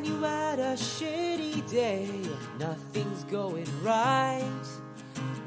And 0.00 0.08
you 0.08 0.22
had 0.22 0.58
a 0.58 0.76
shitty 0.76 1.70
day, 1.70 2.08
nothing's 2.58 3.22
going 3.24 3.68
right. 3.82 4.64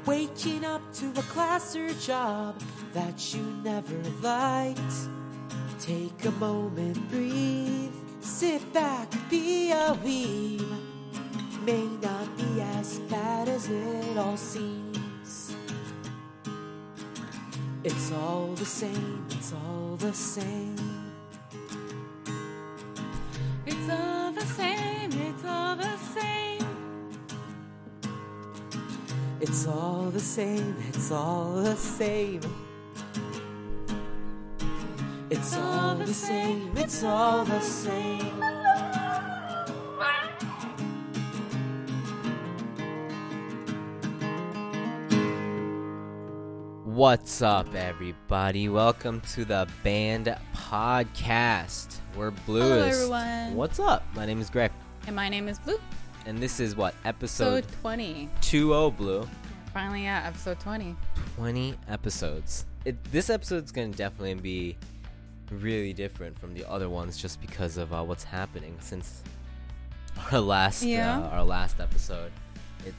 Waking 0.06 0.64
up 0.64 0.80
to 0.94 1.10
a 1.16 1.22
class 1.22 1.74
or 1.74 1.92
job 1.94 2.62
that 2.92 3.34
you 3.34 3.42
never 3.64 3.96
liked. 4.22 4.78
Take 5.80 6.24
a 6.26 6.30
moment, 6.38 7.10
breathe, 7.10 7.90
sit 8.20 8.72
back, 8.72 9.10
be 9.28 9.72
a 9.72 9.98
weeb. 10.04 10.64
May 11.64 11.88
not 12.00 12.36
be 12.36 12.60
as 12.60 13.00
bad 13.10 13.48
as 13.48 13.68
it 13.68 14.16
all 14.16 14.36
seems. 14.36 15.56
It's 17.82 18.12
all 18.12 18.52
the 18.54 18.64
same, 18.64 19.26
it's 19.30 19.52
all 19.52 19.96
the 19.96 20.12
same. 20.12 20.93
It's 29.46 29.66
all 29.66 30.04
the 30.04 30.20
same, 30.20 30.74
it's 30.88 31.12
all 31.12 31.56
the 31.56 31.76
same. 31.76 32.40
It's 35.28 35.54
all 35.54 35.94
the 35.96 36.06
same, 36.06 36.74
it's 36.74 37.04
all 37.04 37.44
the 37.44 37.60
same. 37.60 38.40
What's 46.86 47.42
up, 47.42 47.74
everybody? 47.74 48.70
Welcome 48.70 49.20
to 49.34 49.44
the 49.44 49.68
Band 49.82 50.34
Podcast. 50.56 51.98
We're 52.16 52.30
Blue. 52.30 52.62
Hello, 52.62 52.82
everyone. 52.82 53.56
What's 53.56 53.78
up? 53.78 54.06
My 54.14 54.24
name 54.24 54.40
is 54.40 54.48
Greg, 54.48 54.72
And 55.06 55.14
my 55.14 55.28
name 55.28 55.48
is 55.48 55.58
Blue. 55.58 55.78
And 56.26 56.38
this 56.38 56.60
is 56.60 56.74
what 56.76 56.92
So 57.02 57.08
episode 57.08 57.66
20. 57.82 58.28
20 58.40 58.90
Blue. 58.92 59.28
Finally 59.72 60.06
at 60.06 60.26
episode 60.26 60.60
20. 60.60 60.94
20 61.36 61.74
episodes. 61.88 62.66
It, 62.84 63.02
this 63.10 63.30
episode's 63.30 63.72
going 63.72 63.90
to 63.92 63.98
definitely 63.98 64.34
be 64.34 64.76
really 65.50 65.92
different 65.92 66.38
from 66.38 66.54
the 66.54 66.64
other 66.70 66.88
ones 66.88 67.16
just 67.18 67.40
because 67.40 67.76
of 67.76 67.92
uh, 67.92 68.02
what's 68.02 68.24
happening 68.24 68.76
since 68.80 69.22
our 70.32 70.40
last 70.40 70.82
Yeah. 70.82 71.18
uh, 71.18 71.28
our 71.30 71.44
last 71.44 71.80
episode. 71.80 72.30
It 72.86 72.94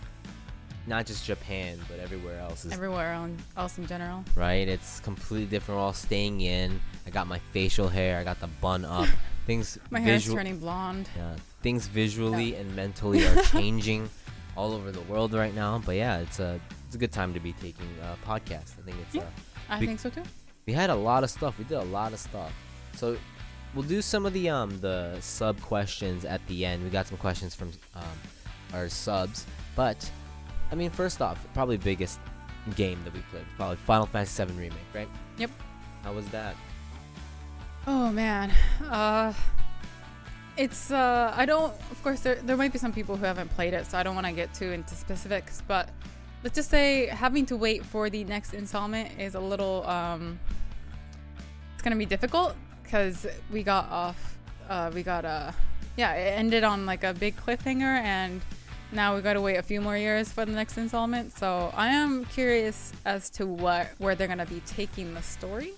not 0.87 1.05
just 1.07 1.25
Japan, 1.25 1.79
but 1.89 1.99
everywhere 1.99 2.39
else 2.39 2.63
is 2.65 2.71
Everywhere 2.73 3.13
on- 3.13 3.37
else 3.57 3.77
in 3.79 3.87
general. 3.87 4.23
right. 4.35 4.67
It's 4.67 4.99
completely 4.99 5.47
different. 5.47 5.79
We're 5.79 5.83
all 5.85 5.93
staying 5.93 6.41
in. 6.41 6.79
I 7.07 7.09
got 7.09 7.25
my 7.27 7.39
facial 7.53 7.87
hair. 7.87 8.19
I 8.19 8.23
got 8.23 8.39
the 8.39 8.47
bun 8.61 8.85
up. 8.85 9.07
Things 9.47 9.77
My 9.91 9.99
hair's 9.99 10.23
visual- 10.23 10.37
turning 10.37 10.57
blonde. 10.59 11.07
yeah, 11.15 11.35
things 11.66 11.88
visually 11.88 12.53
and 12.55 12.67
mentally 12.75 13.25
are 13.25 13.41
changing 13.55 14.08
all 14.55 14.71
over 14.71 14.91
the 14.91 15.02
world 15.11 15.33
right 15.33 15.55
now. 15.55 15.81
But 15.83 15.95
yeah, 15.95 16.19
it's 16.19 16.39
a 16.39 16.59
it's 16.85 16.94
a 16.95 16.99
good 16.99 17.11
time 17.11 17.33
to 17.33 17.39
be 17.39 17.53
taking 17.53 17.89
a 18.03 18.16
podcast. 18.30 18.77
I 18.80 18.81
think 18.85 18.97
it's 19.02 19.16
Yeah. 19.16 19.23
uh, 19.23 19.75
I 19.75 19.80
think 19.80 19.99
so 19.99 20.11
too. 20.11 20.21
we 20.67 20.73
had 20.73 20.91
a 20.91 20.95
lot 21.09 21.23
of 21.23 21.30
stuff. 21.31 21.58
We 21.58 21.66
did 21.66 21.80
a 21.80 21.89
lot 21.99 22.13
of 22.13 22.19
stuff. 22.19 22.52
So 22.95 23.17
we'll 23.73 23.89
do 23.97 23.99
some 24.03 24.27
of 24.27 24.33
the 24.33 24.47
um 24.47 24.80
the 24.80 25.17
sub 25.21 25.59
questions 25.61 26.23
at 26.23 26.39
the 26.45 26.66
end. 26.69 26.83
We 26.83 26.89
got 26.91 27.08
some 27.08 27.17
questions 27.17 27.55
from 27.55 27.71
um 27.95 28.17
our 28.73 28.88
subs, 28.88 29.47
but 29.75 29.97
I 30.71 30.75
mean, 30.75 30.91
first 30.91 31.19
off, 31.19 31.38
probably 31.55 31.77
biggest 31.77 32.19
game 32.75 32.99
that 33.05 33.13
we 33.13 33.21
played, 33.31 33.45
probably 33.58 33.77
Final 33.77 34.05
Fantasy 34.05 34.43
VII 34.45 34.53
remake, 34.53 34.91
right? 34.93 35.09
Yep. 35.38 35.49
How 36.03 36.13
was 36.13 36.27
that? 36.30 36.55
Oh 37.88 38.11
man. 38.11 38.52
Uh 38.88 39.33
it's 40.58 40.92
uh 40.92 41.34
I 41.36 41.45
don't 41.45 41.73
of 41.92 42.02
course 42.03 42.22
there 42.22 42.36
there 42.36 42.58
might 42.58 42.72
be 42.72 42.80
some 42.80 42.94
people 42.94 43.16
who 43.16 43.25
haven't 43.25 43.50
played 43.56 43.73
it, 43.73 43.86
so 43.86 43.98
I 43.98 44.04
don't 44.04 44.16
want 44.16 44.27
to 44.27 44.33
get 44.33 44.54
too 44.54 44.71
into 44.71 44.95
specifics, 44.95 45.61
but 45.67 45.89
let's 46.43 46.55
just 46.55 46.70
say 46.70 47.08
having 47.08 47.45
to 47.48 47.58
wait 47.58 47.86
for 47.86 48.10
the 48.10 48.23
next 48.23 48.54
installment 48.54 49.20
is 49.20 49.36
a 49.36 49.39
little 49.39 49.86
um 49.88 50.39
it's 51.73 51.83
to 51.83 51.95
be 51.95 52.05
difficult 52.05 52.55
cuz 52.89 53.26
we 53.52 53.64
got 53.64 53.89
off 53.89 54.38
uh 54.70 54.92
we 54.94 55.04
got 55.04 55.26
uh 55.26 55.52
yeah, 55.98 56.14
it 56.14 56.38
ended 56.38 56.64
on 56.64 56.86
like 56.86 57.04
a 57.04 57.14
big 57.14 57.36
cliffhanger 57.38 57.82
and 57.82 58.42
now 58.92 59.15
we 59.15 59.21
got 59.21 59.33
to 59.33 59.42
wait 59.42 59.58
a 59.58 59.64
few 59.64 59.82
more 59.82 59.98
years 59.98 60.32
for 60.32 60.45
the 60.45 60.52
next 60.52 60.77
installment. 60.77 61.36
So 61.38 61.71
I 61.76 61.88
am 61.88 62.26
curious 62.26 62.94
as 63.05 63.30
to 63.32 63.45
what 63.45 63.88
where 63.98 64.15
they're 64.15 64.27
to 64.39 64.45
be 64.45 64.61
taking 64.65 65.14
the 65.14 65.21
story. 65.21 65.73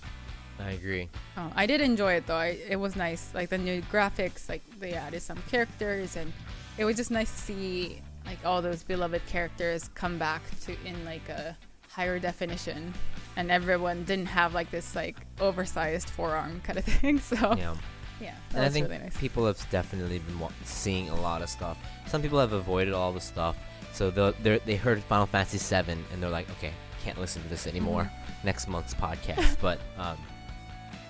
I 0.60 0.70
agree. 0.72 1.08
Oh, 1.36 1.52
I 1.54 1.66
did 1.66 1.80
enjoy 1.80 2.14
it 2.14 2.26
though. 2.26 2.36
I, 2.36 2.58
it 2.68 2.76
was 2.76 2.96
nice, 2.96 3.30
like 3.34 3.48
the 3.50 3.58
new 3.58 3.80
graphics. 3.82 4.48
Like 4.48 4.62
they 4.80 4.92
added 4.94 5.22
some 5.22 5.38
characters, 5.50 6.16
and 6.16 6.32
it 6.78 6.84
was 6.84 6.96
just 6.96 7.10
nice 7.10 7.30
to 7.30 7.38
see 7.40 8.00
like 8.26 8.38
all 8.44 8.60
those 8.60 8.82
beloved 8.82 9.24
characters 9.26 9.88
come 9.94 10.18
back 10.18 10.42
to 10.62 10.76
in 10.84 11.04
like 11.04 11.28
a 11.28 11.56
higher 11.90 12.18
definition, 12.18 12.92
and 13.36 13.50
everyone 13.50 14.04
didn't 14.04 14.26
have 14.26 14.52
like 14.54 14.70
this 14.70 14.94
like 14.96 15.16
oversized 15.40 16.10
forearm 16.10 16.60
kind 16.64 16.78
of 16.78 16.84
thing. 16.84 17.18
So 17.20 17.36
Yeah. 17.56 17.74
yeah, 18.20 18.34
And 18.54 18.64
I 18.64 18.68
think 18.68 18.88
really 18.88 18.98
nice. 18.98 19.16
people 19.16 19.46
have 19.46 19.64
definitely 19.70 20.18
been 20.18 20.38
wa- 20.40 20.50
seeing 20.64 21.08
a 21.08 21.20
lot 21.20 21.40
of 21.42 21.48
stuff. 21.48 21.78
Some 22.06 22.20
people 22.20 22.38
have 22.40 22.52
avoided 22.52 22.94
all 22.94 23.12
the 23.12 23.20
stuff, 23.20 23.56
so 23.92 24.10
they're, 24.10 24.58
they 24.58 24.76
heard 24.76 25.02
Final 25.04 25.26
Fantasy 25.26 25.58
VII 25.58 25.92
and 26.12 26.22
they're 26.22 26.30
like, 26.30 26.50
okay, 26.50 26.72
can't 27.04 27.18
listen 27.18 27.42
to 27.42 27.48
this 27.48 27.66
anymore. 27.66 28.02
Mm-hmm. 28.02 28.46
Next 28.46 28.68
month's 28.68 28.94
podcast. 28.94 29.56
but 29.60 29.78
um, 29.98 30.18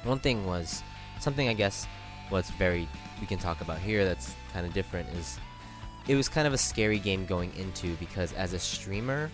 one 0.05 0.19
thing 0.19 0.47
was 0.47 0.83
something 1.21 1.49
I 1.49 1.55
guess 1.55 1.87
what's 2.29 2.51
very 2.51 2.89
we 3.21 3.27
can 3.27 3.39
talk 3.39 3.61
about 3.61 3.79
here 3.79 4.05
that's 4.05 4.35
kind 4.53 4.67
of 4.67 4.73
different 4.73 5.09
is 5.11 5.39
it 6.07 6.15
was 6.15 6.29
kind 6.29 6.47
of 6.47 6.53
a 6.53 6.59
scary 6.59 6.99
game 6.99 7.27
going 7.27 7.53
into 7.57 7.95
because 7.97 8.33
as 8.33 8.53
a 8.55 8.59
streamer, 8.59 9.31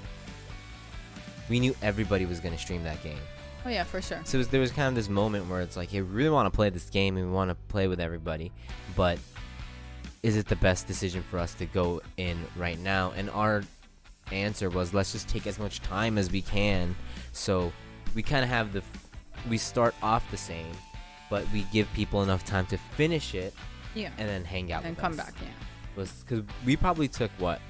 we 1.48 1.60
knew 1.60 1.74
everybody 1.82 2.26
was 2.26 2.40
going 2.40 2.54
to 2.54 2.60
stream 2.60 2.82
that 2.84 3.02
game. 3.02 3.18
Oh 3.64 3.70
yeah, 3.70 3.84
for 3.84 4.02
sure. 4.02 4.20
So 4.24 4.38
was, 4.38 4.48
there 4.48 4.60
was 4.60 4.72
kind 4.72 4.88
of 4.88 4.94
this 4.94 5.08
moment 5.08 5.48
where 5.48 5.60
it's 5.60 5.76
like, 5.76 5.90
hey, 5.90 6.02
we 6.02 6.08
really 6.08 6.30
want 6.30 6.52
to 6.52 6.54
play 6.54 6.68
this 6.70 6.90
game 6.90 7.16
and 7.16 7.26
we 7.26 7.32
want 7.32 7.50
to 7.50 7.54
play 7.54 7.86
with 7.86 8.00
everybody, 8.00 8.52
but 8.96 9.18
is 10.22 10.36
it 10.36 10.46
the 10.48 10.56
best 10.56 10.86
decision 10.86 11.22
for 11.22 11.38
us 11.38 11.54
to 11.54 11.66
go 11.66 12.02
in 12.16 12.36
right 12.56 12.78
now? 12.78 13.12
And 13.16 13.30
our 13.30 13.62
answer 14.32 14.68
was, 14.68 14.92
let's 14.92 15.12
just 15.12 15.28
take 15.28 15.46
as 15.46 15.58
much 15.58 15.80
time 15.80 16.18
as 16.18 16.30
we 16.30 16.42
can. 16.42 16.96
So 17.32 17.72
we 18.14 18.22
kind 18.22 18.42
of 18.42 18.50
have 18.50 18.72
the, 18.72 18.82
we 19.48 19.58
start 19.58 19.94
off 20.02 20.28
the 20.30 20.36
same, 20.36 20.72
but 21.30 21.44
we 21.52 21.62
give 21.72 21.92
people 21.94 22.22
enough 22.22 22.44
time 22.44 22.66
to 22.66 22.78
finish 22.78 23.34
it 23.34 23.54
Yeah, 23.94 24.10
and 24.18 24.28
then 24.28 24.44
hang 24.44 24.72
out 24.72 24.84
and 24.84 24.96
come 24.96 25.12
us. 25.12 25.18
back. 25.18 25.34
Yeah. 25.40 25.48
Was 25.96 26.24
because 26.26 26.44
we 26.64 26.76
probably 26.76 27.08
took 27.08 27.30
what? 27.38 27.60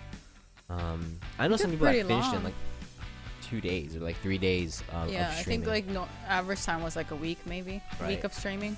Um, 0.70 1.18
I 1.38 1.46
know 1.48 1.56
some 1.56 1.70
people 1.70 1.86
that 1.86 2.06
finished 2.06 2.32
in 2.32 2.42
like 2.44 2.54
two 3.42 3.60
days 3.60 3.94
or 3.96 4.00
like 4.00 4.16
three 4.22 4.38
days 4.38 4.82
of, 4.92 5.10
yeah, 5.10 5.30
of 5.30 5.38
I 5.38 5.42
think 5.42 5.66
like 5.66 5.86
no 5.86 6.08
average 6.26 6.62
time 6.64 6.82
was 6.82 6.96
like 6.96 7.10
a 7.10 7.16
week 7.16 7.38
maybe, 7.46 7.82
a 8.00 8.06
week 8.06 8.24
of 8.24 8.32
streaming. 8.32 8.76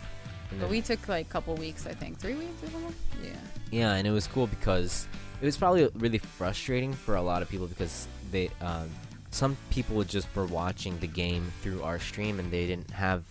And 0.51 0.61
But 0.61 0.71
we 0.71 0.81
took 0.81 1.07
like 1.09 1.27
a 1.27 1.29
couple 1.31 1.55
weeks, 1.55 1.87
I 1.87 1.93
think, 1.95 2.19
three 2.19 2.35
weeks 2.35 2.63
or 2.63 2.71
something. 2.71 2.95
Yeah. 3.23 3.31
Yeah, 3.71 3.95
and 3.95 4.07
it 4.07 4.11
was 4.13 4.27
cool 4.27 4.47
because 4.47 5.07
it 5.41 5.45
was 5.45 5.57
probably 5.57 5.89
really 5.95 6.19
frustrating 6.19 6.93
for 6.93 7.17
a 7.17 7.23
lot 7.23 7.43
of 7.43 7.49
people 7.49 7.67
because 7.67 8.07
they, 8.31 8.51
um, 8.61 8.89
some 9.37 9.55
people 9.69 10.03
just 10.03 10.35
were 10.35 10.47
watching 10.47 10.99
the 10.99 11.07
game 11.07 11.53
through 11.61 11.83
our 11.83 11.99
stream 11.99 12.41
and 12.41 12.51
they 12.51 12.67
didn't 12.67 12.91
have 12.91 13.23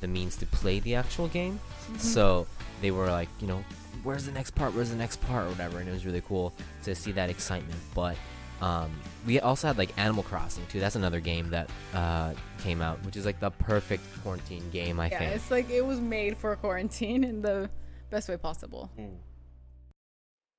the 0.00 0.06
means 0.06 0.36
to 0.36 0.46
play 0.46 0.78
the 0.78 0.94
actual 0.94 1.26
game. 1.26 1.58
So 1.98 2.46
they 2.80 2.92
were 2.92 3.08
like, 3.08 3.28
you 3.40 3.48
know, 3.48 3.64
where's 4.04 4.24
the 4.24 4.30
next 4.30 4.52
part? 4.52 4.72
Where's 4.74 4.90
the 4.90 4.96
next 4.96 5.20
part? 5.22 5.46
Or 5.46 5.50
whatever. 5.50 5.80
And 5.80 5.88
it 5.88 5.92
was 5.92 6.06
really 6.06 6.20
cool 6.20 6.52
to 6.84 6.94
see 6.94 7.10
that 7.12 7.30
excitement. 7.30 7.80
But 7.96 8.16
um, 8.60 8.92
we 9.26 9.40
also 9.40 9.66
had 9.66 9.76
like 9.76 9.90
Animal 9.98 10.22
Crossing 10.22 10.64
too. 10.68 10.78
That's 10.78 10.94
another 10.94 11.18
game 11.18 11.50
that 11.50 11.68
uh, 11.94 12.34
came 12.62 12.80
out, 12.80 13.04
which 13.04 13.16
is 13.16 13.26
like 13.26 13.40
the 13.40 13.50
perfect 13.50 14.04
quarantine 14.22 14.70
game, 14.70 15.00
I 15.00 15.08
think. 15.08 15.20
yeah, 15.20 15.26
think. 15.30 15.36
it's 15.36 15.50
like 15.50 15.68
it 15.68 15.84
was 15.84 15.98
made 15.98 16.36
for 16.36 16.54
quarantine 16.54 17.24
in 17.24 17.42
the 17.42 17.68
best 18.10 18.28
way 18.28 18.36
possible. 18.36 18.88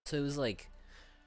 So 0.06 0.18
it 0.18 0.22
was 0.22 0.38
like, 0.38 0.70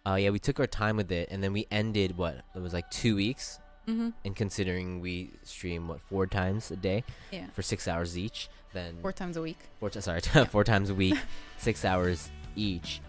uh, 0.06 0.16
yeah, 0.16 0.30
we 0.30 0.38
took 0.38 0.60
our 0.60 0.66
time 0.66 0.96
with 0.96 1.10
it, 1.10 1.28
and 1.30 1.42
then 1.42 1.52
we 1.52 1.66
ended 1.70 2.18
what 2.18 2.42
it 2.54 2.60
was 2.60 2.74
like 2.74 2.90
two 2.90 3.16
weeks. 3.16 3.58
Mm-hmm. 3.88 4.10
And 4.24 4.34
considering 4.36 5.00
we 5.00 5.30
stream 5.42 5.88
what 5.88 6.00
four 6.00 6.26
times 6.26 6.70
a 6.70 6.76
day 6.76 7.04
Yeah, 7.30 7.46
for 7.52 7.62
six 7.62 7.86
hours 7.86 8.16
each, 8.16 8.48
then 8.72 8.96
four 9.02 9.12
times 9.12 9.36
a 9.36 9.42
week. 9.42 9.58
four 9.80 9.90
ti- 9.90 10.00
sorry 10.00 10.20
four 10.50 10.64
times 10.64 10.90
a 10.90 10.94
week, 10.94 11.16
six 11.58 11.84
hours 11.84 12.30
each. 12.56 13.00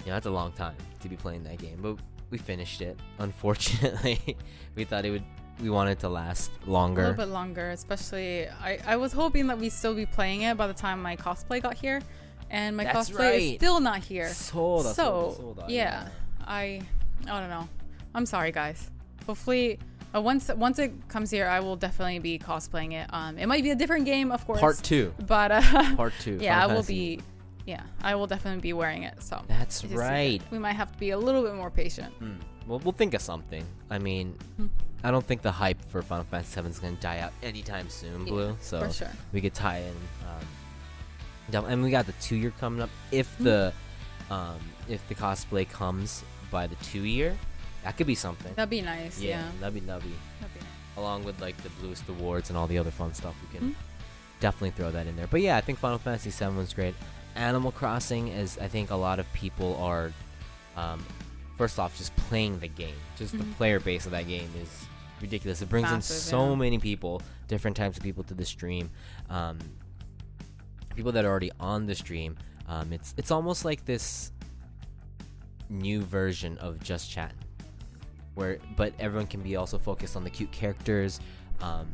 You 0.00 0.06
know, 0.06 0.12
that's 0.14 0.26
a 0.26 0.30
long 0.30 0.52
time 0.52 0.76
to 1.00 1.08
be 1.08 1.16
playing 1.16 1.44
that 1.44 1.58
game, 1.58 1.78
but 1.82 1.96
we 2.30 2.38
finished 2.38 2.80
it. 2.82 2.98
Unfortunately, 3.18 4.36
we 4.74 4.84
thought 4.84 5.04
it 5.04 5.10
would. 5.10 5.24
We 5.60 5.68
wanted 5.68 5.98
to 6.00 6.08
last 6.08 6.50
longer. 6.66 7.02
A 7.02 7.08
little 7.10 7.26
bit 7.26 7.32
longer, 7.32 7.70
especially. 7.70 8.48
I, 8.48 8.78
I 8.86 8.96
was 8.96 9.12
hoping 9.12 9.46
that 9.48 9.58
we'd 9.58 9.72
still 9.72 9.94
be 9.94 10.06
playing 10.06 10.42
it 10.42 10.56
by 10.56 10.66
the 10.66 10.72
time 10.74 11.02
my 11.02 11.16
cosplay 11.16 11.60
got 11.60 11.74
here, 11.74 12.00
and 12.50 12.76
my 12.76 12.84
That's 12.84 13.10
cosplay 13.10 13.18
right. 13.18 13.42
is 13.42 13.54
still 13.56 13.78
not 13.80 13.98
here. 14.02 14.28
Sold, 14.28 14.84
so 14.86 14.92
sold, 14.92 15.36
sold, 15.36 15.64
yeah, 15.68 16.08
I 16.46 16.80
I 17.26 17.40
don't 17.40 17.50
know. 17.50 17.68
I'm 18.14 18.24
sorry, 18.26 18.52
guys. 18.52 18.90
Hopefully, 19.26 19.78
uh, 20.14 20.20
once 20.20 20.48
once 20.48 20.78
it 20.78 20.92
comes 21.08 21.30
here, 21.30 21.46
I 21.46 21.60
will 21.60 21.76
definitely 21.76 22.18
be 22.18 22.38
cosplaying 22.38 22.92
it. 22.92 23.06
Um, 23.12 23.38
it 23.38 23.46
might 23.46 23.62
be 23.62 23.70
a 23.70 23.74
different 23.76 24.04
game, 24.06 24.32
of 24.32 24.44
course. 24.46 24.60
Part 24.60 24.78
two. 24.82 25.14
But 25.26 25.50
uh, 25.52 25.94
Part 25.96 26.12
two. 26.20 26.38
yeah, 26.40 26.62
I 26.62 26.66
will 26.66 26.74
Fantasy. 26.82 27.16
be 27.16 27.22
Yeah, 27.66 27.82
I 28.02 28.14
will 28.14 28.26
definitely 28.26 28.60
be 28.60 28.72
wearing 28.72 29.04
it. 29.04 29.22
So 29.22 29.42
That's 29.46 29.84
right. 29.84 30.40
We 30.50 30.58
might 30.58 30.72
have 30.76 30.92
to 30.92 30.98
be 30.98 31.10
a 31.10 31.18
little 31.18 31.42
bit 31.42 31.54
more 31.54 31.70
patient. 31.70 32.12
Hmm. 32.14 32.34
Well, 32.66 32.78
we'll 32.80 32.92
think 32.92 33.14
of 33.14 33.22
something. 33.22 33.64
I 33.90 33.98
mean, 33.98 34.34
Hmm. 34.56 34.66
I 35.02 35.10
don't 35.10 35.24
think 35.26 35.40
the 35.42 35.50
hype 35.52 35.80
for 35.90 36.02
Final 36.02 36.24
Fantasy 36.24 36.60
VII 36.60 36.68
is 36.68 36.78
gonna 36.78 36.96
die 37.00 37.20
out 37.20 37.32
anytime 37.42 37.88
soon, 37.88 38.26
Yeah, 38.26 38.32
Blue. 38.32 38.56
So 38.60 38.80
For 38.80 38.92
sure. 38.92 39.10
we 39.32 39.40
could 39.40 39.54
tie 39.54 39.78
in. 39.78 39.94
Um, 40.28 41.64
and 41.66 41.82
we 41.82 41.90
got 41.90 42.06
the 42.06 42.12
two 42.20 42.36
year 42.36 42.52
coming 42.60 42.80
up. 42.82 42.90
If 43.10 43.28
Mm-hmm. 43.34 43.44
the 43.44 43.72
um, 44.30 44.58
if 44.88 45.06
the 45.08 45.14
cosplay 45.14 45.68
comes 45.68 46.22
by 46.50 46.66
the 46.68 46.76
two 46.76 47.02
year, 47.04 47.36
that 47.84 47.96
could 47.96 48.06
be 48.06 48.14
something. 48.14 48.52
That'd 48.54 48.70
be 48.70 48.82
nice. 48.82 49.20
Yeah. 49.20 49.42
that'd 49.60 49.74
be 49.74 49.80
that'd 49.80 50.02
be 50.02 50.14
That'd 50.40 50.54
be 50.54 50.60
nice. 50.60 50.68
along 50.96 51.24
with 51.24 51.40
like 51.40 51.56
the 51.62 51.70
Bluest 51.70 52.08
Awards 52.08 52.48
and 52.50 52.56
all 52.58 52.66
the 52.66 52.78
other 52.78 52.90
fun 52.90 53.14
stuff. 53.14 53.34
We 53.42 53.58
can 53.58 53.70
Mhm. 53.70 53.74
definitely 54.40 54.70
throw 54.72 54.90
that 54.90 55.06
in 55.06 55.16
there. 55.16 55.26
But 55.26 55.40
yeah, 55.40 55.56
I 55.56 55.60
think 55.60 55.78
Final 55.78 55.98
Fantasy 55.98 56.30
VII 56.30 56.56
was 56.56 56.72
great. 56.74 56.94
Animal 57.36 57.72
Crossing 57.72 58.28
is 58.28 58.58
I 58.58 58.68
think 58.68 58.90
a 58.90 58.96
lot 58.96 59.18
of 59.18 59.32
people 59.32 59.76
are 59.76 60.12
um, 60.76 61.04
first 61.58 61.78
off 61.78 61.96
just 61.98 62.14
playing 62.16 62.58
the 62.60 62.68
game. 62.68 62.94
Just 63.16 63.32
the 63.36 63.44
Mhm. 63.44 63.54
player 63.56 63.80
base 63.80 64.04
of 64.06 64.12
that 64.12 64.26
game 64.26 64.50
is 64.62 64.68
ridiculous. 65.20 65.60
It 65.62 65.68
brings 65.68 65.90
Massive, 65.90 66.16
in 66.16 66.20
so 66.22 66.48
yeah. 66.50 66.54
many 66.56 66.78
people, 66.78 67.20
different 67.48 67.76
types 67.76 67.96
of 67.98 68.02
people 68.02 68.22
to 68.24 68.34
the 68.34 68.44
stream. 68.46 68.90
Um, 69.28 69.58
people 70.96 71.12
that 71.12 71.24
are 71.24 71.28
already 71.28 71.50
on 71.60 71.86
the 71.86 71.94
stream. 71.94 72.36
Um, 72.66 72.92
it's 72.92 73.14
it's 73.16 73.30
almost 73.30 73.64
like 73.64 73.84
this 73.84 74.32
new 75.68 76.02
version 76.02 76.56
of 76.58 76.80
Just 76.82 77.10
Chat, 77.10 77.32
where 78.40 78.58
but 78.74 78.94
everyone 78.98 79.26
can 79.26 79.42
be 79.42 79.56
also 79.56 79.78
focused 79.78 80.16
on 80.16 80.24
the 80.24 80.30
cute 80.30 80.50
characters. 80.50 81.20
Um, 81.60 81.86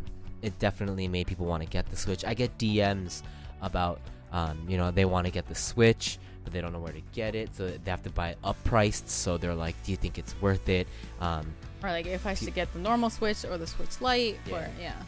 it 0.43 0.56
definitely 0.60 1.08
made 1.08 1.26
people 1.26 1.44
want 1.44 1.62
to 1.64 1.69
get 1.69 1.87
the 1.90 1.96
Switch. 1.96 2.25
I 2.25 2.34
get 2.34 2.56
DMs 2.56 3.22
about 3.60 4.00
um, 4.32 4.64
you 4.69 4.78
know 4.78 4.90
they 4.93 5.04
want 5.04 5.26
to 5.26 5.32
get 5.32 5.46
the 5.48 5.54
Switch, 5.54 6.19
but 6.44 6.52
they 6.52 6.60
don't 6.60 6.72
know 6.72 6.78
where 6.78 6.93
to 6.93 7.02
get 7.12 7.34
it, 7.34 7.54
so 7.54 7.66
they 7.69 7.90
have 7.90 8.04
to 8.04 8.10
buy 8.10 8.31
it 8.31 8.38
up 8.44 8.56
priced. 8.62 9.10
So 9.10 9.37
they're 9.37 9.54
like, 9.54 9.75
"Do 9.82 9.90
you 9.90 9.96
think 9.96 10.19
it's 10.19 10.40
worth 10.40 10.69
it?" 10.69 10.87
Um, 11.20 11.52
Or 11.82 11.90
like 11.90 12.06
if 12.06 12.26
I 12.26 12.34
should 12.34 12.54
get 12.54 12.72
the 12.72 12.78
normal 12.78 13.10
Switch 13.10 13.44
or 13.44 13.58
the 13.58 13.66
Switch 13.66 14.00
Lite. 14.00 14.38
Yeah. 14.46 14.54
Or 14.54 14.70
yeah. 14.81 15.02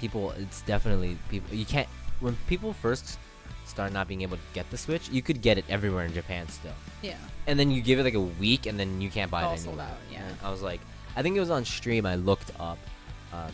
people 0.00 0.30
it's 0.32 0.62
definitely 0.62 1.18
people 1.28 1.52
you 1.56 1.64
can't 1.64 1.88
when 2.20 2.36
people 2.46 2.72
first 2.72 3.18
start 3.68 3.92
not 3.92 4.08
being 4.08 4.22
able 4.22 4.36
to 4.36 4.42
get 4.54 4.68
the 4.70 4.76
switch 4.78 5.08
you 5.10 5.22
could 5.22 5.40
get 5.42 5.58
it 5.58 5.64
everywhere 5.68 6.04
in 6.04 6.12
japan 6.12 6.48
still 6.48 6.72
Yeah. 7.02 7.16
and 7.46 7.58
then 7.58 7.70
you 7.70 7.80
give 7.82 7.98
it 7.98 8.04
like 8.04 8.14
a 8.14 8.20
week 8.20 8.66
and 8.66 8.78
then 8.80 9.00
you 9.00 9.10
can't 9.10 9.30
buy 9.30 9.42
All 9.42 9.52
it 9.54 9.58
anymore 9.64 9.82
out, 9.84 9.96
yeah. 10.10 10.26
And 10.26 10.36
i 10.42 10.50
was 10.50 10.62
like 10.62 10.80
i 11.16 11.22
think 11.22 11.36
it 11.36 11.40
was 11.40 11.50
on 11.50 11.64
stream 11.64 12.06
i 12.06 12.14
looked 12.16 12.50
up 12.58 12.78
um, 13.32 13.52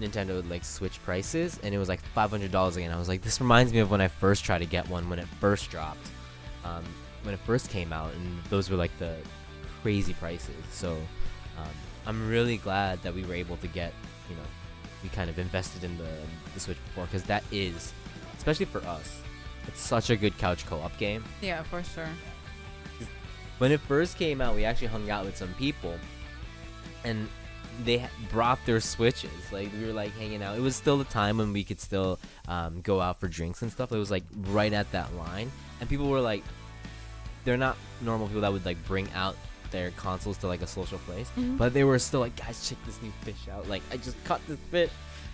nintendo 0.00 0.48
like 0.50 0.64
switch 0.64 1.00
prices 1.04 1.58
and 1.62 1.74
it 1.74 1.78
was 1.78 1.88
like 1.88 2.00
$500 2.16 2.76
again 2.76 2.90
i 2.90 2.98
was 2.98 3.08
like 3.08 3.22
this 3.22 3.40
reminds 3.40 3.72
me 3.72 3.78
of 3.78 3.90
when 3.90 4.00
i 4.00 4.08
first 4.08 4.44
tried 4.44 4.58
to 4.58 4.66
get 4.66 4.88
one 4.88 5.08
when 5.08 5.18
it 5.18 5.28
first 5.40 5.70
dropped 5.70 6.08
um, 6.64 6.82
when 7.22 7.32
it 7.34 7.40
first 7.40 7.70
came 7.70 7.92
out 7.92 8.12
and 8.14 8.38
those 8.50 8.70
were 8.70 8.76
like 8.76 8.96
the 8.98 9.16
crazy 9.82 10.14
prices 10.14 10.54
so 10.72 10.92
um, 11.58 11.68
i'm 12.06 12.28
really 12.28 12.56
glad 12.56 13.00
that 13.02 13.14
we 13.14 13.22
were 13.24 13.34
able 13.34 13.56
to 13.58 13.68
get 13.68 13.92
you 14.28 14.34
know 14.34 14.42
we 15.02 15.08
kind 15.10 15.28
of 15.30 15.38
invested 15.38 15.84
in 15.84 15.96
the, 15.98 16.08
the 16.54 16.60
switch 16.60 16.78
before 16.86 17.04
because 17.04 17.22
that 17.24 17.44
is 17.52 17.92
especially 18.36 18.66
for 18.66 18.82
us 18.84 19.20
it's 19.66 19.80
such 19.80 20.10
a 20.10 20.16
good 20.16 20.36
couch 20.38 20.66
co-op 20.66 20.96
game 20.98 21.24
Yeah, 21.40 21.62
for 21.62 21.82
sure. 21.82 22.08
when 23.58 23.72
it 23.72 23.80
first 23.80 24.18
came 24.18 24.40
out, 24.40 24.54
we 24.54 24.64
actually 24.64 24.88
hung 24.88 25.08
out 25.10 25.24
with 25.24 25.36
some 25.36 25.52
people, 25.54 25.94
and 27.04 27.28
they 27.84 28.06
brought 28.30 28.58
their 28.66 28.80
switches. 28.80 29.30
Like 29.52 29.72
we 29.72 29.86
were 29.86 29.92
like 29.92 30.12
hanging 30.18 30.42
out. 30.42 30.56
It 30.56 30.60
was 30.60 30.76
still 30.76 30.98
the 30.98 31.04
time 31.04 31.38
when 31.38 31.52
we 31.52 31.64
could 31.64 31.80
still 31.80 32.18
um, 32.46 32.80
go 32.82 33.00
out 33.00 33.20
for 33.20 33.26
drinks 33.28 33.62
and 33.62 33.72
stuff. 33.72 33.90
It 33.92 33.96
was 33.96 34.10
like 34.10 34.24
right 34.48 34.72
at 34.72 34.90
that 34.92 35.14
line, 35.16 35.50
and 35.80 35.88
people 35.88 36.08
were 36.08 36.20
like, 36.20 36.42
they're 37.44 37.56
not 37.56 37.76
normal 38.02 38.26
people 38.26 38.42
that 38.42 38.52
would 38.52 38.66
like 38.66 38.82
bring 38.86 39.08
out 39.14 39.36
their 39.70 39.90
consoles 39.92 40.36
to 40.38 40.46
like 40.46 40.60
a 40.62 40.66
social 40.66 40.98
place, 40.98 41.30
Mhm. 41.38 41.56
but 41.58 41.72
they 41.72 41.84
were 41.84 41.98
still 41.98 42.20
like, 42.20 42.36
guys, 42.36 42.68
check 42.68 42.78
this 42.86 43.00
new 43.02 43.12
fish 43.22 43.48
out. 43.50 43.66
Like 43.68 43.82
I 43.90 43.96
just 43.96 44.22
caught 44.24 44.40
this 44.46 44.58
fish, 44.70 44.90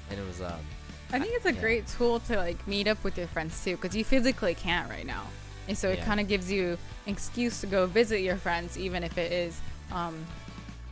and 0.08 0.18
it 0.20 0.26
was 0.26 0.40
um, 0.40 0.60
I 1.12 1.18
think 1.18 1.34
it's 1.36 1.46
a 1.46 1.52
Yeah. 1.52 1.60
great 1.60 1.86
tool 1.88 2.20
to 2.20 2.36
like 2.36 2.66
meet 2.66 2.86
up 2.88 3.02
with 3.04 3.16
your 3.18 3.26
friends 3.28 3.62
too, 3.64 3.76
because 3.76 3.96
you 3.96 4.04
physically 4.04 4.54
can't 4.54 4.88
right 4.90 5.06
now, 5.06 5.26
and 5.68 5.76
so 5.76 5.88
it 5.90 5.98
Yeah. 5.98 6.04
kind 6.04 6.20
of 6.20 6.28
gives 6.28 6.50
you 6.50 6.78
an 7.06 7.12
excuse 7.12 7.60
to 7.62 7.66
go 7.66 7.86
visit 7.86 8.20
your 8.20 8.36
friends, 8.36 8.78
even 8.78 9.02
if 9.02 9.18
it 9.18 9.32
is 9.32 9.58
um, 9.92 10.24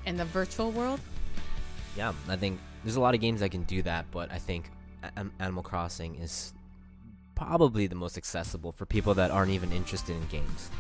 in 0.06 0.17
the 0.17 0.25
virtual 0.25 0.70
world. 0.73 1.00
yeah, 1.97 2.12
I 2.29 2.37
think 2.37 2.59
there's 2.85 2.97
a 2.97 3.00
lot 3.00 3.15
of 3.15 3.20
games 3.20 3.41
that 3.41 3.50
can 3.50 3.62
do 3.65 3.82
that, 3.82 4.06
but 4.11 4.31
I 4.32 4.38
think 4.38 4.70
Animal 5.41 5.62
Crossing 5.62 6.17
is 6.17 6.53
probably 7.35 7.87
the 7.87 7.94
most 7.94 8.17
accessible 8.17 8.73
for 8.73 8.87
people 8.87 9.14
that 9.14 9.31
aren't 9.31 9.53
even 9.53 9.71
interested 9.73 10.17
in 10.17 10.26
games. 10.26 10.71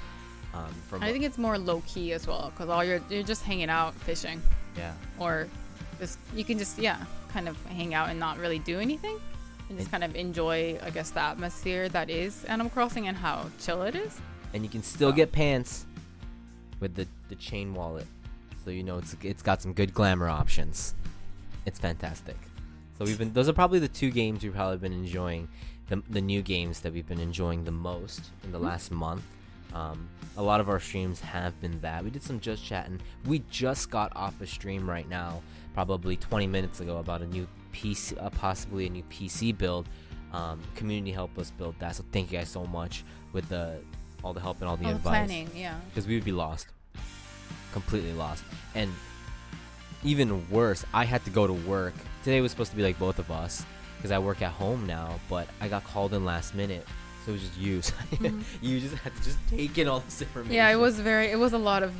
Um, 0.54 0.72
from 0.88 1.02
I 1.02 1.12
think 1.12 1.24
it's 1.24 1.38
more 1.38 1.58
low 1.58 1.82
key 1.86 2.12
as 2.12 2.26
well, 2.26 2.50
because 2.54 2.68
all 2.68 2.82
you're 2.82 3.00
you're 3.10 3.22
just 3.22 3.42
hanging 3.42 3.68
out 3.70 3.94
fishing, 3.94 4.42
yeah, 4.76 4.94
or 5.18 5.46
just 5.98 6.18
you 6.34 6.44
can 6.44 6.58
just 6.58 6.78
yeah, 6.78 6.98
kind 7.32 7.48
of 7.48 7.56
hang 7.66 7.94
out 7.94 8.08
and 8.10 8.18
not 8.18 8.38
really 8.38 8.58
do 8.58 8.78
anything, 8.80 9.18
and 9.68 9.78
just 9.78 9.90
kind 9.90 10.04
of 10.04 10.14
enjoy, 10.16 10.78
I 10.82 10.90
guess, 10.90 11.10
the 11.10 11.20
atmosphere 11.20 11.88
that 11.90 12.08
is 12.10 12.44
Animal 12.44 12.70
Crossing 12.70 13.08
and 13.08 13.16
how 13.16 13.46
chill 13.60 13.82
it 13.82 13.94
is. 13.94 14.20
and 14.54 14.62
you 14.62 14.68
can 14.70 14.82
still 14.82 15.12
get 15.12 15.32
pants 15.32 15.86
with 16.80 16.94
the 16.94 17.06
the 17.28 17.34
chain 17.34 17.74
wallet, 17.74 18.06
so 18.64 18.70
you 18.70 18.82
know 18.82 18.98
it's 18.98 19.16
it's 19.22 19.42
got 19.42 19.60
some 19.62 19.72
good 19.72 19.92
glamour 19.92 20.28
options. 20.28 20.94
It's 21.66 21.78
fantastic. 21.78 22.36
So 22.98 23.04
we've 23.04 23.18
been 23.18 23.32
those 23.32 23.48
are 23.48 23.52
probably 23.52 23.78
the 23.78 23.88
two 23.88 24.10
games 24.10 24.42
we've 24.42 24.54
probably 24.54 24.78
been 24.78 24.92
enjoying, 24.92 25.48
the 25.88 26.02
the 26.08 26.20
new 26.20 26.42
games 26.42 26.80
that 26.80 26.92
we've 26.92 27.06
been 27.06 27.20
enjoying 27.20 27.64
the 27.64 27.70
most 27.72 28.22
in 28.44 28.52
the 28.52 28.58
Mhm. 28.58 28.62
last 28.62 28.90
month. 28.90 29.22
Um, 29.74 30.08
a 30.38 30.42
lot 30.42 30.60
of 30.60 30.68
our 30.70 30.80
streams 30.80 31.20
have 31.20 31.60
been 31.60 31.78
that. 31.82 32.02
We 32.02 32.08
did 32.10 32.22
some 32.22 32.40
just 32.40 32.64
chatting. 32.64 33.00
We 33.26 33.42
just 33.50 33.90
got 33.90 34.16
off 34.16 34.40
a 34.40 34.46
stream 34.46 34.88
right 34.88 35.06
now, 35.08 35.42
probably 35.78 36.16
20 36.16 36.48
minutes 36.48 36.80
ago, 36.80 36.96
about 36.96 37.22
a 37.22 37.26
new 37.28 37.46
PC, 37.72 38.20
uh, 38.20 38.28
possibly 38.30 38.86
a 38.88 38.90
new 38.90 39.04
PC 39.04 39.56
build. 39.56 39.88
Um, 40.32 40.60
community 40.74 41.12
helped 41.12 41.38
us 41.38 41.52
build 41.52 41.76
that, 41.78 41.94
so 41.94 42.04
thank 42.10 42.32
you 42.32 42.38
guys 42.38 42.48
so 42.48 42.64
much 42.66 43.04
with 43.32 43.48
the 43.48 43.76
all 44.24 44.32
the 44.32 44.40
help 44.40 44.60
and 44.60 44.68
all 44.68 44.76
the 44.76 44.86
all 44.86 44.94
the 44.94 44.98
planning, 44.98 45.48
yeah. 45.54 45.76
because 45.88 46.08
we 46.08 46.16
would 46.16 46.24
be 46.24 46.32
lost, 46.32 46.66
completely 47.72 48.12
lost. 48.12 48.42
And 48.74 48.90
even 50.02 50.50
worse, 50.50 50.84
I 50.92 51.04
had 51.04 51.24
to 51.26 51.30
go 51.30 51.46
to 51.46 51.52
work. 51.52 51.94
Today 52.24 52.40
was 52.40 52.50
supposed 52.50 52.72
to 52.72 52.76
be 52.76 52.82
like 52.82 52.98
both 52.98 53.20
of 53.20 53.30
us 53.30 53.64
because 53.98 54.10
I 54.10 54.18
work 54.18 54.42
at 54.42 54.50
home 54.50 54.84
now, 54.84 55.14
but 55.30 55.46
I 55.60 55.68
got 55.68 55.84
called 55.84 56.12
in 56.12 56.24
last 56.24 56.56
minute, 56.56 56.84
so 57.24 57.30
it 57.30 57.34
was 57.34 57.42
just 57.42 57.56
you. 57.56 57.82
So 57.82 57.94
Mhm. 58.16 58.42
you 58.60 58.80
just 58.80 58.96
had 58.96 59.14
to 59.14 59.22
just 59.22 59.38
take 59.48 59.78
in 59.78 59.86
all 59.86 60.00
this 60.00 60.22
information. 60.22 60.54
Yeah, 60.56 60.70
it 60.70 60.80
was 60.80 60.98
very. 60.98 61.26
It 61.28 61.38
was 61.38 61.52
a 61.52 61.58
lot 61.58 61.84
of 61.84 61.92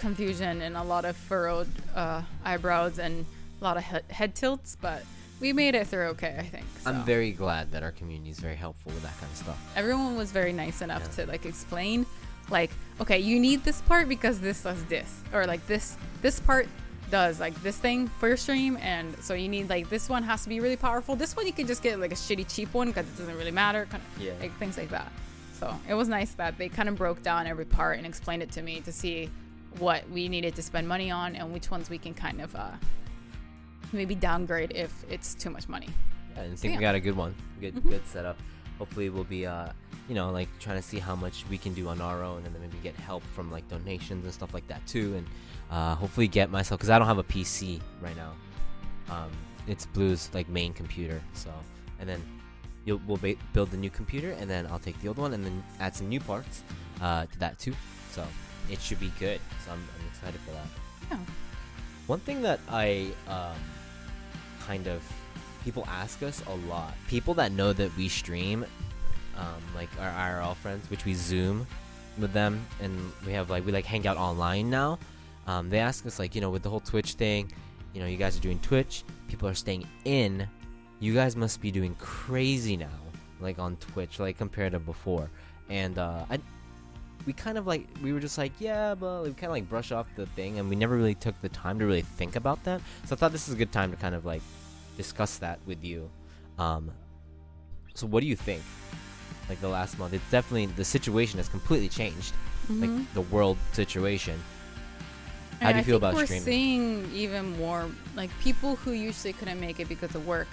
confusion 0.00 0.62
and 0.62 0.76
a 0.76 0.82
lot 0.82 1.04
of 1.04 1.16
furrowed 1.16 1.68
uh, 1.94 2.22
eyebrows 2.44 2.98
and 2.98 3.24
a 3.60 3.64
lot 3.64 3.76
of 3.76 3.84
he- 3.84 4.12
head 4.14 4.34
tilts, 4.34 4.76
but 4.80 5.04
we 5.40 5.52
made 5.52 5.74
it 5.74 5.86
through 5.86 6.06
okay. 6.08 6.36
I 6.38 6.42
think. 6.44 6.66
I'm 6.84 7.04
very 7.04 7.30
glad 7.30 7.70
that 7.72 7.82
our 7.82 7.92
community 7.92 8.30
is 8.30 8.40
very 8.40 8.56
helpful 8.56 8.92
with 8.92 9.02
that 9.02 9.16
kind 9.20 9.30
of 9.30 9.36
stuff. 9.38 9.72
Everyone 9.76 10.16
was 10.16 10.32
very 10.32 10.52
nice 10.52 10.82
enough 10.82 11.02
Yeah. 11.16 11.24
to 11.24 11.30
like 11.30 11.46
explain, 11.46 12.04
like, 12.50 12.70
okay, 13.00 13.18
you 13.18 13.38
need 13.38 13.62
this 13.62 13.80
part 13.82 14.08
because 14.08 14.40
this 14.40 14.62
does 14.62 14.82
this, 14.86 15.22
or 15.32 15.46
like 15.46 15.64
this 15.66 15.96
this 16.22 16.40
part 16.40 16.66
does 17.10 17.40
like 17.40 17.60
this 17.62 17.76
thing 17.76 18.06
for 18.18 18.28
your 18.28 18.36
stream, 18.36 18.76
and 18.80 19.16
so 19.22 19.34
you 19.34 19.48
need 19.48 19.68
like 19.68 19.88
this 19.90 20.08
one 20.08 20.22
has 20.22 20.42
to 20.44 20.48
be 20.48 20.60
really 20.60 20.76
powerful. 20.76 21.16
This 21.16 21.36
one 21.36 21.46
you 21.46 21.52
can 21.52 21.66
just 21.66 21.82
get 21.82 21.98
like 22.00 22.12
a 22.12 22.16
shitty 22.16 22.52
cheap 22.54 22.72
one 22.74 22.88
because 22.88 23.06
it 23.06 23.16
doesn't 23.18 23.36
really 23.36 23.50
matter, 23.50 23.86
kind 23.90 24.02
of 24.16 24.22
Yeah. 24.22 24.32
like 24.40 24.56
things 24.58 24.76
like 24.78 24.90
that. 24.90 25.10
So 25.58 25.74
it 25.88 25.94
was 25.94 26.08
nice 26.08 26.32
that 26.34 26.56
they 26.56 26.68
kind 26.70 26.88
of 26.88 26.96
broke 26.96 27.22
down 27.22 27.46
every 27.46 27.66
part 27.66 27.98
and 27.98 28.06
explained 28.06 28.42
it 28.42 28.50
to 28.52 28.62
me 28.62 28.80
to 28.80 28.92
see 28.92 29.28
what 29.78 30.08
we 30.10 30.28
needed 30.28 30.54
to 30.56 30.62
spend 30.62 30.86
money 30.88 31.10
on 31.10 31.36
and 31.36 31.52
which 31.52 31.70
ones 31.70 31.88
we 31.90 31.98
can 31.98 32.12
kind 32.14 32.40
of 32.40 32.54
uh, 32.56 32.70
maybe 33.92 34.14
downgrade 34.14 34.72
if 34.74 35.04
it's 35.10 35.34
too 35.34 35.50
much 35.50 35.68
money. 35.68 35.88
I 36.36 36.42
think 36.46 36.58
So, 36.58 36.68
we 36.68 36.76
got 36.76 36.94
a 36.94 37.00
good 37.00 37.16
one, 37.16 37.34
good 37.60 37.74
Mhm. 37.74 37.88
good 37.90 38.06
setup. 38.06 38.38
Hopefully, 38.78 39.10
we'll 39.10 39.24
be 39.24 39.46
uh, 39.46 39.68
you 40.08 40.14
know, 40.14 40.30
like 40.30 40.48
trying 40.58 40.76
to 40.76 40.82
see 40.82 40.98
how 40.98 41.14
much 41.14 41.44
we 41.50 41.58
can 41.58 41.74
do 41.74 41.88
on 41.88 42.00
our 42.00 42.22
own, 42.24 42.44
and 42.44 42.54
then 42.54 42.60
maybe 42.62 42.78
get 42.82 42.94
help 42.96 43.22
from 43.34 43.50
like 43.50 43.68
donations 43.68 44.24
and 44.24 44.32
stuff 44.34 44.52
like 44.54 44.66
that 44.68 44.84
too, 44.86 45.14
and 45.16 45.26
uh, 45.70 45.94
hopefully 45.94 46.26
get 46.28 46.50
myself 46.50 46.78
because 46.80 46.90
I 46.90 46.98
don't 46.98 47.06
have 47.06 47.18
a 47.18 47.22
PC 47.24 47.80
right 48.00 48.16
now. 48.16 48.32
Um, 49.08 49.30
it's 49.66 49.86
Blue's 49.86 50.30
like 50.34 50.48
main 50.48 50.72
computer, 50.72 51.20
so 51.34 51.50
and 52.00 52.08
then 52.08 52.22
you'll 52.86 53.00
we'll 53.06 53.18
ba- 53.18 53.36
build 53.52 53.70
the 53.70 53.76
new 53.76 53.90
computer, 53.90 54.32
and 54.32 54.48
then 54.50 54.66
I'll 54.66 54.78
take 54.78 55.00
the 55.02 55.08
old 55.08 55.18
one 55.18 55.32
and 55.34 55.44
then 55.44 55.62
add 55.78 55.94
some 55.94 56.08
new 56.08 56.20
parts 56.20 56.62
uh, 57.00 57.26
to 57.26 57.38
that 57.38 57.58
too. 57.58 57.74
So 58.12 58.26
it 58.70 58.80
should 58.80 59.00
be 59.00 59.12
good. 59.18 59.40
So 59.64 59.72
I'm, 59.72 59.78
I'm 59.78 60.06
excited 60.08 60.40
for 60.40 60.52
that. 60.52 60.66
Yeah. 61.10 61.18
One 62.06 62.20
thing 62.20 62.42
that 62.42 62.60
I 62.68 63.08
um, 63.28 63.56
kind 64.66 64.86
of 64.86 65.02
people 65.64 65.84
ask 65.88 66.22
us 66.22 66.42
a 66.46 66.54
lot. 66.68 66.94
People 67.08 67.34
that 67.34 67.52
know 67.52 67.72
that 67.72 67.94
we 67.96 68.08
stream, 68.08 68.64
um, 69.36 69.62
like 69.74 69.88
our 70.00 70.10
IRL 70.10 70.56
friends, 70.56 70.88
which 70.90 71.04
we 71.04 71.14
Zoom 71.14 71.66
with 72.18 72.32
them, 72.32 72.64
and 72.80 73.12
we 73.26 73.32
have 73.32 73.50
like 73.50 73.64
we 73.64 73.72
like 73.72 73.84
hang 73.84 74.06
out 74.06 74.16
online 74.16 74.70
now. 74.70 74.98
Um, 75.46 75.70
they 75.70 75.78
ask 75.78 76.04
us 76.06 76.18
like 76.18 76.34
you 76.34 76.40
know 76.40 76.50
with 76.50 76.62
the 76.62 76.70
whole 76.70 76.80
Twitch 76.80 77.14
thing, 77.14 77.52
you 77.92 78.00
know 78.00 78.06
you 78.06 78.16
guys 78.16 78.36
are 78.36 78.42
doing 78.42 78.58
Twitch. 78.60 79.04
People 79.28 79.48
are 79.48 79.54
staying 79.54 79.86
in. 80.04 80.48
You 80.98 81.14
guys 81.14 81.34
must 81.34 81.60
be 81.62 81.70
doing 81.70 81.94
crazy 81.98 82.76
now 82.76 82.88
like 83.40 83.58
on 83.58 83.76
Twitch, 83.76 84.20
like 84.20 84.38
compared 84.38 84.72
to 84.72 84.78
before, 84.78 85.30
and 85.68 85.98
uh, 85.98 86.24
I 86.30 86.38
we 87.26 87.32
kind 87.32 87.58
of 87.58 87.66
like 87.66 87.86
we 88.02 88.12
were 88.12 88.20
just 88.20 88.38
like 88.38 88.52
yeah, 88.58 88.94
but 88.94 89.22
we 89.24 89.28
kind 89.30 89.44
of 89.44 89.50
like 89.52 89.68
brush 89.68 89.92
off 89.92 90.06
the 90.16 90.26
thing, 90.26 90.58
and 90.58 90.68
we 90.68 90.76
never 90.76 90.96
really 90.96 91.14
took 91.14 91.40
the 91.42 91.48
time 91.48 91.78
to 91.78 91.86
really 91.86 92.02
think 92.02 92.36
about 92.36 92.62
that. 92.64 92.80
So 93.04 93.14
I 93.14 93.18
thought 93.18 93.32
this 93.32 93.48
is 93.48 93.54
a 93.54 93.56
good 93.56 93.72
time 93.72 93.90
to 93.90 93.96
kind 93.96 94.14
of 94.14 94.24
like 94.24 94.42
discuss 94.96 95.38
that 95.38 95.58
with 95.66 95.84
you. 95.84 96.10
Um, 96.58 96.90
so 97.94 98.06
what 98.06 98.20
do 98.22 98.26
you 98.26 98.36
think? 98.36 98.62
Like 99.48 99.60
the 99.60 99.68
last 99.68 99.98
month, 99.98 100.14
it's 100.14 100.30
definitely 100.30 100.66
the 100.66 100.84
situation 100.84 101.38
has 101.38 101.48
completely 101.48 101.88
changed, 101.88 102.32
Mhm. 102.70 102.80
like 102.80 103.14
the 103.14 103.22
world 103.22 103.58
situation. 103.72 104.38
How 105.60 105.68
And 105.68 105.74
do 105.74 105.76
you 105.76 105.80
I 105.80 105.82
feel 105.84 105.94
think 105.96 106.02
about 106.02 106.14
we're 106.14 106.24
streaming? 106.26 106.44
seeing 106.44 107.12
even 107.12 107.58
more 107.58 107.86
like 108.16 108.30
people 108.40 108.76
who 108.76 108.92
usually 108.92 109.32
couldn't 109.34 109.60
make 109.60 109.78
it 109.80 109.88
because 109.88 110.14
of 110.14 110.26
work. 110.26 110.48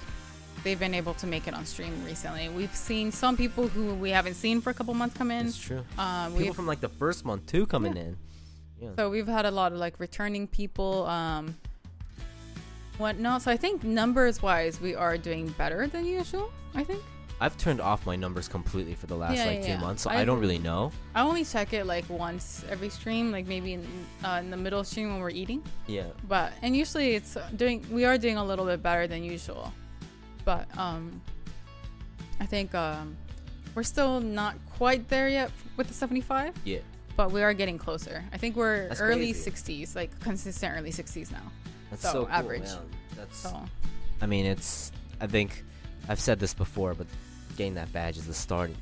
They've 0.64 0.80
been 0.80 0.94
able 0.94 1.14
to 1.16 1.28
make 1.28 1.48
it 1.48 1.54
on 1.54 1.66
stream 1.66 1.94
recently. 2.06 2.50
We've 2.50 2.76
seen 2.76 3.12
some 3.12 3.38
people 3.38 3.68
who 3.68 3.94
we 3.96 4.10
haven't 4.10 4.34
seen 4.34 4.60
for 4.62 4.70
a 4.70 4.74
couple 4.74 4.94
months 4.94 5.16
come 5.18 5.32
in. 5.32 5.48
It's 5.48 5.58
true. 5.58 5.84
Um, 5.98 6.36
People 6.36 6.54
from 6.54 6.68
like 6.68 6.82
the 6.82 6.90
first 6.90 7.24
month 7.26 7.46
too 7.46 7.66
coming 7.68 7.96
Yeah. 7.96 8.02
in. 8.04 8.18
Yeah. 8.82 8.90
So 8.98 9.10
we've 9.10 9.28
had 9.28 9.46
a 9.46 9.52
lot 9.52 9.72
of 9.72 9.78
like 9.80 10.00
returning 10.00 10.48
people. 10.48 11.06
Um, 11.06 11.56
what 12.98 13.18
no? 13.18 13.38
So 13.40 13.52
I 13.52 13.58
think 13.58 13.84
numbers 13.84 14.42
wise, 14.42 14.82
we 14.82 14.96
are 14.96 15.18
doing 15.18 15.48
better 15.50 15.88
than 15.88 16.06
usual. 16.06 16.52
I 16.76 16.84
think 16.84 17.02
I've 17.40 17.56
turned 17.58 17.80
off 17.80 18.06
my 18.08 18.16
numbers 18.16 18.48
completely 18.48 18.96
for 18.96 19.06
the 19.06 19.16
last 19.16 19.36
Yeah, 19.38 19.46
like 19.46 19.60
yeah, 19.64 19.76
two 19.76 19.82
months, 19.82 20.02
so 20.02 20.10
I- 20.10 20.22
I, 20.22 20.26
don't 20.26 20.40
really 20.40 20.58
know. 20.58 20.92
I 21.14 21.22
only 21.22 21.46
check 21.46 21.72
it 21.74 21.86
like 21.86 22.10
once 22.10 22.66
every 22.68 22.90
stream, 22.90 23.32
like 23.32 23.46
maybe 23.46 23.74
in, 23.74 23.86
uh, 24.24 24.40
in 24.44 24.50
the 24.50 24.58
middle 24.58 24.84
stream 24.84 25.12
when 25.12 25.20
we're 25.22 25.30
eating. 25.30 25.62
Yeah. 25.86 26.06
But 26.28 26.54
and 26.64 26.76
usually 26.76 27.14
it's 27.14 27.38
doing. 27.56 27.86
We 27.92 28.06
are 28.06 28.18
doing 28.18 28.38
a 28.38 28.44
little 28.44 28.66
bit 28.66 28.82
better 28.82 29.06
than 29.06 29.24
usual, 29.24 29.72
but 30.48 30.66
um, 30.78 31.22
I 32.40 32.46
think 32.46 32.74
um, 32.74 33.18
we're 33.76 33.84
still 33.84 34.22
not 34.22 34.56
quite 34.78 35.10
there 35.10 35.28
yet 35.28 35.52
with 35.76 35.90
the 35.90 35.94
seventy-five. 35.94 36.56
Yeah. 36.64 36.80
But 37.18 37.34
we 37.34 37.44
are 37.44 37.54
getting 37.54 37.78
closer. 37.78 38.24
I 38.32 38.38
think 38.38 38.56
we're 38.56 38.88
That's 38.88 39.02
early 39.02 39.34
crazy. 39.34 39.52
60s, 39.52 39.96
like 39.96 40.18
consistent 40.22 40.78
early 40.78 40.92
60s 40.92 41.32
now. 41.32 41.42
That's 41.90 42.04
So, 42.04 42.12
so, 42.12 42.26
cool, 42.26 42.34
average. 42.34 42.62
man. 42.62 42.78
That's. 43.18 43.38
So 43.40 43.62
I 44.22 44.26
mean, 44.26 44.46
it's. 44.46 44.94
I 45.20 45.28
think 45.28 45.66
I've 46.08 46.22
said 46.22 46.40
this 46.40 46.54
before, 46.54 46.94
but 46.94 47.08
getting 47.58 47.74
that 47.74 47.92
badge 47.92 48.16
is 48.18 48.28
the 48.28 48.34
starting, 48.34 48.78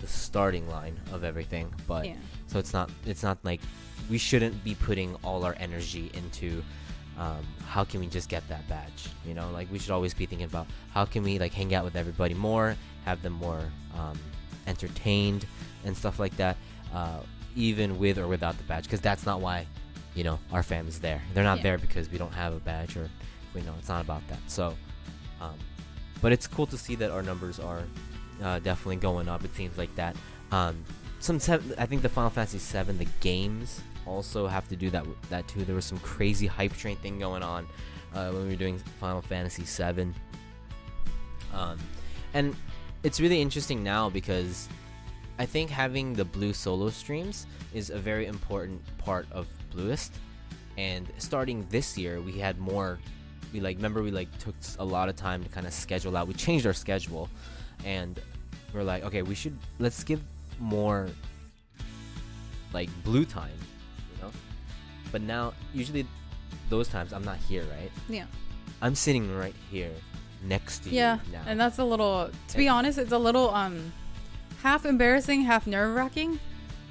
the 0.00 0.08
starting 0.08 0.68
line 0.68 0.98
of 1.12 1.22
everything. 1.22 1.72
But 1.86 2.06
yeah. 2.06 2.14
so 2.48 2.58
it's 2.58 2.72
not. 2.72 2.90
It's 3.06 3.22
not 3.22 3.38
like 3.44 3.60
we 4.10 4.18
shouldn't 4.18 4.64
be 4.64 4.74
putting 4.74 5.14
all 5.22 5.44
our 5.44 5.54
energy 5.60 6.10
into. 6.12 6.64
Um, 7.18 7.44
how 7.66 7.84
can 7.84 8.00
we 8.00 8.06
just 8.08 8.28
get 8.28 8.46
that 8.48 8.66
badge? 8.68 9.08
You 9.26 9.34
know, 9.34 9.48
like 9.52 9.70
we 9.70 9.78
should 9.78 9.92
always 9.92 10.14
be 10.14 10.26
thinking 10.26 10.46
about 10.46 10.66
how 10.92 11.04
can 11.04 11.22
we 11.22 11.38
like 11.38 11.52
hang 11.52 11.74
out 11.74 11.84
with 11.84 11.94
everybody 11.96 12.34
more, 12.34 12.76
have 13.04 13.22
them 13.22 13.34
more 13.34 13.60
um, 13.96 14.18
entertained 14.66 15.46
and 15.84 15.96
stuff 15.96 16.18
like 16.18 16.36
that, 16.38 16.56
uh, 16.94 17.20
even 17.56 17.98
with 17.98 18.18
or 18.18 18.26
without 18.26 18.56
the 18.58 18.64
badge, 18.64 18.84
because 18.84 19.00
that's 19.00 19.24
not 19.26 19.40
why, 19.40 19.66
you 20.14 20.24
know, 20.24 20.38
our 20.52 20.62
family's 20.62 20.98
there. 20.98 21.22
They're 21.34 21.44
not 21.44 21.58
Yeah. 21.58 21.62
there 21.64 21.78
because 21.78 22.08
we 22.10 22.18
don't 22.18 22.32
have 22.34 22.52
a 22.52 22.58
badge 22.60 22.96
or, 22.96 23.08
you 23.54 23.62
know, 23.62 23.74
it's 23.78 23.88
not 23.88 24.02
about 24.04 24.26
that. 24.28 24.38
So, 24.48 24.74
um, 25.40 25.54
but 26.20 26.32
it's 26.32 26.46
cool 26.46 26.66
to 26.66 26.78
see 26.78 26.94
that 26.96 27.10
our 27.10 27.22
numbers 27.22 27.60
are 27.60 27.82
uh, 28.42 28.58
definitely 28.58 28.96
going 28.96 29.28
up. 29.28 29.44
It 29.44 29.54
seems 29.54 29.78
like 29.78 29.94
that. 29.94 30.16
Um, 30.50 30.84
some 31.20 31.38
sev- 31.38 31.74
I 31.78 31.86
think 31.86 32.02
the 32.02 32.08
Final 32.08 32.30
Fantasy 32.30 32.58
VII, 32.58 32.92
the 32.92 33.06
games 33.20 33.80
also 34.06 34.46
have 34.46 34.68
to 34.68 34.76
do 34.76 34.90
that 34.90 35.06
that 35.30 35.46
too. 35.48 35.64
There 35.64 35.74
was 35.74 35.84
some 35.84 35.98
crazy 35.98 36.46
hype 36.46 36.76
train 36.76 36.96
thing 36.96 37.18
going 37.18 37.42
on 37.42 37.66
uh, 38.14 38.30
when 38.30 38.44
we 38.44 38.50
were 38.50 38.56
doing 38.56 38.78
Final 39.00 39.22
Fantasy 39.22 39.64
VII. 39.64 40.12
Um, 41.52 41.78
and 42.32 42.56
it's 43.02 43.20
really 43.20 43.40
interesting 43.40 43.82
now 43.82 44.10
because 44.10 44.68
I 45.38 45.46
think 45.46 45.70
having 45.70 46.14
the 46.14 46.24
blue 46.24 46.52
solo 46.52 46.90
streams 46.90 47.46
is 47.72 47.90
a 47.90 47.98
very 47.98 48.26
important 48.26 48.80
part 48.98 49.26
of 49.32 49.46
Bluest. 49.70 50.14
And 50.76 51.08
starting 51.18 51.66
this 51.70 51.96
year, 51.96 52.20
we 52.20 52.32
had 52.32 52.58
more. 52.58 52.98
We 53.52 53.60
like 53.60 53.76
remember 53.76 54.02
we 54.02 54.10
like 54.10 54.36
took 54.38 54.54
a 54.78 54.84
lot 54.84 55.08
of 55.08 55.14
time 55.14 55.42
to 55.44 55.48
kind 55.48 55.66
of 55.66 55.72
schedule 55.72 56.16
out. 56.16 56.26
We 56.26 56.34
changed 56.34 56.66
our 56.66 56.72
schedule, 56.72 57.28
and 57.84 58.20
we're 58.72 58.82
like, 58.82 59.04
okay, 59.04 59.22
we 59.22 59.34
should 59.36 59.56
let's 59.78 60.02
give 60.02 60.20
more 60.58 61.08
like 62.72 62.90
blue 63.04 63.24
time. 63.24 63.56
But 65.14 65.22
now, 65.22 65.54
usually, 65.72 66.08
those 66.70 66.88
times 66.88 67.12
I'm 67.12 67.22
not 67.22 67.36
here, 67.36 67.62
right? 67.78 67.92
Yeah. 68.08 68.24
I'm 68.82 68.96
sitting 68.96 69.32
right 69.38 69.54
here 69.70 69.92
next 70.42 70.80
to 70.80 70.90
Yeah. 70.90 71.20
you 71.26 71.34
Yeah, 71.34 71.44
And 71.46 71.60
that's 71.60 71.78
a 71.78 71.84
little, 71.84 72.30
to 72.48 72.56
be 72.56 72.66
honest, 72.66 72.98
it's 72.98 73.12
a 73.12 73.18
little 73.18 73.54
um, 73.54 73.92
half 74.60 74.84
embarrassing, 74.84 75.42
half 75.42 75.68
nerve 75.68 75.94
wracking. 75.94 76.40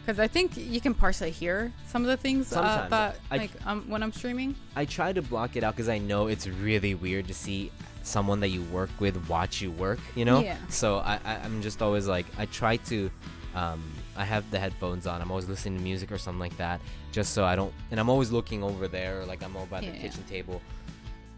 Because 0.06 0.20
I 0.20 0.30
think 0.30 0.56
you 0.56 0.80
can 0.80 0.94
partially 0.94 1.32
hear 1.32 1.74
some 1.90 2.02
of 2.04 2.08
the 2.08 2.16
things 2.16 2.54
uh, 2.54 2.88
that, 2.90 3.20
I- 3.30 3.38
like, 3.38 3.52
um, 3.66 3.84
when 3.90 4.02
I'm 4.02 4.14
streaming. 4.14 4.56
I 4.78 4.86
try 4.86 5.12
to 5.12 5.22
block 5.22 5.58
it 5.58 5.64
out 5.66 5.76
because 5.76 5.90
I 5.90 5.98
know 5.98 6.28
it's 6.28 6.48
really 6.48 6.96
weird 6.96 7.28
to 7.28 7.34
see 7.34 7.72
someone 8.04 8.40
that 8.40 8.50
you 8.52 8.62
work 8.72 8.90
with 9.00 9.18
watch 9.28 9.62
you 9.62 9.72
work, 9.72 10.00
you 10.16 10.24
know? 10.24 10.40
Yeah. 10.40 10.56
So 10.70 11.00
I, 11.00 11.20
I, 11.26 11.36
I'm 11.44 11.62
just 11.62 11.82
always 11.82 12.08
like, 12.08 12.28
I 12.38 12.46
try 12.46 12.78
to, 12.78 13.12
um, 13.54 13.84
I 14.16 14.24
have 14.26 14.50
the 14.52 14.60
headphones 14.60 15.08
on. 15.08 15.22
I'm 15.22 15.32
always 15.32 15.48
listening 15.48 15.78
to 15.78 15.84
music 15.84 16.12
or 16.12 16.18
something 16.18 16.40
like 16.40 16.56
that, 16.58 16.80
just 17.12 17.34
so 17.34 17.44
I 17.46 17.56
don't, 17.56 17.74
and 17.92 18.00
I'm 18.00 18.10
always 18.10 18.32
looking 18.32 18.64
over 18.64 18.88
there, 18.88 19.26
like 19.26 19.44
I'm 19.44 19.56
over 19.58 19.66
by 19.66 19.80
the 19.82 19.88
Yeah. 19.88 19.98
kitchen 19.98 20.24
table 20.30 20.62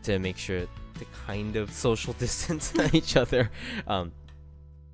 to 0.04 0.20
make 0.20 0.38
sure 0.38 0.62
to 0.62 1.06
kind 1.26 1.56
of 1.56 1.72
social 1.72 2.14
distance 2.20 2.74
each 2.94 3.16
other. 3.16 3.50
Um, 3.88 4.12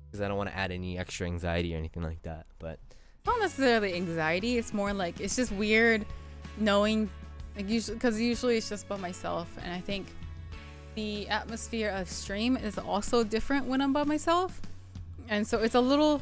because 0.06 0.20
I 0.20 0.28
don't 0.28 0.36
want 0.36 0.50
to 0.50 0.56
add 0.56 0.70
any 0.70 0.98
extra 0.98 1.26
anxiety 1.26 1.74
or 1.74 1.78
anything 1.78 2.02
like 2.02 2.20
that. 2.22 2.44
But 2.58 2.78
not 3.26 3.40
necessarily 3.40 3.94
anxiety. 3.94 4.58
It's 4.58 4.74
more 4.74 4.92
like 4.92 5.20
it's 5.20 5.36
just 5.36 5.50
weird 5.52 6.04
knowing, 6.58 7.08
like 7.56 7.68
usually, 7.68 7.96
because 7.96 8.20
usually 8.20 8.58
it's 8.58 8.68
just 8.68 8.86
by 8.88 8.96
myself, 8.98 9.48
and 9.64 9.72
I 9.72 9.80
think 9.80 10.06
the 10.96 11.26
atmosphere 11.30 11.88
of 11.90 12.08
stream 12.10 12.56
is 12.58 12.76
also 12.78 13.24
different 13.24 13.64
when 13.66 13.80
I'm 13.80 13.92
by 13.94 14.04
myself, 14.04 14.60
and 15.30 15.46
so 15.46 15.58
it's 15.60 15.74
a 15.74 15.80
little, 15.80 16.20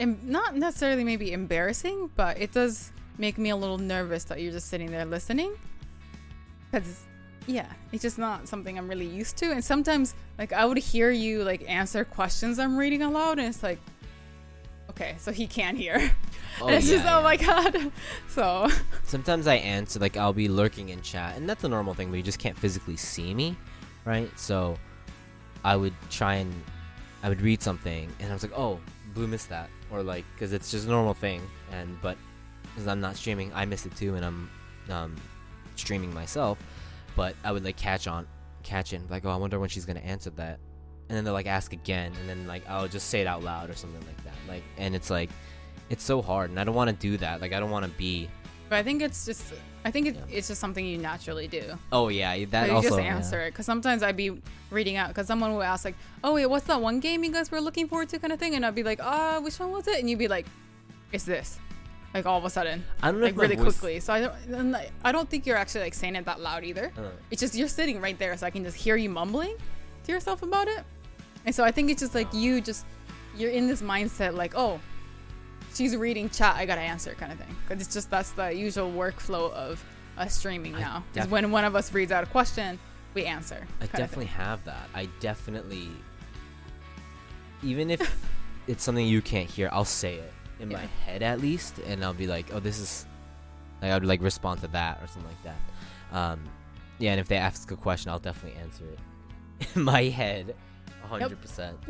em- 0.00 0.18
not 0.24 0.56
necessarily 0.56 1.04
maybe 1.04 1.32
embarrassing, 1.32 2.10
but 2.16 2.40
it 2.40 2.52
does 2.52 2.90
make 3.18 3.38
me 3.38 3.50
a 3.50 3.56
little 3.56 3.78
nervous 3.78 4.24
that 4.24 4.40
you're 4.40 4.50
just 4.52 4.68
sitting 4.68 4.90
there 4.90 5.04
listening, 5.04 5.54
because 6.70 7.02
yeah, 7.46 7.66
it's 7.92 8.02
just 8.02 8.18
not 8.18 8.48
something 8.48 8.76
I'm 8.78 8.88
really 8.88 9.06
used 9.06 9.36
to, 9.38 9.52
and 9.52 9.64
sometimes 9.64 10.14
like 10.38 10.52
I 10.52 10.64
would 10.64 10.78
hear 10.78 11.10
you 11.10 11.44
like 11.44 11.64
answer 11.68 12.04
questions 12.04 12.58
I'm 12.58 12.76
reading 12.76 13.02
aloud, 13.02 13.38
and 13.38 13.46
it's 13.46 13.62
like. 13.62 13.78
Okay, 14.90 15.14
so 15.18 15.30
he 15.30 15.46
can't 15.46 15.78
hear. 15.78 15.94
and 15.94 16.10
oh, 16.60 16.68
it's 16.68 16.88
just, 16.88 17.04
yeah, 17.04 17.18
oh 17.18 17.22
my 17.22 17.36
god. 17.36 17.92
So, 18.28 18.68
Sometimes 19.04 19.46
I 19.46 19.54
answer 19.54 20.00
like 20.00 20.16
I'll 20.16 20.32
be 20.32 20.48
lurking 20.48 20.88
in 20.88 21.00
chat, 21.00 21.36
and 21.36 21.48
that's 21.48 21.62
a 21.62 21.68
normal 21.68 21.94
thing, 21.94 22.10
but 22.10 22.16
you 22.16 22.24
just 22.24 22.40
can't 22.40 22.58
physically 22.58 22.96
see 22.96 23.32
me, 23.32 23.56
right? 24.04 24.28
So 24.38 24.76
I 25.64 25.76
would 25.76 25.94
try 26.10 26.34
and 26.34 26.52
I 27.22 27.28
would 27.28 27.40
read 27.40 27.62
something, 27.62 28.10
and 28.18 28.30
I 28.30 28.34
was 28.34 28.42
like, 28.42 28.52
"Oh, 28.54 28.80
Blue 29.14 29.28
missed 29.28 29.48
that," 29.50 29.70
or 29.92 30.02
like 30.02 30.24
because 30.34 30.52
it's 30.52 30.70
just 30.70 30.86
a 30.86 30.90
normal 30.90 31.14
thing, 31.14 31.42
and 31.72 32.00
but 32.00 32.16
because 32.62 32.86
I'm 32.86 33.00
not 33.00 33.16
streaming, 33.16 33.52
I 33.54 33.64
missed 33.64 33.86
it 33.86 33.96
too, 33.96 34.14
and 34.14 34.24
I'm 34.24 34.50
um, 34.90 35.16
streaming 35.76 36.12
myself, 36.14 36.58
but 37.16 37.34
I 37.44 37.52
would 37.52 37.64
like 37.64 37.76
catch 37.76 38.06
on, 38.06 38.26
catch 38.62 38.92
it, 38.92 39.10
like, 39.10 39.24
"Oh, 39.24 39.30
I 39.30 39.36
wonder 39.36 39.58
when 39.58 39.68
she's 39.68 39.86
gonna 39.86 40.00
answer 40.00 40.30
that," 40.30 40.58
and 41.08 41.16
then 41.16 41.24
they'll 41.24 41.34
like 41.34 41.46
ask 41.46 41.72
again, 41.72 42.12
and 42.20 42.28
then 42.28 42.46
like 42.46 42.68
I'll 42.68 42.88
just 42.88 43.08
say 43.08 43.20
it 43.20 43.26
out 43.26 43.42
loud 43.42 43.70
or 43.70 43.74
something 43.74 44.04
like 44.06 44.24
that, 44.24 44.34
like, 44.48 44.62
and 44.78 44.94
it's 44.94 45.10
like. 45.10 45.30
It's 45.88 46.04
so 46.04 46.22
hard, 46.22 46.50
and 46.50 46.60
I 46.60 46.62
don't 46.62 46.76
want 46.76 46.88
to 46.88 46.94
do 46.94 47.16
that. 47.16 47.40
Like, 47.40 47.52
I 47.52 47.58
don't 47.58 47.72
want 47.72 47.84
to 47.84 47.90
be 47.90 48.30
but 48.70 48.76
I 48.78 48.82
think 48.82 49.02
it's 49.02 49.26
just, 49.26 49.42
I 49.84 49.90
think 49.90 50.06
it, 50.06 50.14
Yeah. 50.14 50.36
it's 50.38 50.48
just 50.48 50.60
something 50.60 50.84
you 50.86 50.96
naturally 50.96 51.46
do. 51.48 51.64
Oh 51.92 52.08
yeah, 52.08 52.32
that 52.46 52.64
So 52.64 52.70
you 52.70 52.76
also. 52.76 52.88
just 52.88 53.00
yeah. 53.02 53.14
answer 53.16 53.40
it 53.42 53.50
because 53.50 53.66
sometimes 53.66 54.02
I'd 54.02 54.16
be 54.16 54.40
reading 54.70 54.96
out 54.96 55.08
because 55.08 55.26
someone 55.26 55.54
would 55.56 55.62
ask 55.66 55.84
like, 55.84 55.96
"Oh 56.24 56.34
wait, 56.34 56.46
what's 56.46 56.66
that 56.66 56.80
one 56.80 57.00
game 57.00 57.22
you 57.24 57.32
guys 57.32 57.50
were 57.50 57.60
looking 57.60 57.86
forward 57.88 58.08
to?" 58.10 58.18
kind 58.18 58.32
of 58.32 58.38
thing, 58.38 58.54
and 58.54 58.64
I'd 58.64 58.74
be 58.74 58.82
like, 58.84 59.00
"Ah, 59.02 59.40
which 59.40 59.58
one 59.60 59.70
was 59.72 59.86
it?" 59.86 59.98
And 60.00 60.08
you'd 60.08 60.18
be 60.18 60.28
like, 60.28 60.46
"It's 61.12 61.24
this," 61.24 61.58
like 62.14 62.24
all 62.26 62.38
of 62.38 62.44
a 62.44 62.50
sudden, 62.50 62.84
I 63.02 63.10
don't 63.10 63.20
know 63.20 63.26
like 63.26 63.36
really 63.36 63.56
voice- 63.56 63.78
quickly. 63.78 64.00
So 64.00 64.12
I 64.12 64.20
don't, 64.22 64.70
like, 64.72 64.90
I 65.04 65.12
don't 65.12 65.28
think 65.28 65.44
you're 65.46 65.56
actually 65.58 65.82
like 65.84 65.94
saying 65.94 66.16
it 66.16 66.24
that 66.26 66.40
loud 66.40 66.62
either. 66.64 66.92
Uh, 66.96 67.10
It's 67.30 67.40
just 67.40 67.54
you're 67.54 67.68
sitting 67.68 68.00
right 68.00 68.18
there, 68.18 68.36
so 68.36 68.46
I 68.46 68.50
can 68.50 68.64
just 68.64 68.76
hear 68.76 68.96
you 68.96 69.10
mumbling 69.10 69.56
to 70.04 70.12
yourself 70.12 70.42
about 70.42 70.68
it. 70.68 70.84
And 71.46 71.54
so 71.54 71.64
I 71.64 71.70
think 71.72 71.90
it's 71.90 72.00
just 72.00 72.14
like 72.14 72.32
you 72.32 72.60
just 72.60 72.84
you're 73.36 73.50
in 73.50 73.66
this 73.68 73.80
mindset 73.82 74.34
like, 74.34 74.54
oh, 74.56 74.78
she's 75.74 75.96
reading 75.96 76.28
chat, 76.30 76.56
I 76.56 76.66
gotta 76.66 76.80
answer 76.80 77.14
kind 77.14 77.32
of 77.32 77.38
thing. 77.38 77.54
Because 77.66 77.84
it's 77.84 77.94
just 77.94 78.10
that's 78.10 78.30
the 78.32 78.54
usual 78.54 78.90
workflow 78.90 79.52
of 79.52 79.84
us 80.16 80.36
streaming 80.36 80.74
I 80.74 80.80
now. 80.80 81.04
Is 81.14 81.22
def- 81.22 81.30
when 81.30 81.50
one 81.50 81.64
of 81.64 81.74
us 81.76 81.92
reads 81.92 82.12
out 82.12 82.24
a 82.24 82.26
question, 82.26 82.78
we 83.14 83.24
answer. 83.24 83.66
I 83.80 83.86
definitely 83.86 84.26
have 84.26 84.64
that. 84.64 84.88
I 84.94 85.08
definitely, 85.20 85.88
even 87.62 87.90
if 87.90 88.26
it's 88.66 88.84
something 88.84 89.06
you 89.06 89.22
can't 89.22 89.48
hear, 89.48 89.68
I'll 89.72 89.84
say 89.84 90.14
it 90.14 90.32
in 90.60 90.68
my 90.68 90.86
head 91.06 91.22
at 91.22 91.40
least, 91.40 91.78
and 91.86 92.04
I'll 92.04 92.12
be 92.12 92.26
like, 92.26 92.52
"Oh, 92.52 92.60
this 92.60 92.78
is," 92.78 93.06
like 93.80 93.90
I 93.90 93.94
would 93.94 94.04
like 94.04 94.20
respond 94.22 94.60
to 94.60 94.68
that 94.68 95.02
or 95.02 95.06
something 95.06 95.30
like 95.30 95.42
that. 95.44 96.16
Um, 96.16 96.40
yeah, 96.98 97.12
and 97.12 97.20
if 97.20 97.28
they 97.28 97.36
ask 97.36 97.70
a 97.70 97.76
question, 97.76 98.10
I'll 98.10 98.18
definitely 98.18 98.60
answer 98.60 98.84
it 98.84 99.68
in 99.74 99.82
my 99.82 100.04
head. 100.04 100.54
Hundred 101.18 101.40
percent. 101.40 101.78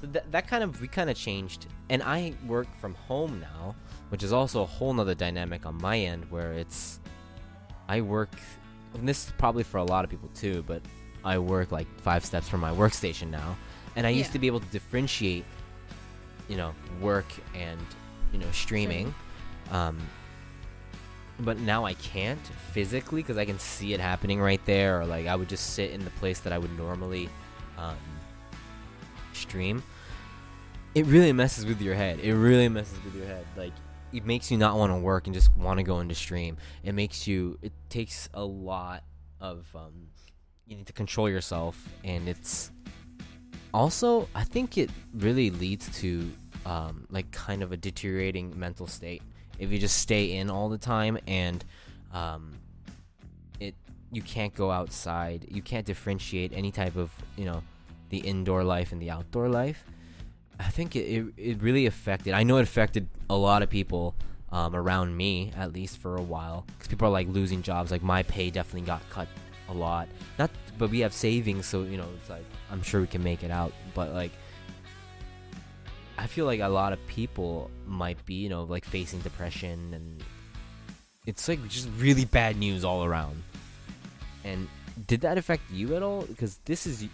So 0.00 0.06
that 0.12 0.30
that 0.32 0.46
kind 0.46 0.62
of 0.62 0.80
we 0.80 0.88
kind 0.88 1.08
of 1.08 1.16
changed, 1.16 1.66
and 1.88 2.02
I 2.02 2.34
work 2.46 2.68
from 2.80 2.94
home 2.94 3.40
now, 3.40 3.74
which 4.10 4.22
is 4.22 4.32
also 4.32 4.62
a 4.62 4.66
whole 4.66 4.92
nother 4.92 5.14
dynamic 5.14 5.66
on 5.66 5.76
my 5.80 5.98
end 5.98 6.30
where 6.30 6.52
it's 6.52 7.00
I 7.88 8.00
work. 8.00 8.30
And 8.94 9.08
this 9.08 9.26
is 9.26 9.32
probably 9.38 9.62
for 9.64 9.78
a 9.78 9.84
lot 9.84 10.04
of 10.04 10.10
people 10.10 10.30
too, 10.34 10.62
but 10.66 10.82
I 11.24 11.38
work 11.38 11.72
like 11.72 11.88
five 12.00 12.24
steps 12.24 12.48
from 12.48 12.60
my 12.60 12.70
workstation 12.70 13.30
now, 13.30 13.56
and 13.96 14.06
I 14.06 14.10
used 14.10 14.32
to 14.32 14.38
be 14.38 14.46
able 14.46 14.60
to 14.60 14.66
differentiate, 14.66 15.44
you 16.48 16.56
know, 16.56 16.74
work 17.00 17.26
and 17.54 17.80
you 18.32 18.38
know 18.38 18.50
streaming. 18.52 19.14
Um, 19.70 19.98
but 21.40 21.58
now 21.58 21.84
I 21.84 21.94
can't 21.94 22.40
physically 22.72 23.22
because 23.22 23.38
I 23.38 23.44
can 23.44 23.58
see 23.58 23.94
it 23.94 24.00
happening 24.00 24.40
right 24.40 24.64
there, 24.66 25.00
or 25.00 25.06
like 25.06 25.26
I 25.26 25.34
would 25.34 25.48
just 25.48 25.74
sit 25.74 25.90
in 25.90 26.04
the 26.04 26.10
place 26.12 26.40
that 26.40 26.52
I 26.52 26.58
would 26.58 26.76
normally 26.78 27.28
um, 27.78 27.96
stream. 29.36 29.82
It 30.94 31.06
really 31.06 31.32
messes 31.32 31.66
with 31.66 31.80
your 31.80 31.94
head. 31.94 32.20
It 32.20 32.34
really 32.34 32.68
messes 32.68 33.02
with 33.04 33.14
your 33.14 33.26
head. 33.26 33.44
Like 33.56 33.72
it 34.12 34.24
makes 34.24 34.50
you 34.50 34.58
not 34.58 34.76
want 34.76 34.92
to 34.92 34.98
work 34.98 35.26
and 35.26 35.34
just 35.34 35.54
want 35.56 35.78
to 35.78 35.82
go 35.82 36.00
into 36.00 36.14
stream. 36.14 36.56
It 36.82 36.94
makes 36.94 37.26
you. 37.26 37.58
It 37.62 37.72
takes 37.88 38.28
a 38.34 38.44
lot 38.44 39.04
of. 39.40 39.66
Um, 39.74 40.08
you 40.66 40.76
need 40.76 40.86
to 40.86 40.94
control 40.94 41.28
yourself, 41.28 41.88
and 42.04 42.26
it's 42.26 42.70
also 43.74 44.28
I 44.34 44.44
think 44.44 44.78
it 44.78 44.88
really 45.12 45.50
leads 45.50 46.00
to 46.00 46.32
um, 46.64 47.06
like 47.10 47.30
kind 47.32 47.62
of 47.62 47.72
a 47.72 47.76
deteriorating 47.76 48.58
mental 48.58 48.86
state 48.86 49.20
if 49.58 49.70
you 49.70 49.78
just 49.78 49.98
stay 49.98 50.36
in 50.36 50.48
all 50.48 50.68
the 50.68 50.78
time 50.78 51.18
and 51.26 51.64
um, 52.12 52.52
it 53.60 53.74
you 54.12 54.22
can't 54.22 54.54
go 54.54 54.70
outside 54.70 55.46
you 55.50 55.60
can't 55.60 55.84
differentiate 55.84 56.52
any 56.54 56.70
type 56.70 56.96
of 56.96 57.10
you 57.36 57.44
know 57.44 57.62
the 58.14 58.28
indoor 58.28 58.64
life 58.64 58.92
and 58.92 59.00
the 59.00 59.10
outdoor 59.10 59.48
life 59.48 59.84
i 60.60 60.68
think 60.68 60.96
it, 60.96 61.00
it, 61.00 61.26
it 61.36 61.62
really 61.62 61.86
affected 61.86 62.32
i 62.34 62.42
know 62.42 62.56
it 62.58 62.62
affected 62.62 63.08
a 63.28 63.36
lot 63.36 63.62
of 63.62 63.68
people 63.68 64.14
um, 64.52 64.76
around 64.76 65.16
me 65.16 65.52
at 65.56 65.72
least 65.72 65.98
for 65.98 66.16
a 66.16 66.22
while 66.22 66.64
because 66.66 66.86
people 66.86 67.08
are 67.08 67.10
like 67.10 67.26
losing 67.28 67.60
jobs 67.60 67.90
like 67.90 68.02
my 68.02 68.22
pay 68.22 68.50
definitely 68.50 68.86
got 68.86 69.02
cut 69.10 69.26
a 69.68 69.72
lot 69.72 70.06
not 70.38 70.50
but 70.78 70.90
we 70.90 71.00
have 71.00 71.12
savings 71.12 71.66
so 71.66 71.82
you 71.82 71.96
know 71.96 72.06
it's 72.20 72.30
like 72.30 72.44
i'm 72.70 72.82
sure 72.82 73.00
we 73.00 73.06
can 73.06 73.22
make 73.22 73.42
it 73.42 73.50
out 73.50 73.72
but 73.94 74.12
like 74.14 74.30
I 76.16 76.26
feel 76.26 76.46
like 76.46 76.60
a 76.60 76.68
lot 76.68 76.92
of 76.92 77.04
people 77.06 77.70
might 77.86 78.24
be, 78.24 78.34
you 78.34 78.48
know, 78.48 78.62
like 78.64 78.84
facing 78.84 79.20
depression 79.20 79.92
and 79.94 80.22
it's 81.26 81.48
like 81.48 81.66
just 81.68 81.88
really 81.98 82.24
bad 82.24 82.56
news 82.56 82.84
all 82.84 83.04
around. 83.04 83.42
And 84.44 84.68
did 85.06 85.22
that 85.22 85.38
affect 85.38 85.62
you 85.72 85.96
at 85.96 86.02
all? 86.02 86.22
Because 86.22 86.58
this 86.66 86.86
is, 86.86 87.06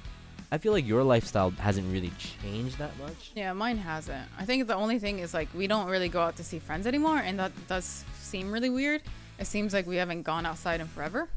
I 0.53 0.59
feel 0.59 0.73
like 0.73 0.87
your 0.87 1.05
lifestyle 1.05 1.51
hasn't 1.51 1.93
really 1.93 2.11
changed 2.19 2.79
that 2.79 2.97
much. 2.99 3.31
Yeah, 3.37 3.53
mine 3.53 3.79
hasn't. 3.79 4.29
I 4.39 4.45
think 4.45 4.67
the 4.67 4.75
only 4.75 4.99
thing 4.99 5.21
is 5.21 5.33
like 5.33 5.49
we 5.55 5.67
don't 5.67 5.89
really 5.89 6.09
go 6.09 6.21
out 6.21 6.37
to 6.37 6.45
see 6.45 6.59
friends 6.59 6.87
anymore, 6.87 7.19
and 7.19 7.39
that 7.39 7.53
does 7.69 8.05
seem 8.19 8.51
really 8.51 8.71
weird. 8.71 9.03
It 9.39 9.47
seems 9.47 9.73
like 9.73 9.87
we 9.87 9.97
haven't 9.97 10.23
gone 10.23 10.47
outside 10.47 10.81
in 10.81 10.89
forever. 10.89 11.29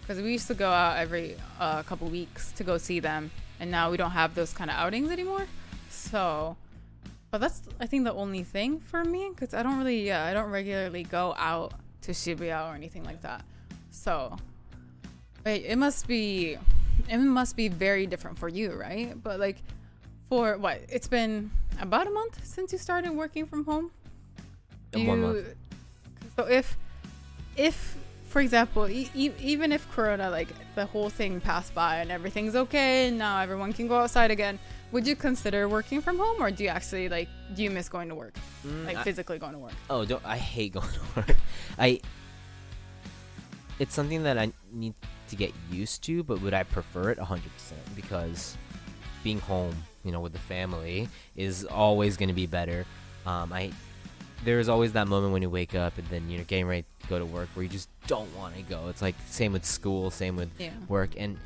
Because 0.00 0.22
we 0.22 0.32
used 0.32 0.46
to 0.46 0.54
go 0.54 0.70
out 0.70 0.96
every 0.96 1.36
uh, 1.60 1.82
couple 1.82 2.08
weeks 2.08 2.52
to 2.52 2.64
go 2.64 2.78
see 2.78 2.98
them, 2.98 3.30
and 3.60 3.70
now 3.70 3.90
we 3.90 3.98
don't 3.98 4.12
have 4.12 4.34
those 4.34 4.54
kind 4.54 4.70
of 4.70 4.76
outings 4.76 5.10
anymore. 5.10 5.46
So, 5.90 6.56
but 7.30 7.42
that's 7.42 7.60
I 7.78 7.86
think 7.86 8.04
the 8.04 8.14
only 8.14 8.42
thing 8.42 8.80
for 8.80 9.04
me, 9.04 9.28
because 9.28 9.52
I 9.52 9.62
don't 9.62 9.76
really, 9.76 10.06
yeah, 10.06 10.24
I 10.24 10.32
don't 10.32 10.50
regularly 10.50 11.02
go 11.02 11.34
out 11.36 11.74
to 12.02 12.12
Shibuya 12.12 12.70
or 12.70 12.74
anything 12.74 13.04
like 13.04 13.20
that. 13.20 13.44
So, 13.90 14.34
Wait, 15.44 15.64
it 15.64 15.76
must 15.76 16.06
be 16.06 16.58
it 17.10 17.18
must 17.18 17.56
be 17.56 17.68
very 17.68 18.06
different 18.06 18.38
for 18.38 18.48
you, 18.48 18.72
right? 18.72 19.14
But 19.22 19.38
like 19.40 19.56
for 20.28 20.58
what? 20.58 20.80
It's 20.88 21.08
been 21.08 21.50
about 21.80 22.06
a 22.06 22.10
month 22.10 22.44
since 22.44 22.72
you 22.72 22.78
started 22.78 23.10
working 23.12 23.46
from 23.46 23.64
home. 23.64 23.90
In 24.92 25.06
one 25.06 25.20
month. 25.22 25.46
So 26.36 26.44
if 26.46 26.76
if 27.56 27.96
for 28.28 28.40
example, 28.40 28.86
e- 28.88 29.10
e- 29.14 29.32
even 29.40 29.72
if 29.72 29.90
corona 29.90 30.28
like 30.30 30.48
the 30.74 30.84
whole 30.86 31.08
thing 31.10 31.40
passed 31.40 31.74
by 31.74 31.96
and 31.96 32.10
everything's 32.12 32.54
okay 32.54 33.08
and 33.08 33.16
now 33.18 33.40
everyone 33.40 33.72
can 33.72 33.88
go 33.88 33.96
outside 33.98 34.30
again, 34.30 34.58
would 34.92 35.06
you 35.06 35.16
consider 35.16 35.66
working 35.68 36.00
from 36.02 36.18
home 36.18 36.36
or 36.40 36.50
do 36.50 36.62
you 36.64 36.68
actually 36.70 37.08
like 37.08 37.28
do 37.56 37.62
you 37.62 37.70
miss 37.70 37.88
going 37.88 38.08
to 38.10 38.14
work? 38.14 38.34
Mm, 38.66 38.84
Like 38.86 38.98
I- 38.98 39.02
physically 39.04 39.38
going 39.38 39.54
to 39.54 39.58
work? 39.58 39.72
Oh, 39.88 40.04
don't 40.04 40.24
I 40.26 40.36
hate 40.36 40.72
going 40.78 40.88
to 40.92 41.00
work. 41.16 41.36
I 41.78 42.00
it's 43.78 43.94
something 43.94 44.24
that 44.24 44.36
I 44.38 44.52
need 44.72 44.94
to 45.28 45.36
get 45.36 45.52
used 45.70 46.02
to, 46.04 46.22
but 46.22 46.40
would 46.42 46.54
I 46.54 46.62
prefer 46.64 47.10
it 47.10 47.18
100% 47.18 47.40
because 47.96 48.56
being 49.22 49.40
home, 49.40 49.74
you 50.04 50.12
know, 50.12 50.20
with 50.20 50.32
the 50.32 50.38
family 50.38 51.08
is 51.36 51.64
always 51.64 52.16
going 52.16 52.28
to 52.28 52.34
be 52.34 52.46
better. 52.46 52.84
Um, 53.26 53.52
I 53.52 53.72
there's 54.44 54.68
always 54.68 54.92
that 54.92 55.08
moment 55.08 55.32
when 55.32 55.42
you 55.42 55.50
wake 55.50 55.74
up 55.74 55.98
and 55.98 56.06
then 56.08 56.30
you're 56.30 56.44
getting 56.44 56.66
ready 56.66 56.84
to 57.00 57.08
go 57.08 57.18
to 57.18 57.26
work 57.26 57.48
where 57.54 57.64
you 57.64 57.68
just 57.68 57.88
don't 58.06 58.32
want 58.36 58.54
to 58.56 58.62
go. 58.62 58.86
It's 58.88 59.02
like 59.02 59.16
same 59.28 59.52
with 59.52 59.64
school, 59.64 60.10
same 60.12 60.36
with 60.36 60.48
Yeah. 60.58 60.70
work 60.88 61.10
and 61.16 61.36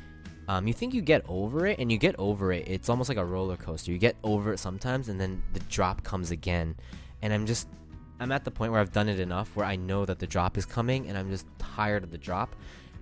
um, 0.47 0.67
you 0.67 0.73
think 0.73 0.93
you 0.93 1.01
get 1.01 1.23
over 1.27 1.65
it 1.65 1.79
and 1.79 1.89
you 1.91 1.97
get 1.97 2.15
over 2.19 2.51
it 2.51 2.65
it's 2.67 2.89
almost 2.89 3.07
like 3.07 3.17
a 3.17 3.23
roller 3.23 3.55
coaster 3.55 3.91
you 3.93 3.97
get 3.97 4.17
over 4.25 4.51
it 4.51 4.57
sometimes 4.59 5.07
and 5.07 5.19
then 5.19 5.41
the 5.53 5.61
drop 5.61 6.03
comes 6.03 6.31
again 6.31 6.75
and 7.21 7.31
i'm 7.31 7.45
just 7.45 7.69
i'm 8.19 8.29
at 8.29 8.43
the 8.43 8.51
point 8.51 8.73
where 8.73 8.81
i've 8.81 8.91
done 8.91 9.07
it 9.07 9.21
enough 9.21 9.55
where 9.55 9.65
i 9.65 9.77
know 9.77 10.03
that 10.03 10.19
the 10.19 10.27
drop 10.27 10.57
is 10.57 10.65
coming 10.65 11.07
and 11.07 11.17
i'm 11.17 11.29
just 11.29 11.47
tired 11.59 12.03
of 12.03 12.11
the 12.11 12.17
drop 12.17 12.57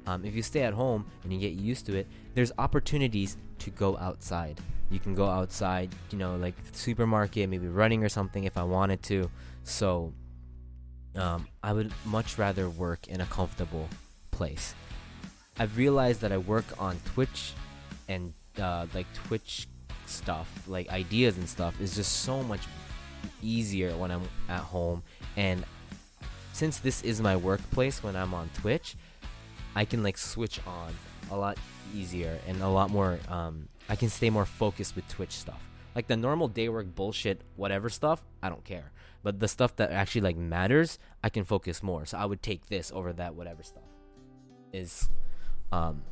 um, 0.08 0.26
if 0.26 0.36
you 0.36 0.42
stay 0.42 0.62
at 0.62 0.74
home 0.74 1.06
and 1.24 1.34
you 1.34 1.40
get 1.40 1.54
used 1.54 1.86
to 1.86 1.96
it 1.96 2.08
there's 2.34 2.52
opportunities 2.58 3.38
to 3.60 3.70
go 3.70 3.98
outside. 3.98 4.60
You 4.90 5.00
can 5.00 5.16
go 5.16 5.28
outside 5.28 5.94
you 6.12 6.18
know 6.18 6.36
like 6.36 6.56
supermarket 6.72 7.50
maybe 7.50 7.68
running 7.68 8.04
or 8.04 8.10
something 8.10 8.44
if 8.44 8.58
i 8.58 8.64
wanted 8.64 9.04
to. 9.04 9.30
So 9.64 10.14
um, 11.16 11.48
i 11.64 11.74
would 11.74 11.92
much 12.06 12.38
rather 12.38 12.70
work 12.70 13.08
in 13.08 13.22
a 13.22 13.26
comfortable 13.26 13.88
place. 14.32 14.76
I've 15.60 15.78
realized 15.78 16.22
that 16.22 16.32
I 16.32 16.38
work 16.38 16.66
on 16.80 16.98
Twitch 17.14 17.54
and 18.08 18.34
uh, 18.60 18.88
like 18.94 19.06
Twitch 19.14 19.68
stuff, 20.06 20.50
like 20.68 20.90
ideas 20.90 21.38
and 21.38 21.48
stuff, 21.48 21.80
is 21.80 21.96
just 21.96 22.24
so 22.24 22.42
much 22.44 22.62
easier 23.42 23.96
when 23.98 24.12
I'm 24.12 24.24
at 24.50 24.62
home. 24.62 25.04
And 25.38 25.64
since 26.54 26.80
this 26.80 27.04
is 27.04 27.22
my 27.22 27.36
workplace 27.36 28.04
when 28.04 28.16
I'm 28.16 28.34
on 28.34 28.50
Twitch, 28.56 28.96
I 29.76 29.86
can 29.86 30.04
like 30.04 30.18
switch 30.18 30.60
on 30.68 30.94
a 31.32 31.38
lot 31.38 31.58
easier 31.94 32.40
and 32.48 32.62
a 32.62 32.68
lot 32.68 32.90
more. 32.90 33.20
Um, 33.28 33.68
I 33.90 33.96
can 33.96 34.10
stay 34.10 34.30
more 34.30 34.46
focused 34.46 34.96
with 34.96 35.08
Twitch 35.08 35.32
stuff. 35.32 35.62
Like 35.96 36.08
the 36.08 36.18
normal 36.18 36.48
day 36.48 36.70
work 36.70 36.94
bullshit, 36.96 37.42
whatever 37.56 37.90
stuff, 37.90 38.24
I 38.42 38.50
don't 38.50 38.64
care. 38.64 38.92
But 39.24 39.40
the 39.40 39.48
stuff 39.48 39.76
that 39.76 39.92
actually 39.92 40.22
like 40.22 40.38
matters, 40.38 41.00
I 41.24 41.30
can 41.30 41.44
focus 41.44 41.84
more. 41.84 42.06
So 42.06 42.18
I 42.18 42.26
would 42.26 42.42
take 42.42 42.68
this 42.68 42.92
over 42.94 43.14
that 43.14 43.36
whatever 43.36 43.64
stuff. 43.64 43.84
Is 44.74 45.10
um 45.72 46.04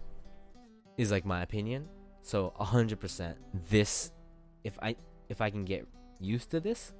is 0.98 1.12
like 1.12 1.26
my 1.26 1.42
opinion. 1.42 1.88
So 2.22 2.54
hundred 2.60 3.00
percent 3.00 3.38
this 3.70 4.12
if 4.64 4.78
I 4.82 4.96
if 5.30 5.42
I 5.42 5.50
can 5.50 5.66
get 5.66 5.88
used 6.20 6.52
to 6.52 6.60
this 6.60 6.94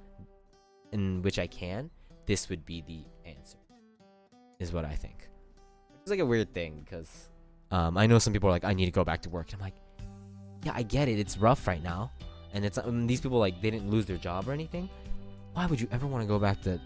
in 0.92 1.22
which 1.22 1.38
I 1.38 1.46
can, 1.46 1.90
this 2.26 2.48
would 2.48 2.64
be 2.64 2.82
the 2.82 3.04
answer. 3.30 3.58
Is 4.58 4.72
what 4.72 4.84
I 4.84 4.94
think. 4.94 5.29
It's 6.02 6.10
like 6.10 6.20
a 6.20 6.26
weird 6.26 6.52
thing 6.54 6.82
because 6.84 7.28
um, 7.70 7.96
I 7.96 8.06
know 8.06 8.18
some 8.18 8.32
people 8.32 8.48
are 8.48 8.52
like, 8.52 8.64
I 8.64 8.72
need 8.72 8.86
to 8.86 8.90
go 8.90 9.04
back 9.04 9.22
to 9.22 9.30
work. 9.30 9.52
And 9.52 9.60
I'm 9.60 9.66
like, 9.66 9.74
yeah, 10.64 10.72
I 10.74 10.82
get 10.82 11.08
it. 11.08 11.18
It's 11.18 11.38
rough 11.38 11.66
right 11.66 11.82
now, 11.82 12.10
and 12.52 12.64
it's 12.64 12.78
um, 12.78 13.06
these 13.06 13.20
people 13.20 13.38
like 13.38 13.60
they 13.62 13.70
didn't 13.70 13.90
lose 13.90 14.06
their 14.06 14.16
job 14.18 14.48
or 14.48 14.52
anything. 14.52 14.88
Why 15.54 15.66
would 15.66 15.80
you 15.80 15.88
ever 15.90 16.06
want 16.06 16.22
to 16.22 16.28
go 16.28 16.38
back 16.38 16.60
to 16.62 16.78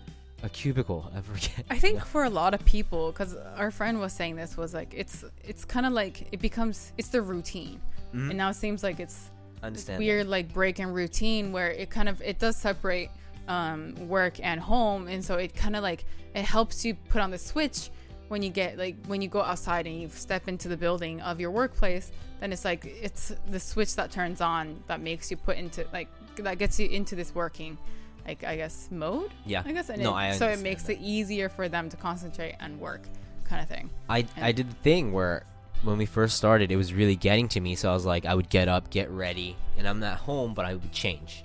a 0.42 0.48
cubicle 0.48 1.10
ever 1.16 1.32
again? 1.34 1.64
I 1.70 1.78
think 1.78 2.04
for 2.14 2.24
a 2.24 2.30
lot 2.30 2.54
of 2.54 2.64
people, 2.64 3.10
because 3.10 3.34
our 3.56 3.70
friend 3.70 3.98
was 3.98 4.12
saying 4.12 4.36
this, 4.36 4.56
was 4.56 4.74
like 4.74 4.92
it's 4.94 5.24
it's 5.42 5.64
kind 5.64 5.86
of 5.86 5.92
like 5.92 6.28
it 6.32 6.40
becomes 6.40 6.92
it's 6.98 7.08
the 7.08 7.22
routine, 7.22 7.80
Mhm. 8.14 8.28
and 8.30 8.36
now 8.36 8.50
it 8.50 8.54
seems 8.54 8.82
like 8.84 9.00
it's 9.00 9.30
understand. 9.62 9.98
weird 9.98 10.28
like 10.28 10.52
break 10.52 10.78
in 10.78 10.92
routine 10.92 11.50
where 11.50 11.70
it 11.70 11.90
kind 11.90 12.08
of 12.08 12.20
it 12.22 12.38
does 12.38 12.56
separate 12.56 13.10
um, 13.48 13.94
work 14.08 14.38
and 14.40 14.60
home, 14.60 15.08
and 15.08 15.24
so 15.24 15.34
it 15.36 15.54
kind 15.54 15.74
of 15.74 15.82
like 15.82 16.04
it 16.34 16.44
helps 16.44 16.84
you 16.84 16.94
put 16.94 17.20
on 17.22 17.30
the 17.32 17.38
switch 17.38 17.90
when 18.34 18.42
you 18.42 18.50
get 18.50 18.76
like 18.76 18.96
when 19.06 19.22
you 19.22 19.28
go 19.28 19.40
outside 19.42 19.86
and 19.86 20.02
you 20.02 20.08
step 20.08 20.48
into 20.48 20.66
the 20.66 20.76
building 20.76 21.20
of 21.20 21.38
your 21.38 21.52
workplace. 21.52 22.10
Then 22.40 22.52
it's 22.52 22.64
like 22.64 22.84
it's 22.84 23.32
the 23.48 23.60
switch 23.60 23.94
that 23.94 24.10
turns 24.10 24.40
on 24.40 24.82
that 24.88 25.00
makes 25.00 25.30
you 25.30 25.36
put 25.36 25.56
into 25.56 25.86
like 25.92 26.08
that 26.38 26.58
gets 26.58 26.80
you 26.80 26.88
into 26.88 27.14
this 27.14 27.32
working 27.32 27.78
like 28.26 28.42
I 28.42 28.56
guess 28.56 28.88
mode. 28.90 29.30
Yeah. 29.46 29.62
I 29.64 29.70
guess 29.70 29.88
and 29.88 30.02
No, 30.02 30.10
it, 30.10 30.14
I 30.14 30.32
so 30.32 30.48
it 30.48 30.58
makes 30.58 30.82
that. 30.84 30.94
it 30.94 31.00
easier 31.00 31.48
for 31.48 31.68
them 31.68 31.88
to 31.90 31.96
concentrate 31.96 32.56
and 32.58 32.80
work, 32.80 33.02
kind 33.44 33.62
of 33.62 33.68
thing. 33.68 33.88
I 34.08 34.26
I 34.36 34.50
did 34.50 34.68
the 34.68 34.80
thing 34.82 35.12
where 35.12 35.46
when 35.84 35.96
we 35.96 36.06
first 36.06 36.36
started, 36.36 36.72
it 36.72 36.76
was 36.76 36.92
really 36.92 37.14
getting 37.14 37.46
to 37.50 37.60
me. 37.60 37.76
So 37.76 37.88
I 37.88 37.94
was 37.94 38.04
like, 38.04 38.26
I 38.26 38.34
would 38.34 38.48
get 38.48 38.66
up, 38.66 38.90
get 38.90 39.08
ready, 39.10 39.56
and 39.78 39.86
I'm 39.86 40.02
at 40.02 40.18
home, 40.18 40.54
but 40.54 40.64
I 40.64 40.72
would 40.74 40.90
change, 40.90 41.44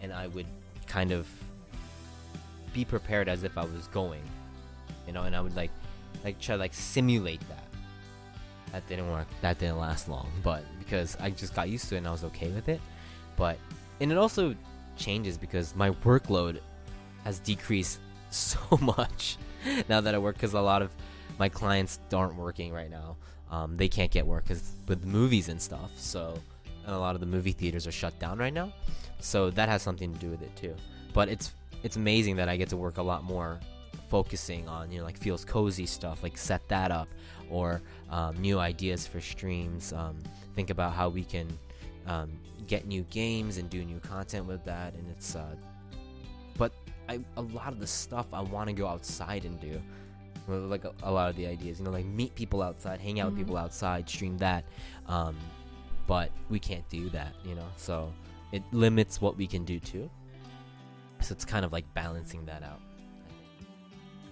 and 0.00 0.10
I 0.10 0.28
would 0.28 0.46
kind 0.86 1.12
of 1.12 1.28
be 2.72 2.86
prepared 2.86 3.28
as 3.28 3.44
if 3.44 3.58
I 3.58 3.64
was 3.64 3.88
going, 3.88 4.22
you 5.06 5.12
know, 5.12 5.24
and 5.24 5.36
I 5.36 5.42
would 5.42 5.54
like 5.54 5.70
like 6.24 6.38
try 6.40 6.56
to 6.56 6.60
like 6.60 6.74
simulate 6.74 7.40
that. 7.48 7.64
that 8.72 8.86
didn't 8.88 9.10
work. 9.10 9.26
That 9.40 9.58
didn't 9.58 9.78
last 9.78 10.08
long, 10.08 10.30
but 10.42 10.62
because 10.78 11.16
I 11.20 11.30
just 11.30 11.54
got 11.54 11.68
used 11.68 11.88
to 11.88 11.94
it 11.94 11.98
and 11.98 12.08
I 12.08 12.12
was 12.12 12.24
okay 12.24 12.48
with 12.50 12.68
it. 12.68 12.80
But 13.36 13.58
and 14.00 14.10
it 14.10 14.18
also 14.18 14.54
changes 14.96 15.38
because 15.38 15.74
my 15.74 15.90
workload 15.90 16.60
has 17.24 17.38
decreased 17.38 18.00
so 18.30 18.58
much 18.80 19.38
now 19.88 20.00
that 20.00 20.14
I 20.14 20.18
work 20.18 20.36
because 20.36 20.54
a 20.54 20.60
lot 20.60 20.82
of 20.82 20.90
my 21.38 21.48
clients 21.48 21.98
aren't 22.12 22.36
working 22.36 22.72
right 22.72 22.90
now. 22.90 23.16
Um, 23.50 23.76
they 23.76 23.88
can't 23.88 24.10
get 24.12 24.26
work 24.26 24.44
because 24.44 24.74
with 24.86 25.04
movies 25.04 25.48
and 25.48 25.60
stuff. 25.60 25.90
So 25.96 26.38
and 26.86 26.94
a 26.94 26.98
lot 26.98 27.14
of 27.14 27.20
the 27.20 27.26
movie 27.26 27.52
theaters 27.52 27.86
are 27.86 27.92
shut 27.92 28.18
down 28.18 28.38
right 28.38 28.52
now. 28.52 28.72
So 29.20 29.50
that 29.50 29.68
has 29.68 29.82
something 29.82 30.12
to 30.12 30.18
do 30.18 30.30
with 30.30 30.42
it 30.42 30.54
too. 30.56 30.74
But 31.12 31.28
it's 31.28 31.54
it's 31.82 31.96
amazing 31.96 32.36
that 32.36 32.48
I 32.48 32.56
get 32.56 32.68
to 32.70 32.76
work 32.76 32.98
a 32.98 33.02
lot 33.02 33.24
more 33.24 33.58
focusing 34.08 34.66
on 34.68 34.90
you 34.90 34.98
know 34.98 35.04
like 35.04 35.18
feels 35.18 35.44
cozy 35.44 35.86
stuff 35.86 36.22
like 36.22 36.36
set 36.36 36.66
that 36.68 36.90
up 36.90 37.08
or 37.50 37.80
um, 38.10 38.36
new 38.40 38.58
ideas 38.58 39.06
for 39.06 39.20
streams. 39.20 39.92
Um, 39.92 40.16
think 40.54 40.70
about 40.70 40.92
how 40.94 41.08
we 41.08 41.24
can 41.24 41.46
um, 42.06 42.30
get 42.66 42.86
new 42.86 43.02
games 43.10 43.56
and 43.56 43.68
do 43.70 43.84
new 43.84 43.98
content 44.00 44.46
with 44.46 44.64
that 44.64 44.94
and 44.94 45.08
it's 45.10 45.34
uh, 45.36 45.54
but 46.56 46.72
I, 47.08 47.20
a 47.36 47.42
lot 47.42 47.72
of 47.72 47.80
the 47.80 47.86
stuff 47.86 48.26
i 48.32 48.40
want 48.40 48.68
to 48.68 48.72
go 48.72 48.86
outside 48.86 49.44
and 49.44 49.58
do 49.60 49.80
like 50.48 50.84
a, 50.84 50.92
a 51.02 51.10
lot 51.10 51.28
of 51.30 51.36
the 51.36 51.46
ideas 51.46 51.78
you 51.78 51.84
know 51.84 51.90
like 51.90 52.04
meet 52.04 52.34
people 52.34 52.62
outside 52.62 53.00
hang 53.00 53.18
out 53.20 53.26
Mhm. 53.28 53.30
with 53.36 53.38
people 53.46 53.56
outside 53.56 54.08
stream 54.08 54.36
that 54.38 54.64
um, 55.06 55.36
but 56.06 56.30
we 56.48 56.58
can't 56.58 56.88
do 56.88 57.08
that 57.10 57.32
you 57.44 57.54
know 57.54 57.66
so 57.76 58.12
it 58.52 58.62
limits 58.72 59.20
what 59.20 59.36
we 59.36 59.46
can 59.46 59.64
do 59.64 59.78
too. 59.78 60.10
So 61.20 61.32
it's 61.32 61.44
kind 61.44 61.64
of 61.64 61.72
like 61.72 61.84
balancing 61.94 62.44
that 62.46 62.62
out 62.64 62.80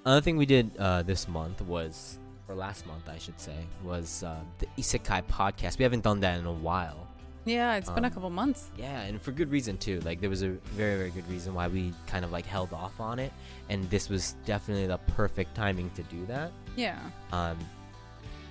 Another 0.09 0.23
thing 0.23 0.38
we 0.38 0.47
did 0.47 0.71
uh, 0.79 1.03
this 1.03 1.29
month 1.29 1.61
was, 1.61 2.18
or 2.49 2.55
last 2.55 2.87
month 2.87 3.11
I 3.11 3.18
should 3.18 3.38
say, 3.38 3.66
was 3.85 4.23
uh, 4.23 4.37
the 4.59 4.66
Isekai 4.79 5.25
podcast. 5.25 5.77
We 5.77 5.83
haven't 5.83 6.03
done 6.03 6.21
that 6.21 6.38
in 6.38 6.47
a 6.47 6.53
while. 6.53 7.07
Yeah, 7.44 7.75
it's 7.77 7.90
been 7.90 8.05
a 8.05 8.07
Um, 8.07 8.14
couple 8.14 8.31
months. 8.31 8.71
Yeah, 8.79 9.03
and 9.03 9.21
for 9.21 9.33
good 9.33 9.51
reason 9.51 9.77
too. 9.77 10.01
Like 10.01 10.23
there 10.23 10.31
was 10.31 10.40
a 10.42 10.53
very 10.73 10.97
very 10.97 11.11
good 11.11 11.29
reason 11.29 11.53
why 11.53 11.68
we 11.68 11.92
kind 12.07 12.25
of 12.25 12.33
like 12.33 12.47
held 12.47 12.73
off 12.73 12.99
on 12.99 13.18
it, 13.18 13.35
and 13.68 13.85
this 13.90 14.09
was 14.09 14.35
definitely 14.47 14.87
the 14.87 14.97
perfect 15.14 15.55
timing 15.55 15.90
to 15.90 16.03
do 16.05 16.25
that. 16.25 16.53
Yeah. 16.75 16.99
Um, 17.31 17.59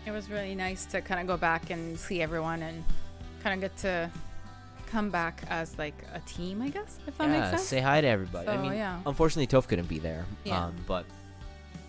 It 0.05 0.11
was 0.11 0.29
really 0.29 0.53
nice 0.53 0.85
to 0.93 1.01
kind 1.01 1.19
of 1.19 1.25
go 1.25 1.37
back 1.37 1.71
and 1.71 1.97
see 1.97 2.21
everyone 2.21 2.61
and 2.61 2.83
kind 3.41 3.55
of 3.55 3.61
get 3.67 3.75
to 3.81 4.11
come 4.91 5.09
back 5.09 5.41
as 5.49 5.75
like 5.79 5.97
a 6.13 6.19
team, 6.19 6.61
I 6.61 6.69
guess, 6.69 6.99
if 7.07 7.17
that 7.17 7.23
yeah, 7.29 7.39
makes 7.39 7.49
sense. 7.49 7.63
say 7.63 7.79
hi 7.81 7.99
to 8.01 8.07
everybody. 8.07 8.47
I 8.47 8.57
mean, 8.61 8.73
yeah. 8.73 8.99
unfortunately, 9.07 9.47
Toph 9.47 9.67
couldn't 9.67 9.89
be 9.89 9.97
there. 9.97 10.23
Yeah. 10.43 10.65
Um, 10.65 10.75
but 10.85 11.03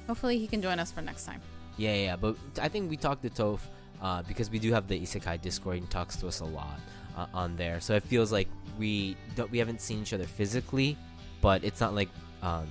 Hopefully 0.09 0.39
he 0.39 0.47
can 0.49 0.61
join 0.61 0.79
us 0.81 0.91
for 0.91 1.01
next 1.03 1.25
time. 1.25 1.41
Yeah, 1.77 1.95
yeah, 1.95 2.17
but 2.17 2.35
I 2.61 2.69
think 2.69 2.91
we 2.91 2.97
talked 2.97 3.23
to 3.23 3.31
Toph 3.31 3.61
uh, 4.03 4.23
because 4.23 4.51
we 4.51 4.59
do 4.59 4.73
have 4.73 4.89
the 4.89 4.99
Isekai 4.99 5.41
Discord 5.41 5.77
and 5.77 5.85
he 5.87 5.91
talks 5.93 6.17
to 6.17 6.27
us 6.27 6.41
a 6.41 6.45
lot 6.45 6.81
uh, 7.17 7.27
on 7.35 7.55
there. 7.57 7.79
So 7.81 7.95
it 7.95 8.03
feels 8.03 8.33
like 8.33 8.49
we 8.79 9.17
don't, 9.37 9.51
we 9.51 9.59
haven't 9.59 9.81
seen 9.81 10.01
each 10.03 10.13
other 10.13 10.25
physically, 10.25 10.97
but 11.41 11.63
it's 11.63 11.81
not 11.81 11.95
like 11.95 12.09
um, 12.43 12.67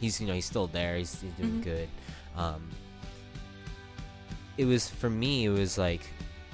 he's 0.00 0.20
you 0.20 0.26
know 0.26 0.32
he's 0.34 0.46
still 0.46 0.68
there. 0.68 0.96
He's, 0.96 1.20
he's 1.20 1.32
doing 1.32 1.60
Mhm. 1.60 1.64
good. 1.64 1.88
Um, 2.36 2.68
it 4.56 4.64
was 4.64 4.88
for 4.88 5.10
me. 5.10 5.44
It 5.46 5.50
was 5.50 5.76
like, 5.76 6.00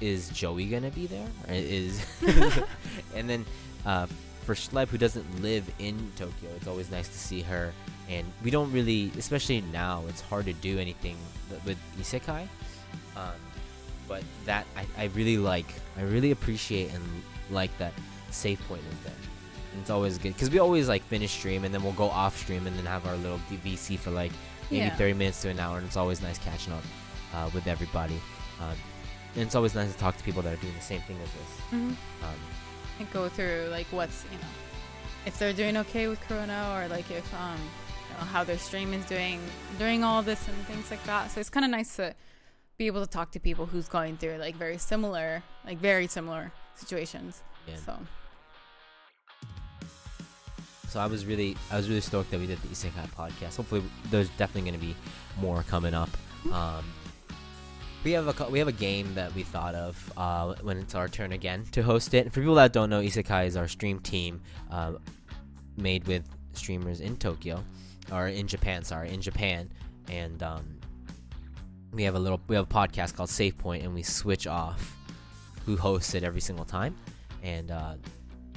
is 0.01 0.29
Joey 0.29 0.65
gonna 0.67 0.89
be 0.91 1.05
there? 1.07 1.27
Or 1.47 1.53
is 1.53 2.03
and 3.15 3.29
then 3.29 3.45
uh, 3.85 4.07
for 4.45 4.55
Schleb, 4.55 4.87
who 4.89 4.97
doesn't 4.97 5.41
live 5.41 5.63
in 5.79 6.11
Tokyo, 6.17 6.49
it's 6.57 6.67
always 6.67 6.91
nice 6.91 7.07
to 7.07 7.17
see 7.17 7.41
her. 7.41 7.71
And 8.09 8.25
we 8.43 8.51
don't 8.51 8.71
really, 8.71 9.11
especially 9.17 9.61
now, 9.71 10.03
it's 10.09 10.21
hard 10.21 10.45
to 10.45 10.53
do 10.53 10.77
anything 10.79 11.15
with 11.65 11.77
isekai. 11.99 12.47
Um, 13.15 13.31
but 14.07 14.23
that 14.45 14.65
I, 14.75 14.85
I 14.97 15.05
really 15.15 15.37
like. 15.37 15.65
I 15.97 16.01
really 16.01 16.31
appreciate 16.31 16.93
and 16.93 17.03
like 17.49 17.75
that 17.77 17.93
safe 18.31 18.59
point 18.67 18.81
is 18.91 18.99
there. 19.03 19.13
And 19.71 19.81
it's 19.81 19.89
always 19.89 20.17
good 20.17 20.33
because 20.33 20.49
we 20.49 20.59
always 20.59 20.87
like 20.89 21.01
finish 21.03 21.31
stream 21.31 21.63
and 21.63 21.73
then 21.73 21.81
we'll 21.83 21.93
go 21.93 22.09
off 22.09 22.37
stream 22.37 22.67
and 22.67 22.75
then 22.77 22.85
have 22.85 23.07
our 23.07 23.15
little 23.17 23.39
VC 23.63 23.97
for 23.97 24.11
like 24.11 24.31
maybe 24.69 24.85
Yeah. 24.85 24.95
30 24.95 25.13
minutes 25.13 25.41
to 25.43 25.49
an 25.49 25.59
hour, 25.59 25.77
and 25.77 25.85
it's 25.87 25.97
always 25.97 26.21
nice 26.21 26.37
catching 26.39 26.73
up 26.73 26.83
uh, 27.33 27.49
with 27.53 27.67
everybody. 27.67 28.19
Um, 28.59 28.75
and 29.35 29.43
it's 29.43 29.55
always 29.55 29.73
nice 29.73 29.91
to 29.91 29.97
talk 29.97 30.17
to 30.17 30.23
people 30.23 30.41
that 30.43 30.53
are 30.53 30.61
doing 30.61 30.75
the 30.75 30.81
same 30.81 31.01
thing 31.01 31.17
as 31.23 31.29
us. 31.29 31.61
Mm-hmm. 31.71 31.89
Um, 32.23 32.35
And 32.99 33.11
go 33.11 33.29
through 33.29 33.67
like 33.71 33.87
what's 33.91 34.25
you 34.31 34.37
know, 34.37 34.47
if 35.25 35.39
they're 35.39 35.53
doing 35.53 35.77
okay 35.77 36.07
with 36.07 36.19
Corona 36.27 36.71
or 36.75 36.87
like 36.89 37.09
if 37.09 37.33
um, 37.33 37.57
know, 38.13 38.25
how 38.25 38.43
their 38.43 38.57
stream 38.57 38.93
is 38.93 39.05
doing 39.05 39.39
during 39.77 40.03
all 40.03 40.21
this 40.21 40.47
and 40.47 40.57
things 40.67 40.89
like 40.91 41.03
that. 41.05 41.31
So 41.31 41.39
it's 41.39 41.49
kind 41.49 41.65
of 41.65 41.71
nice 41.71 41.95
to 41.97 42.13
be 42.77 42.87
able 42.87 43.01
to 43.01 43.07
talk 43.09 43.31
to 43.31 43.39
people 43.39 43.65
who's 43.65 43.87
going 43.87 44.17
through 44.17 44.37
like 44.37 44.55
very 44.55 44.77
similar, 44.77 45.43
like 45.65 45.77
very 45.77 46.07
similar 46.07 46.51
situations. 46.75 47.41
yeah. 47.67 47.75
So 47.85 47.97
So 50.89 50.99
I 50.99 51.07
was 51.07 51.25
really, 51.25 51.57
I 51.71 51.77
was 51.77 51.89
really 51.89 52.01
stoked 52.01 52.29
that 52.31 52.39
we 52.39 52.45
did 52.47 52.61
the 52.61 52.67
Isekai 52.67 53.07
podcast. 53.15 53.57
Hopefully, 53.57 53.83
there's 54.11 54.29
definitely 54.37 54.69
going 54.69 54.79
to 54.79 54.85
be 54.85 54.95
more 55.41 55.63
coming 55.63 55.93
up. 55.95 56.09
Um, 56.51 56.85
we 58.03 58.11
have 58.11 58.27
a 58.27 58.49
we 58.49 58.59
have 58.59 58.67
a 58.67 58.73
game 58.73 59.15
that 59.15 59.33
we 59.33 59.43
thought 59.43 59.75
of 59.75 60.13
uh, 60.17 60.53
when 60.61 60.77
it's 60.77 60.93
our 60.93 61.07
turn 61.07 61.31
again 61.31 61.65
to 61.71 61.81
host 61.81 62.13
it. 62.13 62.25
And 62.25 62.33
For 62.33 62.41
people 62.41 62.55
that 62.55 62.73
don't 62.73 62.89
know, 62.89 63.01
Isekai 63.01 63.47
is 63.47 63.55
our 63.57 63.67
stream 63.67 63.99
team, 63.99 64.41
uh, 64.69 64.93
made 65.77 66.05
with 66.05 66.23
streamers 66.53 66.99
in 67.01 67.17
Tokyo, 67.17 67.63
or 68.13 68.27
in 68.27 68.47
Japan. 68.47 68.83
Sorry, 68.83 69.11
in 69.11 69.21
Japan, 69.21 69.69
and 70.09 70.41
um, 70.43 70.79
we 71.91 72.03
have 72.03 72.15
a 72.15 72.19
little 72.19 72.39
we 72.47 72.55
have 72.55 72.65
a 72.65 72.73
podcast 72.73 73.15
called 73.15 73.29
Safe 73.29 73.57
Point, 73.57 73.83
and 73.83 73.93
we 73.93 74.03
switch 74.03 74.47
off 74.47 74.95
who 75.65 75.77
hosts 75.77 76.13
it 76.13 76.23
every 76.23 76.41
single 76.41 76.65
time, 76.65 76.95
and 77.41 77.71
uh, 77.71 77.95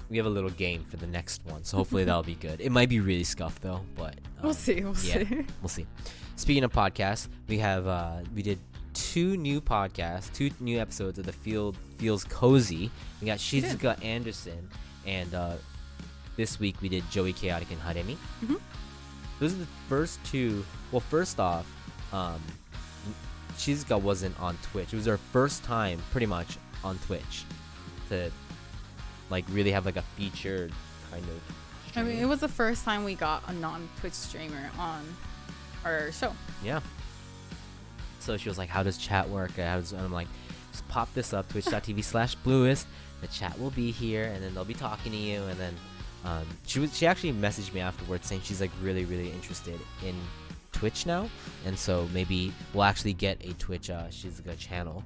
we 0.08 0.16
have 0.16 0.26
a 0.26 0.30
little 0.30 0.50
game 0.50 0.84
for 0.84 0.96
the 0.96 1.06
next 1.06 1.44
one. 1.44 1.64
So 1.64 1.76
hopefully 1.76 2.04
that'll 2.06 2.22
be 2.22 2.34
good. 2.34 2.60
It 2.60 2.70
might 2.70 2.88
be 2.88 3.00
really 3.00 3.24
scuffed 3.24 3.62
though, 3.62 3.80
but 3.96 4.14
um, 4.38 4.44
we'll 4.44 4.54
see. 4.54 4.82
We'll 4.82 4.96
yeah. 5.02 5.24
see. 5.24 5.44
we'll 5.62 5.68
see. 5.68 5.86
Speaking 6.36 6.64
of 6.64 6.72
podcasts, 6.72 7.28
we 7.48 7.58
have 7.58 7.86
uh, 7.86 8.18
we 8.34 8.42
did 8.42 8.58
two 8.92 9.36
new 9.36 9.60
podcasts, 9.60 10.32
two 10.32 10.50
new 10.60 10.78
episodes 10.78 11.18
of 11.18 11.26
the 11.26 11.32
Field 11.32 11.76
Feels 11.98 12.24
Cozy. 12.24 12.90
We 13.20 13.26
got 13.26 13.38
Shizuka 13.38 14.02
Anderson, 14.04 14.68
and 15.06 15.34
uh, 15.34 15.54
this 16.36 16.60
week 16.60 16.76
we 16.80 16.88
did 16.88 17.08
Joey 17.10 17.32
Chaotic 17.32 17.68
and 17.70 17.80
Haremi. 17.80 18.16
Mhm. 18.44 18.60
Those 19.38 19.54
are 19.54 19.58
the 19.58 19.68
first 19.88 20.22
two. 20.24 20.64
Well, 20.92 21.00
first 21.00 21.38
off, 21.40 21.66
um, 22.12 22.40
Shizuka 23.56 24.00
wasn't 24.00 24.38
on 24.40 24.56
Twitch. 24.62 24.92
It 24.92 24.96
was 24.96 25.06
her 25.06 25.18
first 25.18 25.64
time, 25.64 26.00
pretty 26.10 26.26
much, 26.26 26.58
on 26.84 26.98
Twitch 26.98 27.44
to 28.08 28.30
like 29.30 29.44
really 29.50 29.72
have 29.72 29.84
like 29.84 29.96
a 29.96 30.02
featured 30.02 30.72
kind 31.10 31.24
of. 31.24 31.96
I 31.96 32.02
mean, 32.02 32.18
it 32.18 32.26
was 32.26 32.40
the 32.40 32.48
first 32.48 32.84
time 32.84 33.04
we 33.04 33.14
got 33.14 33.42
a 33.48 33.52
non-Twitch 33.54 34.12
streamer 34.12 34.70
on 34.78 35.02
our 35.84 36.12
show. 36.12 36.32
Yeah. 36.62 36.80
So 38.20 38.36
she 38.36 38.48
was 38.48 38.58
like, 38.58 38.68
"How 38.68 38.82
does 38.82 38.98
chat 38.98 39.28
work?" 39.28 39.58
I 39.58 39.76
was, 39.76 39.92
and 39.92 40.02
I'm 40.02 40.12
like, 40.12 40.28
"Just 40.72 40.86
pop 40.88 41.12
this 41.14 41.32
up, 41.32 41.48
twitch.tv 41.48 42.04
slash 42.04 42.34
bluest. 42.34 42.86
The 43.22 43.28
chat 43.28 43.58
will 43.58 43.70
be 43.70 43.90
here, 43.90 44.24
and 44.24 44.42
then 44.42 44.54
they'll 44.54 44.64
be 44.64 44.74
talking 44.74 45.12
to 45.12 45.18
you." 45.18 45.42
And 45.44 45.58
then 45.58 45.74
um, 46.24 46.46
she 46.66 46.80
was 46.80 46.96
she 46.96 47.06
actually 47.06 47.32
messaged 47.32 47.72
me 47.72 47.80
afterwards 47.80 48.26
saying 48.26 48.42
she's 48.44 48.60
like 48.60 48.70
really 48.82 49.04
really 49.04 49.30
interested 49.30 49.78
in 50.04 50.14
Twitch 50.72 51.06
now, 51.06 51.28
and 51.64 51.78
so 51.78 52.08
maybe 52.12 52.52
we'll 52.72 52.84
actually 52.84 53.12
get 53.12 53.38
a 53.44 53.52
Twitch 53.54 53.90
uh, 53.90 54.04
Shizuka 54.08 54.58
channel. 54.58 55.02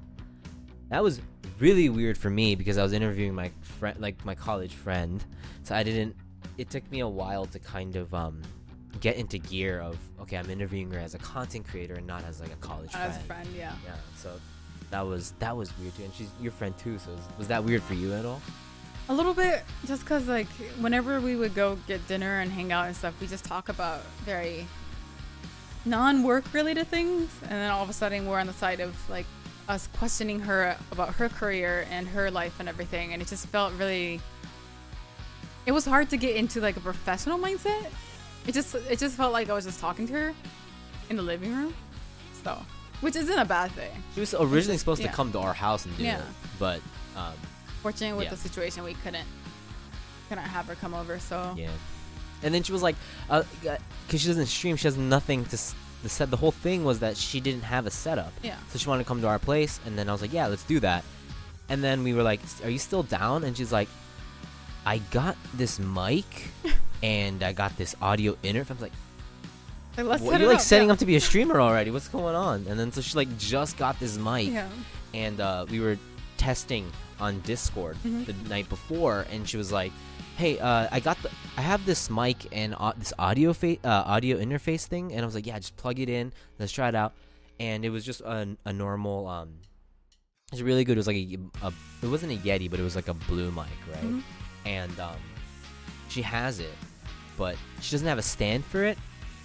That 0.89 1.03
was 1.03 1.21
really 1.59 1.87
weird 1.89 2.17
for 2.17 2.29
me 2.29 2.55
because 2.55 2.77
I 2.77 2.83
was 2.83 2.91
interviewing 2.91 3.33
my 3.33 3.51
friend, 3.61 3.97
like 3.99 4.23
my 4.25 4.35
college 4.35 4.73
friend, 4.73 5.23
so 5.63 5.75
I 5.75 5.83
didn't. 5.83 6.15
It 6.57 6.69
took 6.69 6.89
me 6.91 6.99
a 6.99 7.07
while 7.07 7.45
to 7.45 7.59
kind 7.59 7.95
of 7.95 8.13
um, 8.13 8.41
get 8.99 9.15
into 9.15 9.37
gear 9.37 9.79
of 9.79 9.97
okay, 10.21 10.37
I'm 10.37 10.49
interviewing 10.49 10.91
her 10.91 10.99
as 10.99 11.13
a 11.13 11.19
content 11.19 11.67
creator 11.67 11.95
and 11.95 12.05
not 12.05 12.23
as 12.25 12.41
like 12.41 12.51
a 12.51 12.57
college 12.57 12.91
friend. 12.91 13.09
As 13.09 13.17
a 13.17 13.21
friend, 13.21 13.47
yeah. 13.55 13.73
Yeah, 13.85 13.95
so 14.15 14.39
that 14.89 15.05
was 15.05 15.33
that 15.39 15.55
was 15.55 15.77
weird 15.79 15.95
too, 15.95 16.03
and 16.03 16.13
she's 16.13 16.29
your 16.41 16.51
friend 16.51 16.77
too. 16.77 16.97
So 16.99 17.11
was, 17.11 17.21
was 17.37 17.47
that 17.47 17.63
weird 17.63 17.81
for 17.83 17.93
you 17.93 18.13
at 18.13 18.25
all? 18.25 18.41
A 19.09 19.13
little 19.13 19.33
bit, 19.33 19.63
just 19.85 20.03
because 20.03 20.27
like 20.27 20.47
whenever 20.79 21.19
we 21.19 21.35
would 21.35 21.53
go 21.53 21.77
get 21.87 22.07
dinner 22.07 22.39
and 22.39 22.51
hang 22.51 22.71
out 22.71 22.87
and 22.87 22.95
stuff, 22.95 23.13
we 23.19 23.27
just 23.27 23.43
talk 23.43 23.67
about 23.69 24.01
very 24.23 24.65
non-work 25.85 26.53
related 26.53 26.87
things, 26.87 27.29
and 27.43 27.51
then 27.51 27.71
all 27.71 27.83
of 27.83 27.89
a 27.89 27.93
sudden 27.93 28.25
we're 28.27 28.39
on 28.39 28.47
the 28.47 28.53
side 28.53 28.79
of 28.79 28.95
like 29.09 29.25
us 29.67 29.87
questioning 29.97 30.39
her 30.39 30.75
about 30.91 31.15
her 31.15 31.27
career 31.29 31.85
and 31.91 32.07
her 32.07 32.31
life 32.31 32.59
and 32.59 32.69
everything, 32.69 33.13
and 33.13 33.21
it 33.21 33.27
just 33.27 33.47
felt 33.47 33.73
really. 33.73 34.21
It 35.65 35.73
was 35.73 35.85
hard 35.85 36.09
to 36.09 36.17
get 36.17 36.35
into 36.35 36.59
like 36.61 36.77
a 36.77 36.79
professional 36.79 37.37
mindset. 37.37 37.87
It 38.47 38.53
just 38.53 38.75
it 38.75 38.97
just 38.97 39.15
felt 39.17 39.33
like 39.33 39.49
I 39.49 39.53
was 39.53 39.65
just 39.65 39.79
talking 39.79 40.07
to 40.07 40.13
her 40.13 40.33
in 41.09 41.17
the 41.17 41.23
living 41.23 41.53
room, 41.55 41.73
so 42.43 42.57
which 43.01 43.15
isn't 43.15 43.37
a 43.37 43.45
bad 43.45 43.71
thing. 43.71 43.91
She 44.13 44.21
was 44.21 44.33
originally 44.33 44.77
supposed 44.77 45.01
yeah. 45.01 45.09
to 45.09 45.13
come 45.13 45.31
to 45.33 45.39
our 45.39 45.53
house 45.53 45.85
and 45.85 45.97
do 45.97 46.03
Yeah. 46.03 46.19
it, 46.19 46.23
but 46.59 46.79
um, 47.15 47.33
Fortunately, 47.81 48.15
with 48.17 48.25
Yeah. 48.25 48.31
the 48.31 48.37
situation, 48.37 48.83
we 48.83 48.93
couldn't 48.95 49.27
couldn't 50.29 50.43
have 50.45 50.65
her 50.67 50.75
come 50.75 50.93
over. 50.93 51.19
So 51.19 51.53
yeah. 51.57 51.69
And 52.43 52.53
then 52.53 52.63
she 52.63 52.71
was 52.71 52.81
like, 52.81 52.95
uh, 53.29 53.43
because 53.61 54.21
she 54.21 54.27
doesn't 54.27 54.47
stream, 54.47 54.75
she 54.75 54.87
has 54.87 54.97
nothing 54.97 55.45
to 55.45 55.53
s- 55.53 55.75
the 56.03 56.09
set 56.09 56.31
the 56.31 56.37
whole 56.37 56.51
thing 56.51 56.83
was 56.83 56.99
that 56.99 57.15
she 57.17 57.39
didn't 57.39 57.63
have 57.63 57.85
a 57.85 57.91
setup. 57.91 58.33
Yeah. 58.41 58.55
So 58.71 58.79
she 58.79 58.89
wanted 58.89 59.03
to 59.03 59.07
come 59.07 59.21
to 59.21 59.27
our 59.27 59.37
place, 59.37 59.79
and 59.85 59.97
then 59.97 60.09
I 60.09 60.11
was 60.11 60.21
like, 60.21 60.33
yeah, 60.33 60.47
let's 60.47 60.63
do 60.63 60.79
that. 60.79 61.03
And 61.69 61.83
then 61.83 62.03
we 62.03 62.13
were 62.13 62.23
like, 62.23 62.39
are 62.63 62.69
you 62.69 62.79
still 62.79 63.03
down? 63.03 63.43
And 63.43 63.55
she's 63.55 63.71
like, 63.71 63.87
I 64.85 64.97
got 65.11 65.37
this 65.53 65.77
mic, 65.77 66.25
and 67.03 67.43
I 67.43 67.53
got 67.53 67.77
this 67.77 67.95
audio 68.01 68.33
interface. 68.43 68.71
I 68.71 68.73
was 68.73 68.81
like, 68.81 68.91
Like, 69.97 70.05
let's 70.07 70.23
what, 70.23 70.39
you're 70.39 70.47
like 70.49 70.57
up, 70.57 70.61
setting 70.63 70.87
yeah. 70.87 70.93
up 70.93 70.99
to 70.99 71.05
be 71.05 71.15
a 71.17 71.19
streamer 71.21 71.61
already. 71.61 71.91
What's 71.91 72.07
going 72.07 72.33
on? 72.35 72.65
And 72.67 72.79
then 72.79 72.91
so 72.91 73.01
she 73.01 73.15
like 73.15 73.37
just 73.37 73.77
got 73.77 73.99
this 73.99 74.17
mic, 74.17 74.47
Yeah. 74.47 74.67
and 75.13 75.39
uh, 75.39 75.65
we 75.69 75.79
were 75.79 75.97
testing 76.41 76.91
on 77.19 77.39
Discord 77.41 77.95
Mhm. 78.03 78.25
the 78.25 78.33
night 78.49 78.67
before, 78.67 79.27
and 79.29 79.47
she 79.47 79.57
was 79.57 79.71
like, 79.71 79.91
"Hey, 80.37 80.57
uh, 80.57 80.87
I 80.91 80.99
got 80.99 81.21
the, 81.21 81.29
I 81.55 81.61
have 81.61 81.85
this 81.85 82.09
mic 82.09 82.47
and 82.51 82.73
au- 82.79 82.93
this 82.97 83.13
audio 83.19 83.53
fa- 83.53 83.77
uh, 83.83 84.03
audio 84.15 84.37
interface 84.37 84.87
thing," 84.87 85.13
and 85.13 85.21
I 85.21 85.25
was 85.25 85.35
like, 85.35 85.45
"Yeah, 85.45 85.59
just 85.59 85.77
plug 85.77 85.99
it 85.99 86.09
in, 86.09 86.33
let's 86.57 86.71
try 86.71 86.89
it 86.89 86.95
out." 86.95 87.13
And 87.59 87.85
it 87.85 87.91
was 87.91 88.03
just 88.03 88.21
a, 88.21 88.57
a 88.65 88.73
normal, 88.73 89.27
um, 89.27 89.49
it 90.51 90.53
was 90.53 90.63
really 90.63 90.83
good. 90.83 90.97
It 90.97 91.03
was 91.05 91.07
like 91.07 91.17
a, 91.17 91.37
a, 91.61 91.71
it 92.01 92.07
wasn't 92.07 92.31
a 92.33 92.37
Yeti, 92.37 92.67
but 92.71 92.79
it 92.79 92.83
was 92.83 92.95
like 92.95 93.07
a 93.07 93.13
blue 93.13 93.51
mic, 93.51 93.67
right? 93.93 94.03
Mhm. 94.03 94.23
And 94.65 94.99
um, 94.99 95.17
she 96.09 96.23
has 96.23 96.59
it, 96.59 96.73
but 97.37 97.55
she 97.81 97.91
doesn't 97.91 98.07
have 98.07 98.17
a 98.17 98.23
stand 98.23 98.65
for 98.65 98.83
it. 98.83 98.97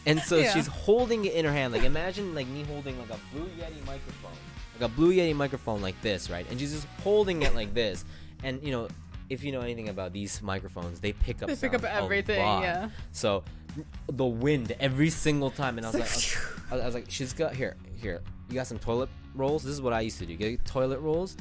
And 0.07 0.21
so 0.21 0.37
Yeah. 0.37 0.53
she's 0.55 0.67
holding 0.69 1.25
it 1.25 1.35
in 1.35 1.45
her 1.45 1.53
hand. 1.53 1.73
Like 1.73 1.83
imagine 1.83 2.35
like 2.35 2.47
me 2.49 2.63
holding 2.65 2.99
like 2.99 3.11
a 3.11 3.19
blue 3.35 3.47
Yeti 3.59 3.85
microphone. 3.87 4.31
Like 4.81 4.91
a 4.91 4.95
blue 4.95 5.13
Yeti 5.13 5.35
microphone 5.35 5.83
like 5.83 6.01
this, 6.03 6.31
right? 6.31 6.47
And 6.51 6.59
she's 6.61 6.73
just 6.73 6.87
holding 7.03 7.43
it 7.43 7.55
like 7.55 7.75
this. 7.75 8.05
And 8.45 8.63
you 8.63 8.71
know, 8.71 8.89
if 9.29 9.43
you 9.43 9.51
know 9.53 9.61
anything 9.61 9.89
about 9.89 10.13
these 10.13 10.41
microphones, 10.43 11.01
they 11.01 11.13
pick 11.13 11.43
up 11.43 11.49
They 11.49 11.57
pick 11.57 11.75
up 11.75 11.83
everything. 11.85 12.39
Yeah. 12.39 12.91
So 13.13 13.43
the 14.09 14.25
wind 14.25 14.75
every 14.81 15.11
single 15.11 15.51
time, 15.51 15.77
and 15.79 15.87
I 15.87 15.91
was 15.91 15.99
like, 16.01 16.43
I 16.71 16.75
was, 16.75 16.83
I 16.83 16.87
was 16.87 16.95
like, 16.95 17.07
she's 17.09 17.33
got 17.33 17.55
here, 17.55 17.77
here. 18.01 18.23
You 18.49 18.55
got 18.55 18.67
some 18.69 18.79
toilet 18.79 19.09
rolls. 19.35 19.65
This 19.65 19.73
is 19.73 19.83
what 19.83 19.93
I 19.93 20.01
used 20.03 20.19
to 20.21 20.27
do. 20.27 20.37
Get 20.37 20.65
toilet 20.65 21.01
rolls, 21.01 21.37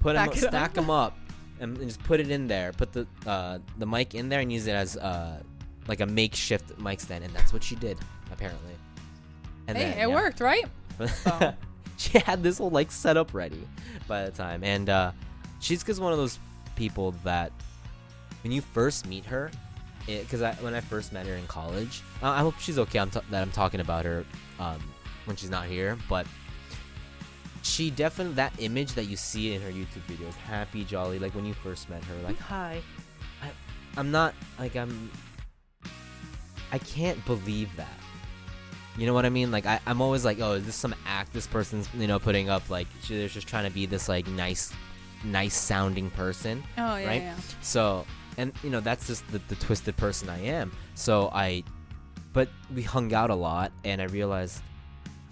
put 0.00 0.12
them, 0.12 0.30
Stack 0.34 0.70
up. 0.70 0.74
them 0.74 0.90
up, 0.90 1.16
and, 1.60 1.76
and 1.78 1.86
just 1.88 2.02
put 2.04 2.20
it 2.20 2.30
in 2.30 2.46
there. 2.46 2.72
Put 2.72 2.92
the 2.92 3.06
uh, 3.26 3.58
the 3.78 3.86
mic 3.86 4.14
in 4.14 4.28
there 4.28 4.40
and 4.40 4.52
use 4.52 4.66
it 4.66 4.74
as 4.74 4.96
uh, 4.98 5.42
like 5.88 6.00
a 6.00 6.06
makeshift 6.06 6.78
mic 6.78 7.00
stand, 7.00 7.24
and 7.24 7.32
that's 7.34 7.52
what 7.52 7.62
she 7.62 7.74
did 7.76 7.98
apparently. 8.32 8.72
And 9.66 9.76
Hey, 9.76 9.84
then, 9.84 9.92
it 9.98 10.00
yeah. 10.08 10.14
worked, 10.14 10.40
right? 10.40 10.64
So. 11.22 11.54
she 11.96 12.18
had 12.18 12.42
this 12.42 12.58
whole 12.58 12.70
like 12.70 12.90
setup 12.90 13.32
ready 13.34 13.66
by 14.08 14.24
the 14.24 14.30
time, 14.30 14.62
and 14.64 14.88
uh, 14.88 15.12
she's 15.60 15.82
just 15.84 16.00
one 16.00 16.12
of 16.12 16.18
those 16.18 16.38
people 16.76 17.12
that 17.24 17.52
when 18.42 18.52
you 18.52 18.60
first 18.60 19.06
meet 19.06 19.24
her, 19.26 19.50
because 20.06 20.42
I 20.42 20.52
when 20.54 20.74
I 20.74 20.80
first 20.80 21.12
met 21.12 21.26
her 21.26 21.34
in 21.34 21.46
college, 21.46 22.02
uh, 22.22 22.30
I 22.30 22.40
hope 22.40 22.58
she's 22.58 22.78
okay. 22.78 22.98
I'm 22.98 23.10
t- 23.10 23.20
that 23.30 23.40
I'm 23.42 23.50
talking 23.52 23.80
about 23.80 24.04
her 24.04 24.24
um, 24.58 24.82
when 25.24 25.36
she's 25.36 25.50
not 25.50 25.66
here, 25.66 25.96
but 26.08 26.26
she 27.62 27.90
definitely 27.90 28.34
that 28.34 28.52
image 28.58 28.92
that 28.92 29.04
you 29.04 29.16
see 29.16 29.54
in 29.54 29.62
her 29.62 29.70
YouTube 29.70 30.04
videos, 30.08 30.34
happy, 30.34 30.84
jolly, 30.84 31.18
like 31.18 31.34
when 31.34 31.46
you 31.46 31.54
first 31.54 31.88
met 31.88 32.04
her, 32.04 32.14
like 32.22 32.38
hi, 32.38 32.82
I, 33.42 33.48
I'm 33.96 34.10
not 34.10 34.34
like 34.58 34.76
I'm. 34.76 35.10
I 36.72 36.78
can't 36.78 37.24
believe 37.26 37.74
that. 37.76 37.88
You 38.96 39.06
know 39.06 39.14
what 39.14 39.26
I 39.26 39.30
mean? 39.30 39.50
Like 39.50 39.66
I, 39.66 39.80
I'm 39.86 40.00
always 40.00 40.24
like, 40.24 40.40
oh, 40.40 40.52
is 40.52 40.66
this 40.66 40.76
some 40.76 40.94
act 41.06 41.32
this 41.32 41.46
person's 41.46 41.88
you 41.94 42.06
know 42.06 42.18
putting 42.18 42.48
up? 42.48 42.70
Like 42.70 42.86
they're 43.08 43.28
just 43.28 43.46
trying 43.48 43.64
to 43.64 43.70
be 43.74 43.86
this 43.86 44.08
like 44.08 44.26
nice, 44.28 44.72
nice 45.24 45.54
sounding 45.56 46.10
person. 46.10 46.62
Oh 46.78 46.96
yeah, 46.96 47.06
Right? 47.06 47.22
yeah. 47.22 47.34
So, 47.60 48.06
and 48.38 48.52
you 48.62 48.70
know, 48.70 48.80
that's 48.80 49.06
just 49.06 49.26
the, 49.32 49.40
the 49.48 49.56
twisted 49.56 49.96
person 49.96 50.28
I 50.28 50.40
am. 50.44 50.70
So 50.94 51.28
I, 51.32 51.64
but 52.32 52.48
we 52.74 52.82
hung 52.82 53.12
out 53.14 53.30
a 53.30 53.34
lot, 53.34 53.72
and 53.84 54.00
I 54.00 54.04
realized, 54.06 54.60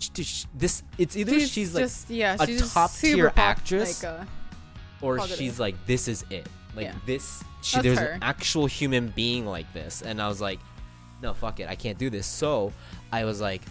sh- 0.00 0.08
dude, 0.08 0.26
sh- 0.26 0.44
this 0.54 0.82
it's 0.98 1.16
either 1.16 1.38
she's, 1.40 1.72
like, 1.74 1.84
just 1.84 2.10
yeah, 2.10 2.36
a 2.38 2.46
she's 2.46 2.72
top-tier 2.72 3.28
pop- 3.30 3.38
actress, 3.38 4.02
Like, 4.02 4.12
uh, 4.12 4.24
or 5.00 5.18
positive. 5.18 5.38
she's 5.38 5.60
like, 5.60 5.74
this 5.86 6.08
is 6.08 6.24
it. 6.30 6.48
Like 6.74 6.86
Yeah. 6.86 6.94
this, 7.06 7.44
she 7.60 7.80
there's 7.80 7.98
her. 7.98 8.06
an 8.06 8.22
actual 8.22 8.66
human 8.66 9.08
being 9.08 9.46
like 9.46 9.72
this, 9.72 10.02
and 10.02 10.20
I 10.22 10.26
was 10.28 10.40
like, 10.40 10.58
no, 11.22 11.32
fuck 11.34 11.60
it, 11.60 11.68
I 11.68 11.74
can't 11.76 11.98
do 11.98 12.10
this. 12.10 12.26
So 12.26 12.72
I 13.12 13.24
was 13.24 13.40
like, 13.40 13.62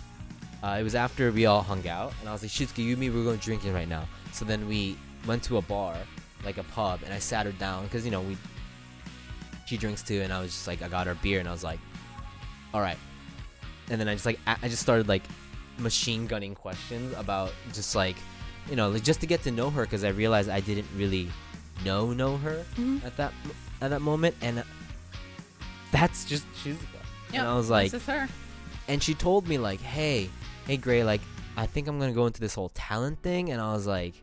uh, 0.63 0.77
it 0.79 0.83
was 0.83 0.95
after 0.95 1.31
we 1.31 1.45
all 1.45 1.61
hung 1.61 1.87
out, 1.87 2.13
and 2.19 2.29
I 2.29 2.31
was 2.33 2.41
like, 2.43 2.51
Shizuka, 2.51 2.77
you 2.83 2.91
and 2.91 2.99
me, 2.99 3.09
we're 3.09 3.23
going 3.23 3.37
drinking 3.37 3.73
right 3.73 3.87
now. 3.89 4.07
So 4.31 4.45
then 4.45 4.67
we 4.67 4.97
went 5.27 5.43
to 5.43 5.57
a 5.57 5.61
bar, 5.61 5.95
like 6.45 6.57
a 6.57 6.63
pub, 6.63 7.01
and 7.03 7.13
I 7.13 7.19
sat 7.19 7.45
her 7.45 7.51
down 7.53 7.83
because 7.85 8.05
you 8.05 8.11
know 8.11 8.21
we. 8.21 8.37
She 9.65 9.77
drinks 9.77 10.01
too, 10.03 10.21
and 10.21 10.33
I 10.33 10.41
was 10.41 10.51
just 10.51 10.67
like, 10.67 10.81
I 10.81 10.87
got 10.89 11.07
her 11.07 11.15
beer, 11.15 11.39
and 11.39 11.47
I 11.47 11.51
was 11.51 11.63
like, 11.63 11.79
all 12.73 12.81
right. 12.81 12.97
And 13.89 13.99
then 13.99 14.07
I 14.07 14.13
just 14.13 14.25
like, 14.25 14.39
I 14.45 14.67
just 14.67 14.81
started 14.81 15.07
like, 15.07 15.23
machine 15.77 16.27
gunning 16.27 16.53
questions 16.53 17.13
about 17.17 17.51
just 17.73 17.95
like, 17.95 18.15
you 18.69 18.75
know, 18.75 18.89
like 18.89 19.03
just 19.03 19.19
to 19.21 19.27
get 19.27 19.41
to 19.43 19.51
know 19.51 19.69
her 19.71 19.83
because 19.83 20.03
I 20.03 20.09
realized 20.09 20.49
I 20.49 20.59
didn't 20.59 20.87
really 20.95 21.29
know 21.83 22.13
know 22.13 22.37
her 22.37 22.63
Mhm. 22.77 23.03
at 23.03 23.17
that 23.17 23.33
at 23.81 23.89
that 23.89 24.01
moment, 24.01 24.35
and 24.41 24.63
that's 25.91 26.25
just 26.25 26.45
Shizuka. 26.53 27.00
Yeah, 27.33 27.41
and 27.41 27.49
I 27.49 27.55
was 27.55 27.69
like, 27.69 27.91
this 27.91 28.01
is 28.01 28.07
her. 28.07 28.27
and 28.87 29.01
she 29.01 29.13
told 29.13 29.47
me 29.47 29.57
like, 29.57 29.79
"Hey, 29.81 30.29
hey, 30.67 30.77
Gray, 30.77 31.03
like, 31.03 31.21
I 31.57 31.65
think 31.65 31.87
I'm 31.87 31.99
gonna 31.99 32.11
go 32.13 32.25
into 32.25 32.39
this 32.41 32.53
whole 32.55 32.69
talent 32.69 33.21
thing," 33.21 33.51
and 33.51 33.61
I 33.61 33.73
was 33.73 33.87
like, 33.87 34.13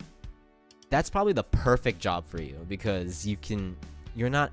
"That's 0.90 1.10
probably 1.10 1.32
the 1.32 1.44
perfect 1.44 2.00
job 2.00 2.24
for 2.26 2.40
you 2.40 2.64
because 2.68 3.26
you 3.26 3.36
can, 3.36 3.76
you're 4.16 4.30
not, 4.30 4.50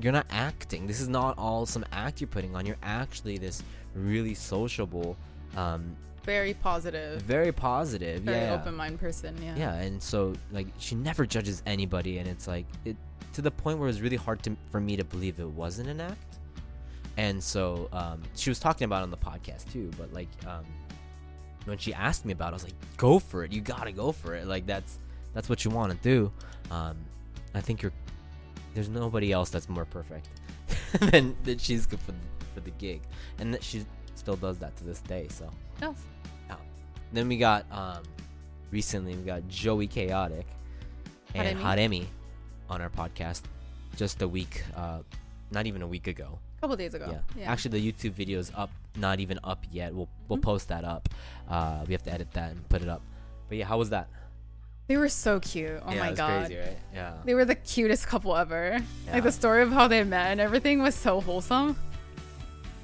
you're 0.00 0.12
not 0.12 0.26
acting. 0.30 0.86
This 0.86 1.00
is 1.00 1.08
not 1.08 1.38
all 1.38 1.66
some 1.66 1.84
act 1.92 2.20
you're 2.20 2.28
putting 2.28 2.54
on. 2.56 2.66
You're 2.66 2.76
actually 2.82 3.38
this 3.38 3.62
really 3.94 4.34
sociable, 4.34 5.16
um, 5.56 5.96
Very 6.24 6.54
positive, 6.54 7.22
very 7.22 7.52
positive, 7.52 8.22
very 8.22 8.46
yeah, 8.46 8.54
open 8.54 8.74
mind 8.74 8.98
person. 9.00 9.34
Yeah. 9.42 9.54
yeah, 9.56 9.74
and 9.74 10.02
so 10.02 10.34
like 10.52 10.66
she 10.78 10.94
never 10.96 11.24
judges 11.24 11.62
anybody, 11.66 12.18
and 12.18 12.28
it's 12.28 12.46
like 12.48 12.66
it 12.84 12.96
to 13.32 13.42
the 13.42 13.50
point 13.50 13.78
where 13.78 13.86
it 13.88 13.92
was 13.92 14.00
really 14.02 14.16
hard 14.16 14.42
to 14.42 14.56
for 14.70 14.80
me 14.80 14.96
to 14.96 15.04
believe 15.04 15.38
it 15.38 15.48
wasn't 15.48 15.88
an 15.88 16.00
act. 16.00 16.25
And 17.16 17.42
so 17.42 17.88
um, 17.92 18.22
she 18.34 18.50
was 18.50 18.58
talking 18.58 18.84
about 18.84 19.00
it 19.00 19.04
on 19.04 19.10
the 19.10 19.16
podcast 19.16 19.70
too, 19.72 19.90
but 19.98 20.12
like 20.12 20.28
um, 20.46 20.64
when 21.64 21.78
she 21.78 21.94
asked 21.94 22.24
me 22.26 22.32
about, 22.32 22.48
it, 22.48 22.50
I 22.50 22.52
was 22.54 22.64
like, 22.64 22.74
"Go 22.98 23.18
for 23.18 23.42
it! 23.44 23.52
You 23.52 23.60
gotta 23.62 23.90
go 23.92 24.12
for 24.12 24.34
it! 24.34 24.46
Like 24.46 24.66
that's 24.66 24.98
that's 25.32 25.48
what 25.48 25.64
you 25.64 25.70
want 25.70 25.92
to 25.92 25.98
do." 25.98 26.30
Um, 26.70 26.96
I 27.54 27.60
think 27.62 27.80
you're 27.82 27.92
there's 28.74 28.90
nobody 28.90 29.32
else 29.32 29.48
that's 29.48 29.68
more 29.70 29.86
perfect 29.86 30.28
than 31.10 31.34
that 31.44 31.58
she's 31.60 31.86
good 31.86 32.00
for 32.00 32.12
for 32.54 32.60
the 32.60 32.70
gig, 32.72 33.00
and 33.38 33.52
that 33.54 33.62
she 33.62 33.84
still 34.14 34.36
does 34.36 34.58
that 34.58 34.76
to 34.76 34.84
this 34.84 35.00
day. 35.00 35.26
So 35.30 35.50
Yes. 35.80 35.96
then 37.12 37.28
we 37.28 37.38
got 37.38 37.64
um 37.72 38.02
recently 38.70 39.14
we 39.14 39.22
got 39.22 39.46
Joey 39.48 39.86
Chaotic 39.86 40.46
and 41.34 41.58
Haremi. 41.58 41.62
Haremi 41.62 42.06
on 42.68 42.82
our 42.82 42.90
podcast 42.90 43.42
just 43.96 44.20
a 44.22 44.28
week 44.28 44.64
uh 44.76 44.98
not 45.50 45.66
even 45.66 45.80
a 45.82 45.86
week 45.86 46.08
ago. 46.08 46.38
Couple 46.66 46.76
days 46.76 46.94
ago. 46.94 47.16
Yeah. 47.38 47.52
Actually 47.52 47.78
the 47.80 47.92
YouTube 47.92 48.10
video 48.14 48.40
is 48.40 48.50
up 48.56 48.70
not 48.96 49.20
even 49.20 49.38
up 49.44 49.62
yet. 49.70 49.94
We'll 49.94 50.08
we'll 50.28 50.38
Mhm. 50.40 50.42
post 50.42 50.66
that 50.68 50.82
up. 50.84 51.08
Uh 51.48 51.84
we 51.86 51.92
have 51.92 52.02
to 52.02 52.12
edit 52.12 52.32
that 52.32 52.50
and 52.50 52.68
put 52.68 52.82
it 52.82 52.88
up. 52.88 53.02
But 53.48 53.58
yeah, 53.58 53.66
how 53.66 53.78
was 53.78 53.90
that? 53.90 54.08
they 54.88 54.96
were 54.96 55.08
so 55.08 55.38
cute. 55.40 55.80
Oh 55.84 55.92
yeah, 55.92 55.98
my 56.00 56.06
it 56.06 56.10
was 56.10 56.16
god. 56.18 56.46
crazy, 56.46 56.60
right? 56.60 56.78
Yeah. 56.94 57.14
They 57.24 57.34
were 57.34 57.44
the 57.44 57.54
cutest 57.56 58.06
couple 58.08 58.36
ever. 58.36 58.78
Yeah. 59.06 59.12
Like 59.14 59.22
the 59.24 59.30
story 59.32 59.62
of 59.62 59.70
how 59.72 59.86
they 59.88 60.02
met 60.04 60.30
and 60.32 60.40
everything 60.40 60.80
was 60.82 60.94
so 60.96 61.20
wholesome. 61.20 61.76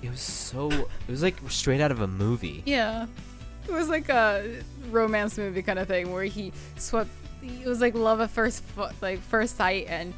It 0.03 0.11
was 0.11 0.21
so 0.21 0.71
it 0.71 0.87
was 1.09 1.23
like 1.23 1.37
straight 1.49 1.81
out 1.81 1.91
of 1.91 2.01
a 2.01 2.07
movie. 2.09 2.63
Yeah. 2.67 3.07
It 3.69 3.73
was 3.73 3.89
like 3.89 4.09
a 4.11 4.61
romance 4.91 5.39
movie 5.39 5.63
kind 5.63 5.79
of 5.81 5.89
thing 5.89 6.13
where 6.13 6.25
he 6.25 6.53
swept 6.77 7.11
it 7.43 7.67
was 7.67 7.81
like 7.81 7.95
love 7.95 8.21
at 8.21 8.31
first 8.31 8.63
like 9.01 9.21
first 9.23 9.57
sight 9.57 9.87
and 9.89 10.15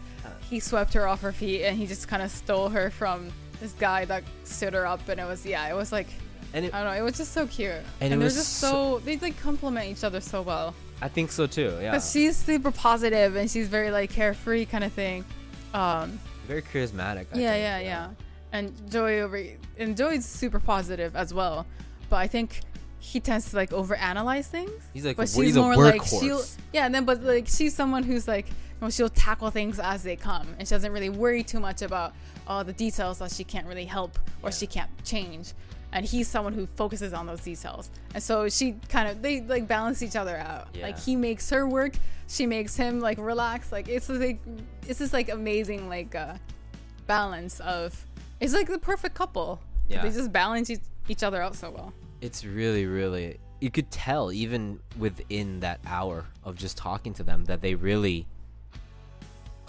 he 0.50 0.60
swept 0.60 0.92
her 0.92 1.06
off 1.08 1.22
her 1.22 1.32
feet 1.32 1.64
and 1.64 1.78
he 1.78 1.86
just 1.86 2.08
kind 2.08 2.22
of 2.22 2.30
stole 2.30 2.68
her 2.68 2.90
from 2.90 3.30
this 3.64 3.72
guy 3.72 4.04
that 4.04 4.22
stood 4.44 4.74
her 4.74 4.86
up 4.86 5.00
and 5.08 5.18
it 5.18 5.24
was 5.32 5.44
yeah, 5.46 5.66
it 5.72 5.76
was 5.82 5.90
like 5.98 6.08
And 6.52 6.66
it, 6.66 6.74
I 6.74 6.82
don't 6.84 6.92
know, 6.92 6.98
it 7.00 7.04
was 7.10 7.16
just 7.22 7.32
so 7.32 7.46
cute. 7.46 7.70
And 7.72 7.84
And, 8.00 8.12
it 8.12 8.16
they're 8.18 8.24
was 8.26 8.34
just 8.34 8.54
so- 8.64 8.98
so 8.98 9.04
they 9.06 9.16
like 9.26 9.36
complement 9.48 9.86
each 9.92 10.04
other 10.04 10.20
so 10.20 10.38
well. 10.42 10.68
I 11.02 11.08
think 11.08 11.32
so 11.32 11.46
too. 11.46 11.70
Yeah. 11.80 11.94
Cuz 11.94 12.12
she's 12.12 12.36
super 12.36 12.70
positive 12.70 13.30
and 13.38 13.50
she's 13.50 13.68
very 13.78 13.90
like 13.98 14.10
carefree 14.10 14.66
kind 14.66 14.84
of 14.84 14.92
thing. 14.92 15.24
Um 15.82 16.20
Very 16.46 16.62
charismatic. 16.72 17.26
I 17.32 17.38
yeah, 17.44 17.52
think, 17.52 17.64
yeah, 17.68 17.78
yeah. 17.92 18.08
And 18.56 18.64
Joey 18.92 19.16
over 19.24 19.38
and 19.82 19.96
Joey's 20.00 20.26
super 20.42 20.60
positive 20.74 21.12
as 21.16 21.30
well, 21.38 21.56
but 22.10 22.18
I 22.26 22.28
think 22.34 22.48
he 23.10 23.18
tends 23.28 23.44
to 23.50 23.56
like 23.62 23.70
overanalyze 23.80 24.46
things. 24.56 24.70
He's 24.94 25.04
like 25.08 25.16
But 25.16 25.28
she's 25.28 25.56
a 25.56 25.62
more 25.62 25.76
like 25.76 26.04
she'll 26.04 26.44
yeah, 26.76 26.86
and 26.86 26.94
then 26.94 27.04
but 27.10 27.18
like 27.34 27.46
she's 27.56 27.74
someone 27.80 28.02
who's 28.10 28.26
like 28.36 28.46
she'll 28.90 29.08
tackle 29.08 29.50
things 29.50 29.78
as 29.78 30.02
they 30.02 30.16
come, 30.16 30.48
and 30.58 30.66
she 30.66 30.74
doesn't 30.74 30.92
really 30.92 31.10
worry 31.10 31.42
too 31.42 31.60
much 31.60 31.82
about 31.82 32.14
all 32.46 32.64
the 32.64 32.72
details 32.72 33.18
that 33.18 33.30
she 33.32 33.44
can't 33.44 33.66
really 33.66 33.84
help 33.86 34.18
or 34.42 34.48
Yeah. 34.50 34.54
she 34.54 34.66
can't 34.66 34.90
change. 35.04 35.52
And 35.92 36.04
he's 36.04 36.26
someone 36.26 36.52
who 36.54 36.66
focuses 36.74 37.12
on 37.12 37.26
those 37.26 37.40
details, 37.40 37.88
and 38.14 38.22
so 38.22 38.48
she 38.48 38.76
kind 38.88 39.08
of 39.08 39.22
they 39.22 39.40
like 39.42 39.68
balance 39.68 40.02
each 40.02 40.16
other 40.16 40.36
out. 40.36 40.76
Like 40.82 40.98
he 40.98 41.14
makes 41.14 41.48
her 41.50 41.68
work, 41.68 41.94
she 42.26 42.46
makes 42.46 42.74
him 42.76 42.98
like 43.00 43.16
relax. 43.18 43.70
Like 43.70 43.88
it's 43.88 44.08
like 44.08 44.40
it's 44.88 44.98
this 44.98 45.12
like 45.12 45.28
amazing 45.28 45.88
like 45.88 46.14
uh, 46.16 46.34
balance 47.06 47.60
of 47.60 48.04
it's 48.40 48.52
like 48.54 48.66
the 48.68 48.78
perfect 48.78 49.14
couple. 49.14 49.60
Yeah. 49.88 50.02
They 50.02 50.10
just 50.10 50.32
balance 50.32 50.68
each, 50.70 50.80
each 51.08 51.22
other 51.22 51.40
out 51.40 51.54
so 51.54 51.70
well. 51.70 51.92
It's 52.20 52.44
really, 52.44 52.86
really. 52.86 53.38
You 53.60 53.70
could 53.70 53.90
tell 53.90 54.32
even 54.32 54.80
within 54.98 55.60
that 55.60 55.78
hour 55.86 56.24
of 56.42 56.56
just 56.56 56.76
talking 56.76 57.14
to 57.14 57.22
them 57.22 57.44
that 57.44 57.60
they 57.60 57.74
really, 57.74 58.26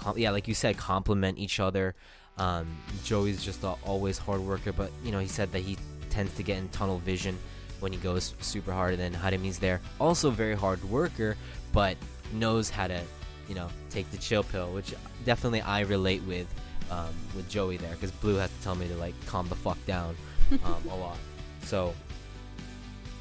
com- 0.06 0.18
yeah, 0.18 0.30
like 0.30 0.48
you 0.48 0.54
said, 0.54 0.78
complement 0.78 1.38
each 1.40 1.60
other. 1.60 1.96
Um, 2.38 2.68
Joey's 3.04 3.44
just 3.44 3.64
a 3.64 3.74
always 3.84 4.18
hard 4.18 4.42
worker, 4.42 4.72
but 4.72 4.92
you 5.04 5.12
know 5.12 5.20
he 5.20 5.28
said 5.28 5.52
that 5.54 5.60
he 5.60 5.78
tends 6.10 6.34
to 6.36 6.44
get 6.44 6.58
in 6.58 6.70
tunnel 6.70 7.00
vision 7.00 7.38
when 7.80 7.92
he 7.92 7.98
goes 7.98 8.36
super 8.40 8.72
hard, 8.72 8.94
and 8.94 9.02
then 9.02 9.14
Haremi's 9.14 9.60
there, 9.60 9.82
also 10.00 10.30
very 10.30 10.56
hard 10.56 10.84
worker, 10.86 11.36
but 11.74 11.98
knows 12.34 12.70
how 12.70 12.88
to, 12.88 13.02
you 13.50 13.56
know, 13.56 13.68
take 13.90 14.10
the 14.12 14.18
chill 14.18 14.44
pill, 14.44 14.72
which 14.72 14.94
definitely 15.26 15.62
I 15.62 15.82
relate 15.82 16.24
with 16.24 16.48
um, 16.92 17.14
with 17.36 17.50
Joey 17.50 17.78
there, 17.78 17.92
because 17.92 18.12
Blue 18.12 18.36
has 18.36 18.52
to 18.52 18.64
tell 18.64 18.76
me 18.76 18.88
to 18.88 18.96
like 18.96 19.14
calm 19.26 19.50
the 19.50 19.56
fuck 19.56 19.84
down 19.86 20.16
um, 20.64 20.84
a 20.92 20.96
lot. 20.96 21.18
So 21.64 21.96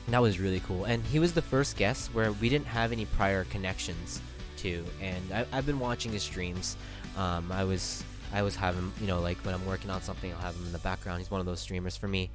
that 0.09 0.21
was 0.21 0.39
really 0.39 0.61
cool, 0.61 0.85
and 0.85 1.03
he 1.05 1.19
was 1.19 1.33
the 1.33 1.43
first 1.43 1.77
guest 1.77 2.15
where 2.15 2.33
we 2.33 2.49
didn't 2.49 2.67
have 2.67 2.93
any 2.93 3.07
prior 3.07 3.45
connections 3.45 4.21
to, 4.65 4.85
and 5.01 5.23
I, 5.33 5.47
I've 5.53 5.67
been 5.67 5.79
watching 5.79 6.11
his 6.13 6.23
streams. 6.23 6.77
Um, 7.17 7.53
I 7.53 7.65
was 7.65 8.03
I 8.33 8.43
was 8.43 8.57
having 8.57 8.93
you 9.01 9.07
know 9.07 9.21
like 9.21 9.39
when 9.39 9.55
I'm 9.55 9.65
working 9.67 9.91
on 9.91 10.03
something, 10.03 10.33
I'll 10.33 10.41
have 10.41 10.57
him 10.57 10.67
in 10.67 10.73
the 10.73 10.79
background. 10.79 11.21
He's 11.21 11.31
one 11.31 11.41
of 11.41 11.47
those 11.47 11.61
streamers 11.61 11.97
for 11.97 12.09
me. 12.09 12.31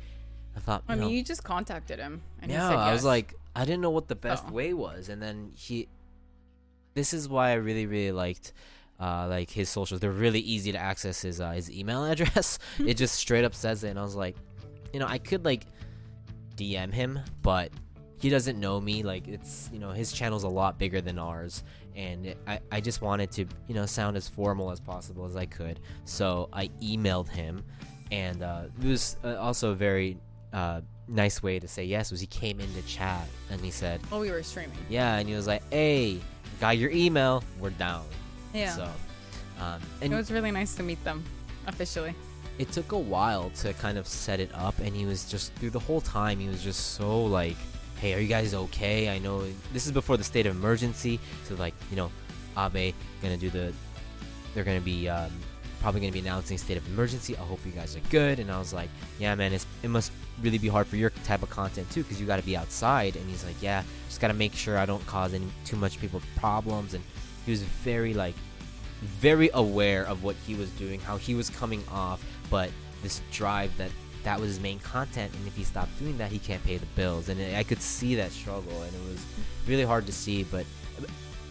I 0.56 0.60
thought, 0.62 0.84
I 0.88 0.94
mean, 0.96 1.02
know, 1.04 1.08
you 1.10 1.24
just 1.24 1.44
contacted 1.44 2.00
him, 2.00 2.22
and 2.42 2.52
yeah, 2.52 2.58
he 2.58 2.64
said 2.74 2.80
yes. 2.80 2.88
I 2.90 2.94
was 2.94 3.04
like, 3.04 3.34
I 3.56 3.66
didn't 3.66 3.82
know 3.82 3.90
what 3.92 4.08
the 4.08 4.16
best 4.16 4.46
Oh. 4.48 4.52
way 4.54 4.74
was, 4.74 5.10
and 5.10 5.22
then 5.22 5.52
he. 5.56 5.88
This 6.96 7.14
is 7.14 7.30
why 7.30 7.52
I 7.52 7.54
really, 7.54 7.86
really 7.86 8.12
liked, 8.12 8.52
uh, 9.00 9.28
like 9.30 9.50
his 9.52 9.70
socials. 9.70 10.02
They're 10.02 10.12
really 10.12 10.40
easy 10.40 10.72
to 10.72 10.78
access. 10.78 11.22
His 11.22 11.40
uh, 11.40 11.52
his 11.52 11.72
email 11.72 12.04
address. 12.14 12.60
it 12.80 12.96
just 12.96 13.16
straight 13.26 13.46
up 13.46 13.54
says 13.56 13.84
it, 13.84 13.90
and 13.90 14.00
I 14.00 14.04
was 14.04 14.16
like, 14.16 14.36
you 14.94 15.00
know, 15.00 15.08
I 15.08 15.18
could 15.18 15.46
like 15.46 15.66
DM 16.58 16.92
him, 16.94 17.20
but 17.42 17.72
he 18.20 18.30
doesn't 18.30 18.60
know 18.60 18.82
me. 18.82 19.04
Like 19.04 19.28
it's, 19.28 19.70
you 19.72 19.80
know, 19.80 19.92
his 19.92 20.12
channel's 20.12 20.44
a 20.44 20.50
lot 20.50 20.78
bigger 20.80 21.00
than 21.00 21.20
ours, 21.20 21.64
and 21.96 22.36
I 22.48 22.60
I 22.72 22.82
just 22.82 23.02
wanted 23.02 23.32
to, 23.34 23.46
you 23.68 23.76
know, 23.76 23.86
sound 23.86 24.18
as 24.18 24.28
formal 24.28 24.72
as 24.72 24.80
possible 24.80 25.26
as 25.26 25.36
I 25.36 25.46
could. 25.46 25.80
So 26.06 26.50
I 26.54 26.68
emailed 26.82 27.30
him, 27.30 27.64
and 28.12 28.42
uh, 28.44 28.64
it 28.82 28.88
was 28.88 29.18
uh, 29.24 29.36
also 29.38 29.72
a 29.72 29.76
very 29.76 30.18
uh, 30.54 30.82
nice 31.08 31.42
way 31.42 31.60
to 31.60 31.68
say 31.68 31.84
yes 31.84 32.12
was 32.12 32.20
he 32.22 32.28
came 32.28 32.60
into 32.60 32.82
chat 32.84 33.28
and 33.52 33.60
he 33.62 33.72
said 33.72 34.00
"Oh, 34.12 34.20
we 34.22 34.30
were 34.32 34.44
streaming." 34.44 34.78
yeah 34.90 35.18
and 35.18 35.28
he 35.28 35.34
was 35.36 35.48
like 35.48 35.64
hey 35.72 36.20
got 36.60 36.78
your 36.78 36.92
email 36.92 37.44
we're 37.60 37.72
down 37.72 38.06
Yeah, 38.54 38.72
so 38.76 38.90
um, 39.60 39.82
it 40.02 40.12
was 40.12 40.32
really 40.32 40.52
nice 40.52 40.76
to 40.76 40.84
meet 40.84 41.04
them 41.04 41.24
officially. 41.68 42.14
it 42.60 42.72
took 42.72 42.92
a 42.92 42.98
while 42.98 43.50
to 43.62 43.74
kind 43.74 43.98
of 43.98 44.08
set 44.08 44.40
it 44.40 44.50
up 44.54 44.78
and 44.80 44.96
he 44.96 45.06
was 45.08 45.26
just 45.30 45.54
through 45.56 45.70
the 45.72 45.80
whole 45.80 46.02
time 46.02 46.40
he 46.40 46.48
was 46.48 46.64
just 46.64 46.94
so 46.96 47.26
like 47.26 47.58
hey 48.00 48.14
are 48.14 48.20
you 48.20 48.28
guys 48.28 48.54
okay? 48.54 49.10
I 49.10 49.20
know 49.20 49.44
this 49.74 49.86
is 49.86 49.92
before 49.92 50.18
the 50.18 50.24
state 50.24 50.46
of 50.46 50.56
emergency. 50.56 51.20
So 51.44 51.56
like 51.56 51.74
you 51.90 51.98
know 51.98 52.12
abe 52.58 52.94
gonna 53.22 53.38
do 53.38 53.50
the 53.50 53.74
they're 54.54 54.64
gonna 54.64 54.82
be 54.82 55.08
um, 55.08 55.32
probably 55.82 56.02
gonna 56.02 56.14
be 56.14 56.20
announcing 56.20 56.58
state 56.58 56.78
of 56.78 56.88
emergency. 56.88 57.36
I 57.38 57.42
hope 57.42 57.60
you 57.66 57.72
guys 57.72 57.96
are 57.96 58.02
good. 58.10 58.40
And 58.40 58.52
i 58.52 58.58
was 58.58 58.74
like 58.74 58.90
yeah 59.20 59.36
man 59.36 59.54
it 59.54 59.66
must 59.88 60.12
really 60.42 60.58
be 60.58 60.70
hard 60.70 60.88
for 60.88 60.96
your 60.96 61.10
type 61.26 61.44
of 61.44 61.50
content 61.50 61.90
too 61.92 62.04
because 62.04 62.20
you 62.20 62.26
got 62.26 62.40
to 62.40 62.46
be 62.46 62.56
outside. 62.56 63.16
And 63.16 63.30
he's 63.30 63.44
like 63.44 63.62
yeah 63.62 63.84
just 64.08 64.22
got 64.22 64.30
to 64.30 64.34
make 64.34 64.54
sure 64.54 64.78
i 64.78 64.86
don't 64.86 65.06
cause 65.06 65.34
any 65.34 65.48
too 65.66 65.76
much 65.76 66.00
people 66.00 66.22
problems. 66.38 66.94
And 66.94 67.04
he 67.46 67.52
was 67.52 67.64
very 67.64 68.14
like 68.14 68.36
very 69.02 69.50
aware 69.54 70.06
of 70.06 70.24
what 70.24 70.36
he 70.46 70.56
was 70.56 70.70
doing, 70.72 71.00
how 71.00 71.18
he 71.18 71.34
was 71.34 71.50
coming 71.50 71.84
off, 71.90 72.24
but 72.50 72.70
this 73.02 73.22
drive 73.32 73.76
that 73.78 73.92
that 74.24 74.40
was 74.40 74.50
his 74.50 74.60
main 74.60 74.80
content, 74.80 75.34
and 75.34 75.48
if 75.48 75.56
he 75.56 75.64
stopped 75.64 75.98
doing 76.00 76.18
that, 76.18 76.32
he 76.32 76.40
can't 76.40 76.64
pay 76.64 76.78
the 76.78 76.86
bills, 76.88 77.30
and 77.30 77.56
I 77.56 77.64
could 77.64 77.82
see 77.82 78.16
that 78.16 78.32
struggle, 78.32 78.82
and 78.82 78.94
it 78.94 79.02
was 79.10 79.26
really 79.68 79.86
hard 79.86 80.06
to 80.08 80.12
see, 80.12 80.44
but 80.44 80.66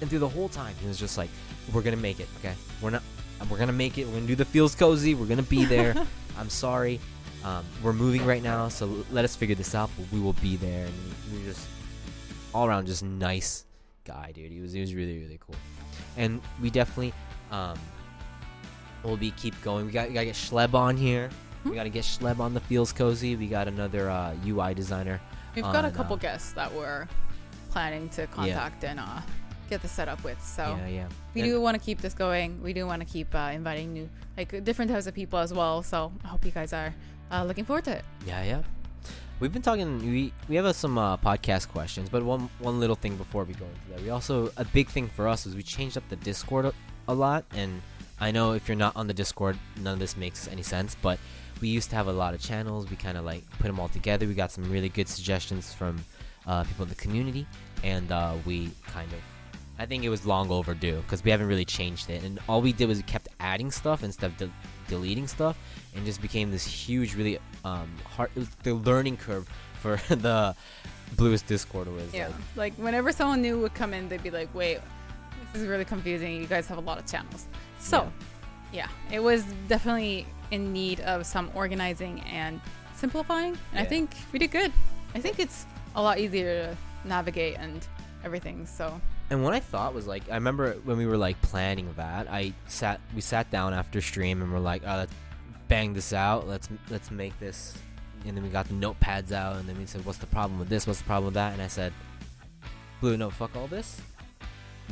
and 0.00 0.08
through 0.08 0.20
the 0.20 0.28
whole 0.28 0.48
time, 0.48 0.74
he 0.80 0.86
was 0.86 0.98
just 0.98 1.18
like, 1.18 1.30
"We're 1.72 1.82
gonna 1.82 1.96
make 1.96 2.20
it, 2.20 2.28
okay? 2.38 2.54
We're 2.80 2.90
not, 2.90 3.02
we're 3.50 3.58
gonna 3.58 3.72
make 3.72 3.98
it. 3.98 4.06
We're 4.06 4.14
gonna 4.14 4.26
do 4.26 4.36
the 4.36 4.44
feels 4.44 4.74
cozy. 4.74 5.14
We're 5.14 5.26
gonna 5.26 5.42
be 5.42 5.64
there. 5.64 5.94
I'm 6.38 6.48
sorry, 6.50 7.00
um, 7.44 7.64
we're 7.82 7.92
moving 7.92 8.24
right 8.24 8.42
now, 8.42 8.68
so 8.68 8.86
l- 8.86 9.04
let 9.10 9.24
us 9.24 9.34
figure 9.34 9.56
this 9.56 9.74
out. 9.74 9.90
But 9.96 10.06
we 10.12 10.20
will 10.20 10.34
be 10.34 10.56
there." 10.56 10.86
And 10.86 10.94
we 11.32 11.38
were 11.40 11.46
just 11.46 11.66
all 12.54 12.66
around 12.66 12.86
just 12.86 13.02
nice 13.02 13.64
guy, 14.04 14.30
dude. 14.32 14.52
He 14.52 14.60
was 14.60 14.72
he 14.72 14.80
was 14.80 14.94
really 14.94 15.18
really 15.18 15.40
cool, 15.44 15.56
and 16.16 16.40
we 16.62 16.70
definitely 16.70 17.12
um, 17.50 17.78
we'll 19.02 19.16
be 19.16 19.32
keep 19.32 19.60
going. 19.62 19.86
We 19.86 19.92
got 19.92 20.08
we 20.08 20.14
gotta 20.14 20.26
get 20.26 20.36
Schleb 20.36 20.74
on 20.74 20.96
here. 20.96 21.28
We 21.68 21.74
gotta 21.74 21.88
get 21.88 22.04
Schleb 22.04 22.38
on 22.40 22.54
the 22.54 22.60
feels 22.60 22.92
cozy. 22.92 23.36
We 23.36 23.46
got 23.46 23.68
another 23.68 24.08
uh, 24.10 24.34
UI 24.46 24.74
designer. 24.74 25.20
We've 25.54 25.64
got 25.64 25.84
a 25.84 25.90
couple 25.90 26.14
uh, 26.14 26.18
guests 26.20 26.52
that 26.52 26.72
we're 26.72 27.06
planning 27.70 28.08
to 28.10 28.26
contact 28.28 28.84
and 28.84 29.00
uh, 29.00 29.20
get 29.68 29.82
this 29.82 29.92
set 29.92 30.08
up 30.08 30.22
with. 30.24 30.42
So 30.42 30.62
Yeah, 30.80 30.88
yeah. 30.88 31.08
we 31.34 31.42
And- 31.42 31.50
do 31.50 31.60
want 31.60 31.76
to 31.78 31.80
keep 31.84 32.00
this 32.00 32.14
going. 32.14 32.62
We 32.62 32.72
do 32.72 32.86
want 32.86 33.00
to 33.00 33.06
keep 33.06 33.34
uh, 33.34 33.50
inviting 33.52 33.92
new, 33.92 34.08
like 34.36 34.64
different 34.64 34.90
types 34.90 35.06
of 35.06 35.14
people 35.14 35.38
as 35.38 35.52
well. 35.52 35.82
So 35.82 36.12
I 36.24 36.28
hope 36.28 36.44
you 36.44 36.50
guys 36.50 36.72
are 36.72 36.94
uh, 37.30 37.44
looking 37.44 37.64
forward 37.64 37.84
to 37.84 37.96
it. 37.96 38.04
Yeah, 38.26 38.42
yeah. 38.44 38.62
We've 39.40 39.52
been 39.52 39.62
talking. 39.62 39.98
We 40.00 40.32
we 40.48 40.56
have 40.56 40.64
uh, 40.64 40.72
some 40.72 40.98
uh, 40.98 41.16
podcast 41.16 41.68
questions, 41.68 42.08
but 42.08 42.24
one 42.24 42.50
one 42.58 42.80
little 42.80 42.96
thing 42.96 43.16
before 43.16 43.44
we 43.44 43.54
go 43.54 43.66
into 43.66 43.90
that, 43.90 44.02
we 44.02 44.10
also 44.10 44.50
a 44.56 44.64
big 44.64 44.88
thing 44.88 45.08
for 45.08 45.28
us 45.28 45.46
is 45.46 45.54
we 45.54 45.62
changed 45.62 45.96
up 45.96 46.02
the 46.08 46.16
Discord 46.16 46.64
a, 46.66 46.72
a 47.06 47.14
lot, 47.14 47.44
and 47.54 47.80
I 48.18 48.32
know 48.32 48.54
if 48.54 48.66
you're 48.66 48.76
not 48.76 48.96
on 48.96 49.06
the 49.06 49.14
Discord, 49.14 49.56
none 49.80 49.92
of 49.94 49.98
this 50.00 50.16
makes 50.16 50.48
any 50.48 50.64
sense. 50.64 50.96
But 51.00 51.20
we 51.60 51.68
used 51.68 51.90
to 51.90 51.96
have 51.96 52.06
a 52.08 52.12
lot 52.12 52.34
of 52.34 52.40
channels. 52.40 52.88
We 52.88 52.96
kind 52.96 53.16
of 53.18 53.24
like 53.24 53.48
put 53.58 53.66
them 53.66 53.80
all 53.80 53.88
together. 53.88 54.26
We 54.26 54.34
got 54.34 54.50
some 54.50 54.70
really 54.70 54.88
good 54.88 55.08
suggestions 55.08 55.72
from 55.72 55.98
uh, 56.46 56.64
people 56.64 56.84
in 56.84 56.88
the 56.88 56.94
community, 56.94 57.46
and 57.84 58.10
uh, 58.12 58.34
we 58.46 58.70
kind 58.86 59.12
of. 59.12 59.20
I 59.80 59.86
think 59.86 60.02
it 60.02 60.08
was 60.08 60.26
long 60.26 60.50
overdue 60.50 60.96
because 61.02 61.22
we 61.22 61.30
haven't 61.30 61.46
really 61.46 61.64
changed 61.64 62.10
it, 62.10 62.24
and 62.24 62.40
all 62.48 62.60
we 62.60 62.72
did 62.72 62.88
was 62.88 62.98
we 62.98 63.04
kept 63.04 63.28
adding 63.38 63.70
stuff 63.70 64.02
instead 64.02 64.32
of 64.32 64.36
de- 64.36 64.50
deleting 64.88 65.28
stuff, 65.28 65.56
and 65.94 66.04
just 66.04 66.20
became 66.20 66.50
this 66.50 66.66
huge, 66.66 67.14
really 67.14 67.38
um, 67.64 67.88
hard, 68.04 68.30
the 68.64 68.74
learning 68.74 69.16
curve 69.16 69.48
for 69.80 70.00
the 70.08 70.56
Bluest 71.16 71.46
Discord 71.46 71.86
was. 71.88 72.12
Yeah. 72.12 72.26
Like, 72.26 72.36
Like 72.56 72.74
whenever 72.74 73.12
someone 73.12 73.40
new 73.40 73.58
would 73.60 73.74
come 73.74 73.94
in, 73.94 74.08
they'd 74.08 74.22
be 74.22 74.30
like, 74.30 74.52
"Wait, 74.52 74.80
this 75.52 75.62
is 75.62 75.68
really 75.68 75.84
confusing. 75.84 76.40
You 76.40 76.46
guys 76.46 76.66
have 76.66 76.78
a 76.78 76.82
lot 76.82 76.98
of 76.98 77.06
channels." 77.06 77.46
So, 77.78 78.02
yeah, 78.02 78.10
it 79.10 79.20
was 79.20 79.44
definitely 79.68 80.26
in 80.50 80.72
need 80.72 81.00
of 81.00 81.26
some 81.26 81.50
organizing 81.54 82.20
and 82.22 82.60
simplifying. 82.94 83.56
And 83.72 83.80
I 83.80 83.84
think 83.84 84.10
we 84.32 84.38
did 84.38 84.50
good. 84.50 84.72
I 85.14 85.20
think 85.20 85.38
it's 85.38 85.66
a 85.94 86.02
lot 86.02 86.18
easier 86.18 86.66
to 86.66 86.76
navigate 87.08 87.56
and 87.58 87.86
everything. 88.24 88.66
So, 88.66 89.00
And 89.30 89.42
what 89.42 89.54
I 89.54 89.60
thought 89.60 89.94
was 89.94 90.06
like, 90.06 90.30
I 90.30 90.34
remember 90.34 90.72
when 90.84 90.98
we 90.98 91.06
were 91.06 91.16
like 91.16 91.40
planning 91.42 91.92
that, 91.96 92.30
I 92.30 92.52
sat, 92.66 93.00
we 93.14 93.20
sat 93.20 93.50
down 93.50 93.74
after 93.74 94.00
stream 94.00 94.42
and 94.42 94.52
we're 94.52 94.58
like, 94.58 94.82
oh, 94.86 94.96
let's 94.96 95.12
bang 95.68 95.94
this 95.94 96.12
out. 96.12 96.48
Let's 96.48 96.68
let's 96.90 97.10
make 97.10 97.38
this. 97.38 97.76
And 98.26 98.36
then 98.36 98.42
we 98.42 98.50
got 98.50 98.66
the 98.66 98.74
notepads 98.74 99.30
out, 99.30 99.56
and 99.56 99.68
then 99.68 99.78
we 99.78 99.86
said, 99.86 100.04
what's 100.04 100.18
the 100.18 100.26
problem 100.26 100.58
with 100.58 100.68
this? 100.68 100.86
What's 100.88 100.98
the 100.98 101.04
problem 101.04 101.26
with 101.26 101.34
that? 101.34 101.52
And 101.52 101.62
I 101.62 101.68
said, 101.68 101.92
Blue, 103.00 103.16
no, 103.16 103.30
fuck 103.30 103.54
all 103.54 103.68
this. 103.68 104.00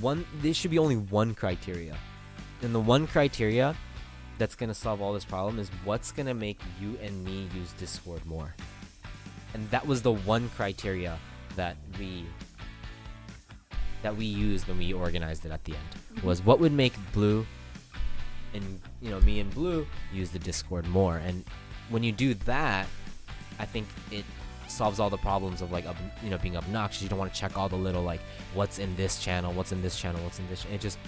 One, 0.00 0.24
this 0.40 0.56
should 0.56 0.70
be 0.70 0.78
only 0.78 0.96
one 0.96 1.34
criteria, 1.34 1.96
and 2.62 2.74
the 2.74 2.80
one 2.80 3.06
criteria 3.06 3.74
that's 4.38 4.54
gonna 4.54 4.74
solve 4.74 5.00
all 5.00 5.12
this 5.12 5.24
problem 5.24 5.58
is 5.58 5.70
what's 5.84 6.12
gonna 6.12 6.34
make 6.34 6.60
you 6.80 6.98
and 7.02 7.24
me 7.24 7.48
use 7.54 7.72
Discord 7.72 8.24
more. 8.26 8.54
And 9.54 9.70
that 9.70 9.86
was 9.86 10.02
the 10.02 10.12
one 10.12 10.50
criteria 10.50 11.18
that 11.56 11.76
we 11.98 12.26
that 14.02 14.14
we 14.16 14.26
used 14.26 14.68
when 14.68 14.78
we 14.78 14.92
organized 14.92 15.44
it 15.44 15.50
at 15.50 15.64
the 15.64 15.72
end 15.72 15.90
mm-hmm. 16.14 16.26
was 16.26 16.42
what 16.44 16.60
would 16.60 16.72
make 16.72 16.92
blue 17.12 17.46
and 18.54 18.80
you 19.00 19.10
know 19.10 19.20
me 19.20 19.40
and 19.40 19.52
blue 19.52 19.86
use 20.12 20.30
the 20.30 20.38
discord 20.38 20.86
more. 20.88 21.16
And 21.16 21.44
when 21.88 22.02
you 22.02 22.12
do 22.12 22.34
that 22.34 22.86
i 23.58 23.64
think 23.64 23.86
it 24.10 24.24
solves 24.68 25.00
all 25.00 25.08
the 25.08 25.16
problems 25.16 25.62
of 25.62 25.72
like 25.72 25.86
ob- 25.86 25.96
you 26.22 26.30
know 26.30 26.38
being 26.38 26.56
obnoxious. 26.56 27.02
You 27.02 27.08
don't 27.08 27.18
want 27.18 27.32
to 27.32 27.40
check 27.40 27.56
all 27.56 27.68
the 27.68 27.76
little 27.76 28.02
like 28.02 28.20
what's 28.54 28.78
in 28.78 28.94
this 28.96 29.18
channel 29.18 29.52
what's 29.52 29.72
in 29.72 29.82
this 29.82 29.98
channel 29.98 30.22
what's 30.22 30.38
in 30.38 30.48
this 30.48 30.66
it 30.72 30.80
just 30.80 30.98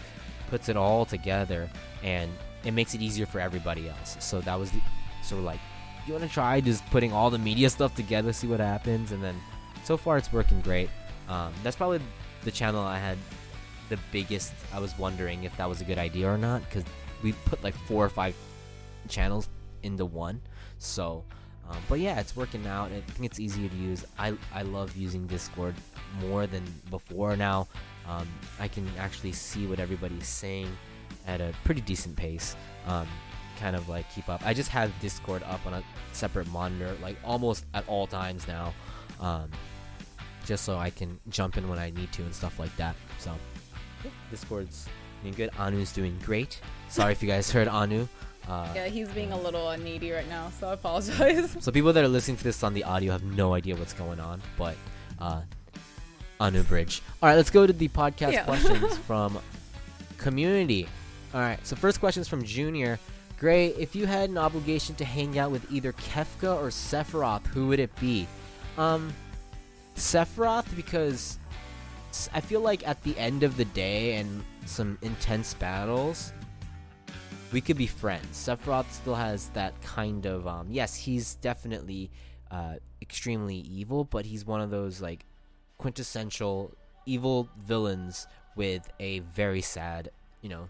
puts 0.49 0.69
it 0.69 0.77
all 0.77 1.05
together 1.05 1.69
and 2.03 2.31
it 2.65 2.73
makes 2.73 2.95
it 2.95 3.01
easier 3.01 3.27
for 3.27 3.41
everybody 3.41 3.89
else 3.89 4.17
so 4.21 4.41
that 4.41 4.59
was 4.59 4.71
the 4.71 4.81
so 5.23 5.39
like 5.41 5.61
you 6.07 6.13
want 6.13 6.25
to 6.25 6.31
try 6.31 6.61
just 6.61 6.85
putting 6.87 7.13
all 7.13 7.31
the 7.31 7.39
media 7.39 7.69
stuff 7.69 7.95
together 7.95 8.33
see 8.33 8.47
what 8.47 8.61
happens 8.61 9.13
and 9.13 9.23
then 9.23 9.37
so 9.85 9.97
far 9.97 10.17
it's 10.17 10.33
working 10.33 10.61
great 10.61 10.89
um, 11.29 11.53
that's 11.63 11.77
probably 11.77 12.01
the 12.45 12.51
channel 12.51 12.81
I 12.81 12.99
had 12.99 13.19
the 13.89 13.99
biggest. 14.13 14.53
I 14.73 14.79
was 14.79 14.97
wondering 14.99 15.45
if 15.45 15.57
that 15.57 15.69
was 15.69 15.81
a 15.81 15.85
good 15.85 15.99
idea 15.99 16.29
or 16.29 16.39
not 16.39 16.63
because 16.65 16.85
we 17.23 17.33
put 17.33 17.63
like 17.63 17.75
four 17.75 18.05
or 18.05 18.09
five 18.09 18.35
channels 19.09 19.49
into 19.83 20.05
one. 20.05 20.41
So, 20.79 21.25
um, 21.69 21.77
but 21.89 22.01
yeah, 22.01 22.19
it's 22.21 22.37
working 22.37 22.67
out. 22.67 22.91
I 22.93 23.01
think 23.13 23.27
it's 23.27 23.41
easier 23.41 23.69
to 23.69 23.77
use. 23.77 24.05
I 24.19 24.35
I 24.55 24.63
love 24.63 24.97
using 24.97 25.27
Discord 25.27 25.75
more 26.21 26.47
than 26.47 26.65
before 26.91 27.37
now. 27.37 27.69
Um, 28.09 28.27
I 28.59 28.69
can 28.69 28.89
actually 28.99 29.33
see 29.33 29.67
what 29.67 29.79
everybody's 29.81 30.27
saying 30.27 30.69
at 31.27 31.41
a 31.41 31.53
pretty 31.65 31.81
decent 31.83 32.17
pace. 32.17 32.57
Um, 32.87 33.07
kind 33.61 33.75
of 33.77 33.89
like 33.89 34.11
keep 34.15 34.29
up. 34.29 34.41
I 34.45 34.55
just 34.55 34.71
have 34.71 34.93
Discord 35.01 35.43
up 35.45 35.65
on 35.67 35.75
a 35.75 35.83
separate 36.13 36.47
monitor, 36.49 36.97
like 37.03 37.17
almost 37.25 37.67
at 37.75 37.87
all 37.89 38.07
times 38.07 38.47
now, 38.49 38.73
um, 39.21 39.51
just 40.47 40.65
so 40.65 40.79
I 40.79 40.91
can 40.91 41.19
jump 41.29 41.57
in 41.57 41.69
when 41.69 41.79
I 41.79 41.91
need 41.91 42.11
to 42.13 42.23
and 42.23 42.35
stuff 42.35 42.59
like 42.59 42.75
that. 42.77 42.95
So 43.19 43.35
yeah, 44.05 44.11
Discord's 44.31 44.87
doing 45.23 45.35
good. 45.35 45.51
Anu's 45.59 45.93
doing 45.93 46.17
great. 46.25 46.61
Sorry 46.89 47.13
if 47.13 47.23
you 47.23 47.29
guys 47.29 47.51
heard 47.51 47.69
Anu. 47.69 48.07
Uh, 48.49 48.69
Yeah, 48.75 48.87
he's 48.87 49.09
being 49.11 49.33
a 49.33 49.39
little 49.39 49.77
needy 49.77 50.13
right 50.13 50.29
now, 50.29 50.51
so 50.59 50.69
I 50.69 50.73
apologize. 50.75 51.57
So 51.61 51.71
people 51.73 51.93
that 51.93 52.03
are 52.03 52.09
listening 52.09 52.37
to 52.39 52.45
this 52.45 52.63
on 52.63 52.73
the 52.73 52.85
audio 52.85 53.13
have 53.13 53.25
no 53.25 53.53
idea 53.55 53.77
what's 53.77 53.93
going 53.93 54.21
on, 54.21 54.41
but 54.57 54.77
uh, 55.21 55.43
Anu 56.41 56.63
Bridge. 56.63 57.03
All 57.23 57.29
right, 57.29 57.35
let's 57.37 57.51
go 57.51 57.67
to 57.67 57.73
the 57.73 57.89
podcast 57.89 58.33
Yeah. 58.33 58.45
questions 58.45 58.97
from 59.07 59.39
community. 60.19 60.89
All 61.35 61.41
right, 61.41 61.65
so 61.67 61.77
first 61.77 62.01
question 62.01 62.21
is 62.21 62.29
from 62.29 62.43
Junior. 62.45 62.99
Gray, 63.39 63.69
if 63.69 63.95
you 63.95 64.07
had 64.07 64.31
an 64.31 64.39
obligation 64.39 64.95
to 64.97 65.05
hang 65.05 65.39
out 65.39 65.51
with 65.51 65.71
either 65.71 65.93
Kefka 65.93 66.57
or 66.61 66.69
Sephiroth, 66.69 67.47
who 67.49 67.69
would 67.69 67.79
it 67.79 67.95
be? 68.01 68.27
Um, 68.77 69.13
Sephiroth 69.97 70.75
because 70.75 71.39
I 72.33 72.41
feel 72.41 72.61
like 72.61 72.87
at 72.87 73.03
the 73.03 73.17
end 73.19 73.43
of 73.43 73.57
the 73.57 73.65
day 73.67 74.17
and 74.17 74.43
some 74.67 74.99
intense 75.03 75.55
battles, 75.55 76.33
we 77.53 77.61
could 77.61 77.77
be 77.77 77.87
friends. 77.87 78.27
Sephiroth 78.37 78.91
still 78.91 79.15
has 79.15 79.49
that 79.51 79.81
kind 79.83 80.27
of 80.27 80.47
um 80.47 80.67
yes, 80.71 80.95
he's 80.95 81.35
definitely 81.37 82.11
uh 82.51 82.75
extremely 83.03 83.57
evil, 83.57 84.05
but 84.05 84.25
he's 84.27 84.45
one 84.45 84.61
of 84.61 84.71
those 84.71 85.01
like 85.01 85.25
quintessential 85.79 86.73
evil 87.07 87.49
villains 87.65 88.27
with 88.57 88.89
a 89.01 89.21
very 89.21 89.61
sad, 89.61 90.11
you 90.43 90.49
know, 90.49 90.69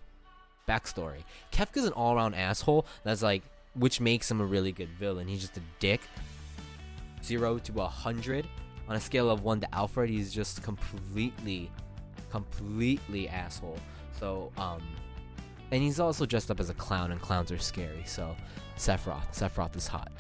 backstory. 0.69 1.25
Kefka's 1.53 1.85
an 1.85 1.93
all-around 1.93 2.35
asshole 2.35 2.87
that's 3.03 3.23
like 3.23 3.43
which 3.75 4.01
makes 4.01 4.31
him 4.31 4.41
a 4.41 4.45
really 4.45 4.73
good 4.73 4.89
villain. 4.91 5.29
He's 5.29 5.41
just 5.41 5.57
a 5.57 5.63
dick. 5.79 6.01
0 7.25 7.59
to 7.59 7.73
a 7.73 7.77
100 7.77 8.47
on 8.89 8.97
a 8.97 9.01
scale 9.01 9.29
of 9.29 9.43
1 9.43 9.61
to 9.61 9.75
Alfred, 9.75 10.09
he's 10.09 10.33
just 10.33 10.63
completely 10.63 11.71
completely 12.31 13.29
asshole. 13.29 13.79
So 14.19 14.53
um 14.57 14.83
and 15.71 15.83
he's 15.83 16.01
also 16.01 16.25
dressed 16.25 16.51
up 16.51 16.61
as 16.61 16.71
a 16.71 16.75
clown, 16.75 17.13
and 17.13 17.21
clowns 17.21 17.53
are 17.53 17.59
scary. 17.59 18.03
So, 18.07 18.35
Sephiroth. 18.77 19.33
Sephiroth 19.33 19.77
is 19.77 19.87
hot. 19.87 20.11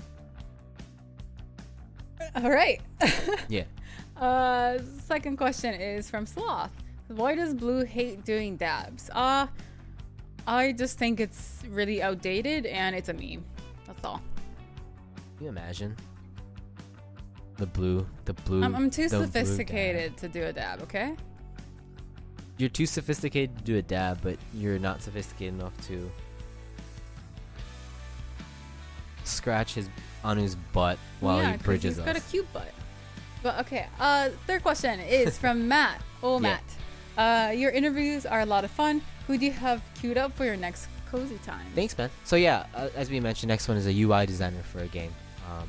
All 2.37 2.51
right. 2.51 2.81
Yeah. 3.49 3.65
Uh, 4.19 4.79
second 5.07 5.37
question 5.37 5.75
is 5.75 6.11
from 6.11 6.27
Sloth. 6.27 6.73
Why 7.09 7.35
does 7.35 7.55
Blue 7.55 7.85
hate 7.85 8.25
doing 8.25 8.57
dabs? 8.57 9.11
Uh, 9.15 9.47
I 10.47 10.73
just 10.73 10.99
think 10.99 11.21
it's 11.21 11.63
really 11.71 12.03
outdated 12.03 12.67
and 12.67 12.97
it's 12.97 13.09
a 13.09 13.15
meme. 13.15 13.45
That's 13.87 14.05
all. 14.05 14.21
Can 15.37 15.45
you 15.45 15.49
imagine? 15.51 15.97
The 17.57 17.67
blue, 17.67 18.07
the 18.25 18.35
blue. 18.35 18.63
I'm, 18.63 18.75
I'm 18.75 18.91
too 18.91 19.09
sophisticated 19.09 20.17
to 20.19 20.29
do 20.29 20.45
a 20.45 20.53
dab, 20.53 20.83
okay? 20.83 21.17
You're 22.57 22.69
too 22.69 22.87
sophisticated 22.87 23.57
to 23.59 23.65
do 23.65 23.77
a 23.77 23.83
dab, 23.83 24.21
but 24.23 24.37
you're 24.53 24.79
not 24.79 25.03
sophisticated 25.03 25.55
enough 25.55 25.79
to 25.87 26.11
scratch 29.25 29.75
his 29.75 29.89
Anu's 30.25 30.57
butt 30.73 30.99
while 31.21 31.39
yeah, 31.39 31.53
he 31.53 31.59
bridges 31.59 31.97
he's 31.97 31.99
us. 32.01 32.07
got 32.07 32.17
a 32.17 32.21
cute 32.21 32.53
butt. 32.53 32.73
But 33.43 33.59
okay, 33.61 33.87
uh, 34.01 34.31
third 34.47 34.63
question 34.63 35.01
is 35.01 35.39
from 35.43 35.69
Matt. 35.69 36.01
Oh, 36.23 36.37
Yeah. 36.41 36.59
Matt. 36.59 36.65
Uh, 37.17 37.51
your 37.53 37.71
interviews 37.71 38.27
are 38.27 38.41
a 38.41 38.47
lot 38.47 38.65
of 38.65 38.71
fun. 38.71 39.03
Who 39.27 39.37
do 39.39 39.47
you 39.47 39.53
have 39.53 39.83
queued 40.01 40.17
up 40.17 40.37
for 40.37 40.45
your 40.45 40.57
next 40.57 40.87
cozy 41.11 41.39
time? 41.39 41.67
Thanks, 41.75 41.97
man. 41.99 42.11
So 42.25 42.37
yeah, 42.37 42.67
uh, 42.75 42.89
as 42.95 43.11
we 43.11 43.19
mentioned, 43.21 43.49
next 43.49 43.67
one 43.69 43.77
is 43.77 43.87
a 43.87 44.03
UI 44.03 44.25
designer 44.27 44.63
for 44.63 44.79
a 44.81 44.87
game, 44.87 45.13
um, 45.51 45.69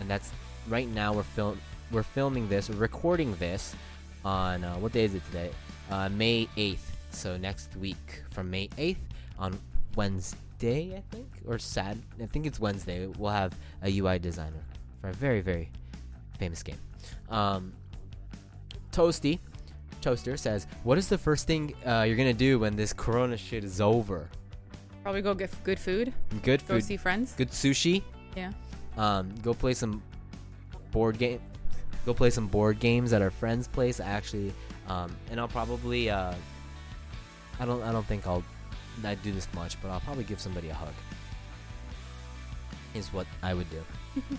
and 0.00 0.08
that's 0.10 0.30
right 0.68 0.88
now 0.88 1.12
we're 1.12 1.22
film 1.24 1.60
we're 1.90 2.02
filming 2.02 2.48
this, 2.48 2.70
we're 2.70 2.76
recording 2.76 3.34
this 3.36 3.74
on 4.24 4.64
uh, 4.64 4.74
what 4.76 4.92
day 4.92 5.04
is 5.04 5.14
it 5.14 5.24
today? 5.26 5.50
Uh, 5.90 6.08
May 6.08 6.48
eighth. 6.56 6.96
So 7.10 7.36
next 7.36 7.76
week 7.76 8.22
from 8.30 8.50
May 8.50 8.70
eighth 8.78 9.00
on 9.38 9.58
Wednesday, 9.94 10.96
I 10.96 11.02
think, 11.14 11.28
or 11.46 11.58
Sad. 11.58 11.98
I 12.22 12.26
think 12.26 12.46
it's 12.46 12.58
Wednesday. 12.58 13.06
We'll 13.06 13.30
have 13.30 13.54
a 13.82 13.98
UI 13.98 14.18
designer 14.18 14.64
for 15.02 15.10
a 15.10 15.12
very 15.12 15.42
very 15.42 15.68
famous 16.38 16.62
game. 16.62 16.78
Um, 17.30 17.72
Toasty. 18.92 19.38
Toaster 20.00 20.36
says, 20.36 20.66
"What 20.82 20.98
is 20.98 21.08
the 21.08 21.16
first 21.18 21.46
thing 21.46 21.74
uh, 21.86 22.02
you're 22.02 22.16
gonna 22.16 22.34
do 22.34 22.58
when 22.58 22.74
this 22.74 22.92
Corona 22.92 23.36
shit 23.36 23.62
is 23.64 23.80
over? 23.80 24.28
Probably 25.04 25.22
go 25.22 25.32
get 25.34 25.52
f- 25.52 25.62
good 25.64 25.78
food, 25.78 26.12
Good 26.42 26.60
go 26.66 26.74
food, 26.74 26.84
see 26.84 26.96
friends. 26.96 27.34
good 27.36 27.50
sushi. 27.50 28.02
Yeah. 28.36 28.50
Um, 28.96 29.32
go 29.42 29.54
play 29.54 29.74
some 29.74 30.02
board 30.90 31.18
game. 31.18 31.40
Go 32.04 32.12
play 32.14 32.30
some 32.30 32.48
board 32.48 32.80
games 32.80 33.12
at 33.12 33.22
our 33.22 33.30
friend's 33.30 33.68
place. 33.68 34.00
Actually, 34.00 34.52
um, 34.88 35.14
and 35.30 35.38
I'll 35.38 35.48
probably. 35.48 36.10
Uh, 36.10 36.34
I 37.60 37.64
don't. 37.64 37.82
I 37.82 37.92
don't 37.92 38.06
think 38.06 38.26
I'll. 38.26 38.42
I 39.04 39.14
do 39.14 39.30
this 39.32 39.46
much, 39.54 39.80
but 39.80 39.88
I'll 39.90 40.00
probably 40.00 40.24
give 40.24 40.40
somebody 40.40 40.68
a 40.68 40.74
hug. 40.74 40.92
Is 42.94 43.12
what 43.12 43.26
I 43.42 43.54
would 43.54 43.70
do. 43.70 43.82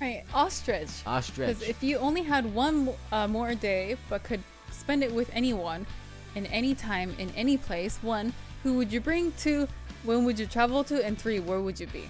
Right, 0.00 0.24
ostrich. 0.32 0.88
Ostrich. 1.06 1.48
Because 1.48 1.62
if 1.62 1.82
you 1.82 1.98
only 1.98 2.22
had 2.22 2.46
one 2.54 2.90
uh, 3.10 3.26
more 3.26 3.54
day, 3.54 3.96
but 4.08 4.22
could 4.22 4.42
spend 4.70 5.02
it 5.02 5.12
with 5.12 5.28
anyone, 5.32 5.86
in 6.34 6.46
any 6.46 6.74
time, 6.74 7.14
in 7.18 7.30
any 7.34 7.56
place, 7.56 7.98
one, 8.02 8.32
who 8.62 8.74
would 8.74 8.92
you 8.92 9.00
bring? 9.00 9.32
Two, 9.32 9.66
when 10.04 10.24
would 10.24 10.38
you 10.38 10.46
travel 10.46 10.84
to? 10.84 11.04
And 11.04 11.18
three, 11.18 11.40
where 11.40 11.60
would 11.60 11.80
you 11.80 11.88
be? 11.88 12.08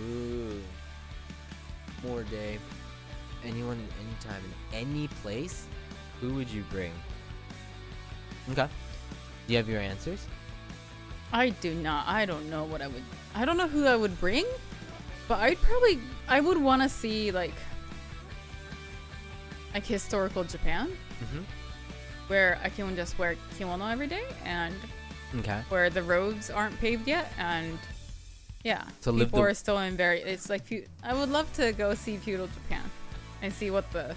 Ooh. 0.00 0.60
More 2.06 2.22
day. 2.24 2.58
Anyone, 3.44 3.78
any 4.00 4.14
time, 4.20 4.42
in 4.72 4.78
any 4.78 5.08
place. 5.22 5.66
Who 6.20 6.34
would 6.34 6.48
you 6.48 6.62
bring? 6.70 6.92
Okay. 8.50 8.68
Do 9.46 9.52
you 9.52 9.56
have 9.56 9.68
your 9.68 9.80
answers? 9.80 10.26
I 11.32 11.50
do 11.50 11.74
not. 11.74 12.06
I 12.08 12.26
don't 12.26 12.48
know 12.50 12.64
what 12.64 12.82
I 12.82 12.88
would. 12.88 13.02
I 13.34 13.44
don't 13.44 13.56
know 13.56 13.68
who 13.68 13.86
I 13.86 13.96
would 13.96 14.18
bring, 14.20 14.44
but 15.28 15.38
I'd 15.38 15.58
probably. 15.58 16.00
I 16.30 16.40
would 16.40 16.58
want 16.58 16.80
to 16.82 16.88
see 16.88 17.30
like, 17.32 17.54
like 19.74 19.84
historical 19.84 20.44
Japan, 20.44 20.88
Mm-hmm. 21.22 21.42
where 22.28 22.58
I 22.64 22.70
can 22.70 22.96
just 22.96 23.18
wear 23.18 23.36
kimono 23.58 23.86
every 23.88 24.06
day, 24.06 24.24
and 24.44 24.74
Okay. 25.40 25.60
where 25.68 25.90
the 25.90 26.02
roads 26.02 26.48
aren't 26.50 26.78
paved 26.80 27.06
yet, 27.06 27.30
and 27.38 27.78
yeah, 28.64 28.84
So 29.00 29.12
people 29.12 29.40
the- 29.40 29.48
are 29.48 29.54
still 29.54 29.78
in 29.80 29.96
very. 29.96 30.20
It's 30.22 30.48
like 30.48 30.62
I 31.02 31.12
would 31.14 31.28
love 31.28 31.52
to 31.54 31.72
go 31.72 31.94
see 31.94 32.16
feudal 32.16 32.46
Japan, 32.48 32.82
and 33.42 33.52
see 33.52 33.70
what 33.70 33.90
the, 33.92 34.16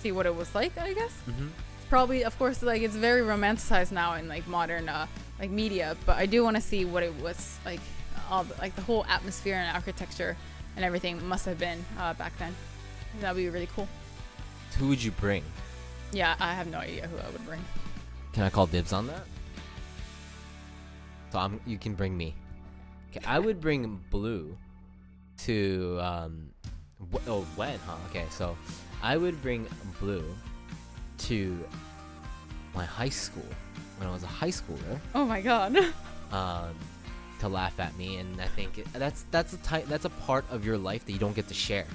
see 0.00 0.10
what 0.12 0.24
it 0.26 0.34
was 0.34 0.54
like. 0.54 0.76
I 0.78 0.94
guess 0.94 1.12
Mm-hmm. 1.28 1.48
probably, 1.90 2.24
of 2.24 2.38
course, 2.38 2.62
like 2.62 2.80
it's 2.82 2.96
very 2.96 3.20
romanticized 3.20 3.92
now 3.92 4.14
in 4.14 4.26
like 4.28 4.46
modern 4.48 4.88
uh, 4.88 5.06
like 5.38 5.50
media, 5.50 5.96
but 6.06 6.16
I 6.16 6.24
do 6.26 6.42
want 6.44 6.56
to 6.56 6.62
see 6.62 6.84
what 6.86 7.02
it 7.02 7.14
was 7.20 7.58
like, 7.66 7.80
all 8.30 8.44
the, 8.44 8.54
like 8.60 8.74
the 8.74 8.82
whole 8.82 9.04
atmosphere 9.06 9.54
and 9.56 9.74
architecture 9.76 10.36
and 10.78 10.84
everything 10.84 11.26
must 11.26 11.44
have 11.44 11.58
been 11.58 11.84
uh, 11.98 12.14
back 12.14 12.38
then. 12.38 12.54
That'd 13.20 13.36
be 13.36 13.48
really 13.48 13.68
cool. 13.74 13.88
Who 14.78 14.86
would 14.86 15.02
you 15.02 15.10
bring? 15.10 15.42
Yeah, 16.12 16.36
I 16.38 16.54
have 16.54 16.68
no 16.68 16.78
idea 16.78 17.08
who 17.08 17.18
I 17.18 17.28
would 17.32 17.44
bring. 17.44 17.60
Can 18.32 18.44
I 18.44 18.48
call 18.48 18.66
dibs 18.68 18.92
on 18.92 19.08
that? 19.08 19.22
So 21.32 21.40
I'm, 21.40 21.60
you 21.66 21.78
can 21.78 21.94
bring 21.94 22.16
me. 22.16 22.32
Okay, 23.10 23.26
I 23.26 23.40
would 23.40 23.60
bring 23.60 24.00
Blue 24.12 24.56
to 25.38 25.98
um. 26.00 26.50
wh- 27.12 27.26
oh, 27.28 27.44
when? 27.56 27.76
Huh? 27.84 27.96
Okay, 28.10 28.26
so 28.30 28.56
I 29.02 29.16
would 29.16 29.42
bring 29.42 29.66
Blue 29.98 30.24
to 31.26 31.58
my 32.72 32.84
high 32.84 33.08
school 33.08 33.46
when 33.96 34.08
I 34.08 34.12
was 34.12 34.22
a 34.22 34.28
high 34.28 34.50
schooler. 34.50 35.00
Oh 35.16 35.24
my 35.24 35.40
god. 35.40 35.76
Um, 36.30 36.74
to 37.40 37.48
laugh 37.48 37.78
at 37.80 37.96
me, 37.96 38.16
and 38.16 38.40
I 38.40 38.46
think 38.46 38.78
it, 38.78 38.86
that's 38.92 39.24
that's 39.30 39.52
a 39.52 39.58
type 39.58 39.86
that's 39.86 40.04
a 40.04 40.10
part 40.10 40.44
of 40.50 40.64
your 40.64 40.78
life 40.78 41.04
that 41.06 41.12
you 41.12 41.18
don't 41.18 41.34
get 41.34 41.48
to 41.48 41.54
share. 41.54 41.86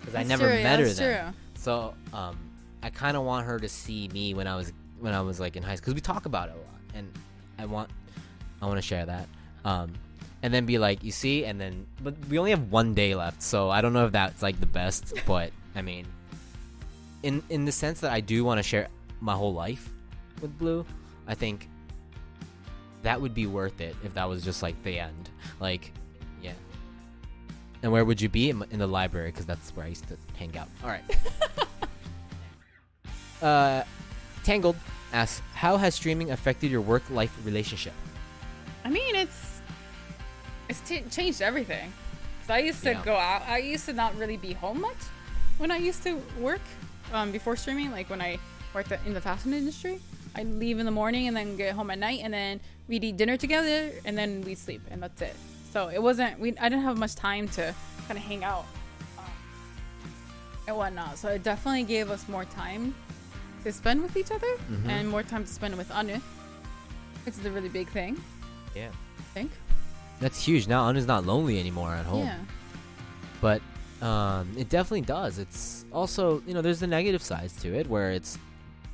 Because 0.00 0.14
I 0.14 0.22
never 0.22 0.48
true, 0.48 0.62
met 0.62 0.78
her 0.78 0.86
that's 0.86 0.98
then. 0.98 1.24
true. 1.24 1.34
So 1.54 1.94
um, 2.12 2.38
I 2.82 2.90
kind 2.90 3.16
of 3.16 3.24
want 3.24 3.46
her 3.46 3.58
to 3.58 3.68
see 3.68 4.08
me 4.08 4.34
when 4.34 4.46
I 4.46 4.56
was 4.56 4.72
when 5.00 5.14
I 5.14 5.20
was 5.20 5.40
like 5.40 5.56
in 5.56 5.62
high 5.62 5.74
school 5.74 5.92
because 5.92 5.94
we 5.94 6.00
talk 6.00 6.26
about 6.26 6.48
it 6.48 6.54
a 6.54 6.58
lot, 6.58 6.80
and 6.94 7.12
I 7.58 7.66
want 7.66 7.90
I 8.62 8.66
want 8.66 8.78
to 8.78 8.82
share 8.82 9.06
that. 9.06 9.28
Um, 9.64 9.92
and 10.42 10.54
then 10.54 10.66
be 10.66 10.78
like, 10.78 11.02
you 11.02 11.10
see, 11.10 11.44
and 11.44 11.60
then 11.60 11.86
but 12.02 12.14
we 12.28 12.38
only 12.38 12.50
have 12.50 12.70
one 12.70 12.94
day 12.94 13.14
left, 13.14 13.42
so 13.42 13.70
I 13.70 13.80
don't 13.80 13.92
know 13.92 14.06
if 14.06 14.12
that's 14.12 14.42
like 14.42 14.60
the 14.60 14.66
best, 14.66 15.14
but 15.26 15.50
I 15.74 15.82
mean, 15.82 16.06
in 17.22 17.42
in 17.50 17.64
the 17.64 17.72
sense 17.72 18.00
that 18.00 18.12
I 18.12 18.20
do 18.20 18.44
want 18.44 18.58
to 18.58 18.62
share 18.62 18.88
my 19.20 19.34
whole 19.34 19.52
life 19.52 19.90
with 20.40 20.56
Blue, 20.58 20.86
I 21.26 21.34
think 21.34 21.68
that 23.08 23.18
would 23.22 23.32
be 23.32 23.46
worth 23.46 23.80
it 23.80 23.96
if 24.04 24.12
that 24.12 24.28
was 24.28 24.44
just 24.44 24.62
like 24.62 24.76
the 24.82 24.98
end, 24.98 25.30
like 25.60 25.92
yeah. 26.42 26.52
And 27.82 27.90
where 27.90 28.04
would 28.04 28.20
you 28.20 28.28
be 28.28 28.50
in, 28.50 28.62
in 28.70 28.80
the 28.80 28.86
library? 28.86 29.30
Because 29.30 29.46
that's 29.46 29.70
where 29.74 29.86
I 29.86 29.88
used 29.88 30.06
to 30.08 30.16
hang 30.38 30.54
out. 30.58 30.68
All 30.84 30.90
right. 30.90 31.02
uh, 33.42 33.82
Tangled 34.44 34.76
asks, 35.14 35.40
"How 35.54 35.78
has 35.78 35.94
streaming 35.94 36.32
affected 36.32 36.70
your 36.70 36.82
work-life 36.82 37.34
relationship?" 37.46 37.94
I 38.84 38.90
mean, 38.90 39.14
it's 39.14 39.62
it's 40.68 40.80
t- 40.80 41.04
changed 41.10 41.40
everything. 41.40 41.90
So 42.46 42.52
I 42.52 42.58
used 42.58 42.82
to 42.82 42.90
Yeah. 42.90 43.02
go 43.06 43.16
out. 43.16 43.40
I 43.48 43.56
used 43.56 43.86
to 43.86 43.94
not 43.94 44.14
really 44.18 44.36
be 44.36 44.52
home 44.52 44.82
much 44.82 45.02
when 45.56 45.70
I 45.70 45.78
used 45.78 46.02
to 46.02 46.20
work 46.38 46.60
um, 47.14 47.32
before 47.32 47.56
streaming. 47.56 47.90
Like 47.90 48.10
when 48.10 48.20
I 48.20 48.38
worked 48.74 48.92
in 49.06 49.14
the 49.14 49.20
fashion 49.22 49.54
industry, 49.54 49.98
I'd 50.38 50.46
leave 50.46 50.78
in 50.78 50.86
the 50.86 50.92
morning 50.92 51.26
and 51.28 51.36
then 51.36 51.56
get 51.56 51.74
home 51.74 51.90
at 51.90 51.98
night, 51.98 52.20
and 52.22 52.32
then 52.32 52.60
we'd 52.86 53.02
eat 53.04 53.16
dinner 53.16 53.36
together, 53.36 53.90
and 54.04 54.16
then 54.16 54.42
we'd 54.42 54.58
sleep, 54.58 54.82
and 54.90 55.02
that's 55.02 55.20
it. 55.20 55.34
So 55.72 55.88
it 55.88 56.02
wasn't. 56.02 56.38
We 56.38 56.56
I 56.58 56.68
didn't 56.68 56.84
have 56.84 56.96
much 56.98 57.14
time 57.14 57.48
to 57.58 57.74
kind 58.06 58.16
of 58.18 58.24
hang 58.24 58.44
out 58.44 58.64
um, 59.18 59.24
and 60.66 60.76
whatnot. 60.76 61.18
So 61.18 61.28
it 61.28 61.42
definitely 61.42 61.84
gave 61.84 62.10
us 62.10 62.28
more 62.28 62.44
time 62.44 62.94
to 63.64 63.72
spend 63.72 64.02
with 64.02 64.16
each 64.16 64.30
other 64.30 64.46
Mhm. 64.70 64.88
and 64.88 65.08
more 65.08 65.22
time 65.22 65.44
to 65.44 65.52
spend 65.52 65.76
with 65.76 65.90
Anu, 65.90 66.18
which 67.26 67.34
is 67.36 67.44
a 67.44 67.50
really 67.50 67.68
big 67.68 67.88
thing. 67.88 68.16
Yeah. 68.74 68.90
I 69.18 69.22
think. 69.34 69.50
That's 70.20 70.40
huge. 70.44 70.68
Now 70.68 70.84
Anu's 70.88 71.06
not 71.06 71.26
lonely 71.26 71.58
anymore 71.60 71.92
at 71.94 72.06
home. 72.06 72.26
Yeah. 72.26 72.38
but 73.40 73.60
um, 74.02 74.52
it 74.56 74.68
definitely 74.68 75.02
does. 75.02 75.38
It's 75.38 75.84
also 75.92 76.42
you 76.46 76.54
know 76.54 76.62
there's 76.62 76.80
the 76.80 76.86
negative 76.86 77.22
sides 77.22 77.52
to 77.62 77.68
it 77.74 77.88
where 77.88 78.10
it's 78.12 78.38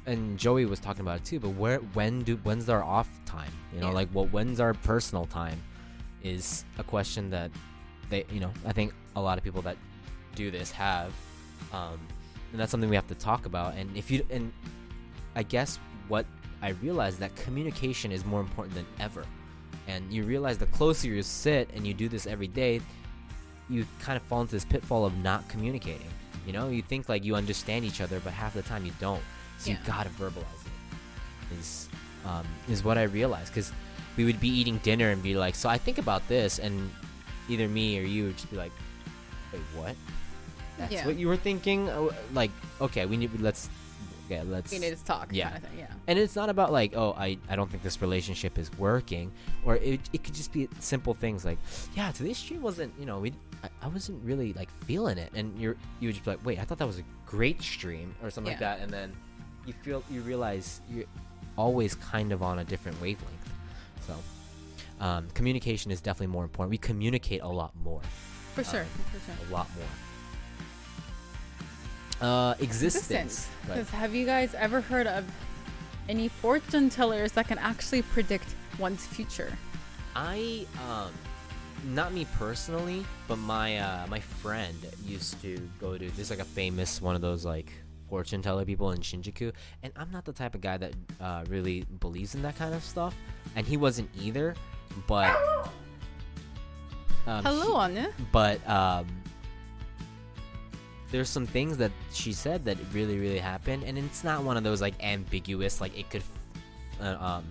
and 0.06 0.38
Joey 0.38 0.66
was 0.66 0.80
talking 0.80 1.00
about 1.00 1.18
it 1.20 1.24
too. 1.24 1.40
But 1.40 1.50
where 1.50 1.78
when 1.78 2.22
do 2.22 2.36
when's 2.44 2.68
our 2.68 2.82
off 2.82 3.08
time? 3.26 3.50
You 3.72 3.80
know, 3.80 3.88
Yeah. 3.88 3.94
like 3.94 4.08
what 4.10 4.32
when's 4.32 4.60
our 4.60 4.74
personal 4.74 5.26
time 5.26 5.60
is 6.22 6.64
a 6.78 6.84
question 6.84 7.30
that 7.30 7.50
they 8.10 8.24
you 8.30 8.40
know 8.40 8.52
I 8.66 8.72
think 8.72 8.92
a 9.16 9.20
lot 9.20 9.38
of 9.38 9.44
people 9.44 9.62
that 9.62 9.76
do 10.34 10.50
this 10.50 10.70
have, 10.72 11.12
um, 11.72 11.98
and 12.52 12.60
that's 12.60 12.70
something 12.70 12.90
we 12.90 12.96
have 12.96 13.06
to 13.08 13.14
talk 13.14 13.46
about. 13.46 13.74
And 13.76 13.96
if 13.96 14.10
you 14.10 14.26
and 14.30 14.52
I 15.36 15.42
guess 15.42 15.78
what 16.08 16.26
I 16.62 16.70
realized 16.70 17.18
that 17.20 17.34
communication 17.36 18.10
is 18.12 18.24
more 18.24 18.40
important 18.40 18.74
than 18.74 18.86
ever. 19.00 19.24
And 19.86 20.10
you 20.10 20.24
realize 20.24 20.56
the 20.56 20.66
closer 20.66 21.08
you 21.08 21.22
sit 21.22 21.68
and 21.74 21.86
you 21.86 21.92
do 21.92 22.08
this 22.08 22.26
every 22.26 22.48
day, 22.48 22.80
you 23.68 23.86
kind 24.00 24.16
of 24.16 24.22
fall 24.22 24.40
into 24.40 24.52
this 24.52 24.64
pitfall 24.64 25.04
of 25.04 25.14
not 25.18 25.46
communicating. 25.50 26.06
You 26.46 26.54
know, 26.54 26.68
you 26.70 26.80
think 26.80 27.08
like 27.10 27.22
you 27.22 27.34
understand 27.34 27.84
each 27.84 28.00
other, 28.00 28.18
but 28.20 28.32
half 28.32 28.54
the 28.54 28.62
time 28.62 28.86
you 28.86 28.92
don't. 28.98 29.22
So 29.64 29.70
you 29.70 29.78
gotta 29.86 30.10
verbalize 30.10 30.66
it. 30.66 31.58
Is 31.58 31.88
um, 32.24 32.46
is 32.68 32.82
what 32.84 32.98
I 32.98 33.02
realized 33.04 33.48
because 33.52 33.72
we 34.16 34.24
would 34.24 34.40
be 34.40 34.48
eating 34.48 34.78
dinner 34.78 35.10
and 35.10 35.22
be 35.22 35.34
like, 35.36 35.54
so 35.54 35.68
I 35.68 35.78
think 35.78 35.98
about 35.98 36.26
this, 36.28 36.58
and 36.58 36.90
either 37.48 37.68
me 37.68 37.98
or 37.98 38.02
you 38.02 38.24
would 38.24 38.36
just 38.36 38.50
be 38.50 38.56
like, 38.56 38.72
wait, 39.52 39.62
what? 39.74 39.96
That's 40.78 40.92
Yeah. 40.92 41.06
what 41.06 41.16
you 41.16 41.28
were 41.28 41.36
thinking? 41.36 41.88
Oh, 41.90 42.12
Like, 42.32 42.50
okay, 42.80 43.06
we 43.06 43.16
need 43.16 43.30
let's 43.40 43.68
yeah 44.30 44.42
let's 44.46 44.72
We 44.72 44.78
need 44.78 44.96
to 44.96 45.04
talk. 45.04 45.28
Yeah. 45.32 45.50
Kind 45.50 45.64
of 45.64 45.70
thing. 45.70 45.78
Yeah. 45.80 45.86
and 46.06 46.18
it's 46.18 46.34
not 46.34 46.48
about 46.48 46.72
like 46.72 46.96
oh 46.96 47.12
I, 47.12 47.36
I 47.48 47.56
don't 47.56 47.70
think 47.70 47.82
this 47.82 48.00
relationship 48.00 48.58
is 48.58 48.70
working 48.78 49.30
or 49.66 49.76
it, 49.76 50.00
it 50.14 50.24
could 50.24 50.32
just 50.34 50.50
be 50.50 50.66
simple 50.80 51.12
things 51.12 51.44
like 51.44 51.58
yeah 51.94 52.10
today's 52.10 52.38
stream 52.38 52.62
wasn't 52.62 52.90
you 52.98 53.04
know 53.04 53.18
we 53.18 53.34
I, 53.62 53.68
I 53.82 53.88
wasn't 53.88 54.24
really 54.24 54.54
like 54.54 54.70
feeling 54.86 55.18
it 55.18 55.30
and 55.34 55.58
you're 55.60 55.76
you 56.00 56.08
would 56.08 56.14
just 56.14 56.24
be 56.24 56.30
like 56.30 56.44
wait 56.46 56.58
I 56.58 56.64
thought 56.64 56.78
that 56.78 56.86
was 56.86 56.98
a 57.00 57.04
great 57.26 57.60
stream 57.60 58.14
or 58.22 58.30
something 58.30 58.52
like 58.52 58.60
that 58.60 58.80
and 58.80 58.90
then 58.90 59.12
you 59.66 59.72
feel 59.72 60.02
you 60.10 60.20
realize 60.22 60.80
you're 60.90 61.04
always 61.56 61.94
kind 61.96 62.32
of 62.32 62.42
on 62.42 62.58
a 62.58 62.64
different 62.64 63.00
wavelength 63.00 63.52
so 64.06 64.14
um, 65.00 65.28
communication 65.34 65.90
is 65.90 66.00
definitely 66.00 66.28
more 66.28 66.44
important 66.44 66.70
we 66.70 66.78
communicate 66.78 67.40
a 67.42 67.48
lot 67.48 67.72
more 67.82 68.00
For 68.54 68.64
sure. 68.64 68.82
Um, 68.82 68.86
For 69.12 69.20
sure. 69.26 69.48
a 69.48 69.52
lot 69.52 69.68
more 69.76 69.86
uh 72.20 72.54
existence, 72.60 73.48
Right. 73.68 73.84
Have 73.88 74.14
you 74.14 74.24
guys 74.24 74.54
ever 74.54 74.80
heard 74.80 75.06
of 75.08 75.24
any 76.08 76.28
fortune 76.28 76.88
tellers 76.88 77.32
that 77.32 77.48
can 77.48 77.58
actually 77.58 78.02
predict 78.02 78.54
one's 78.78 79.04
future? 79.04 79.52
I 80.14 80.64
um 80.88 81.10
not 81.92 82.12
me 82.14 82.24
personally, 82.38 83.04
but 83.26 83.36
my 83.36 83.78
uh 83.78 84.06
my 84.06 84.20
friend 84.20 84.76
used 85.04 85.40
to 85.42 85.56
go 85.80 85.98
to 85.98 86.08
this 86.12 86.30
like 86.30 86.38
a 86.38 86.44
famous 86.44 87.02
one 87.02 87.16
of 87.16 87.20
those 87.20 87.44
like 87.44 87.72
fortune 88.14 88.40
teller 88.42 88.64
people 88.64 88.92
in 88.92 89.00
Shinjuku, 89.00 89.52
and 89.82 89.92
I'm 89.96 90.08
not 90.12 90.24
the 90.24 90.32
type 90.32 90.54
of 90.54 90.60
guy 90.60 90.76
that 90.76 90.92
uh, 91.20 91.42
really 91.48 91.84
believes 91.98 92.36
in 92.36 92.42
that 92.42 92.54
kind 92.56 92.72
of 92.72 92.84
stuff, 92.84 93.12
and 93.56 93.66
he 93.66 93.76
wasn't 93.76 94.08
either. 94.22 94.54
But 95.08 95.34
um, 97.26 97.42
Hello, 97.42 97.66
he- 97.88 97.98
Anu. 97.98 98.06
but 98.30 98.64
um, 98.70 99.06
there's 101.10 101.28
some 101.28 101.44
things 101.44 101.76
that 101.78 101.90
she 102.12 102.32
said 102.32 102.64
that 102.66 102.76
really 102.92 103.18
really 103.18 103.40
happened, 103.40 103.82
and 103.82 103.98
it's 103.98 104.22
not 104.22 104.44
one 104.44 104.56
of 104.56 104.62
those 104.62 104.80
like 104.80 104.94
ambiguous 105.02 105.80
like 105.80 105.98
it 105.98 106.08
could. 106.08 106.22
Uh, 107.02 107.16
um, 107.18 107.44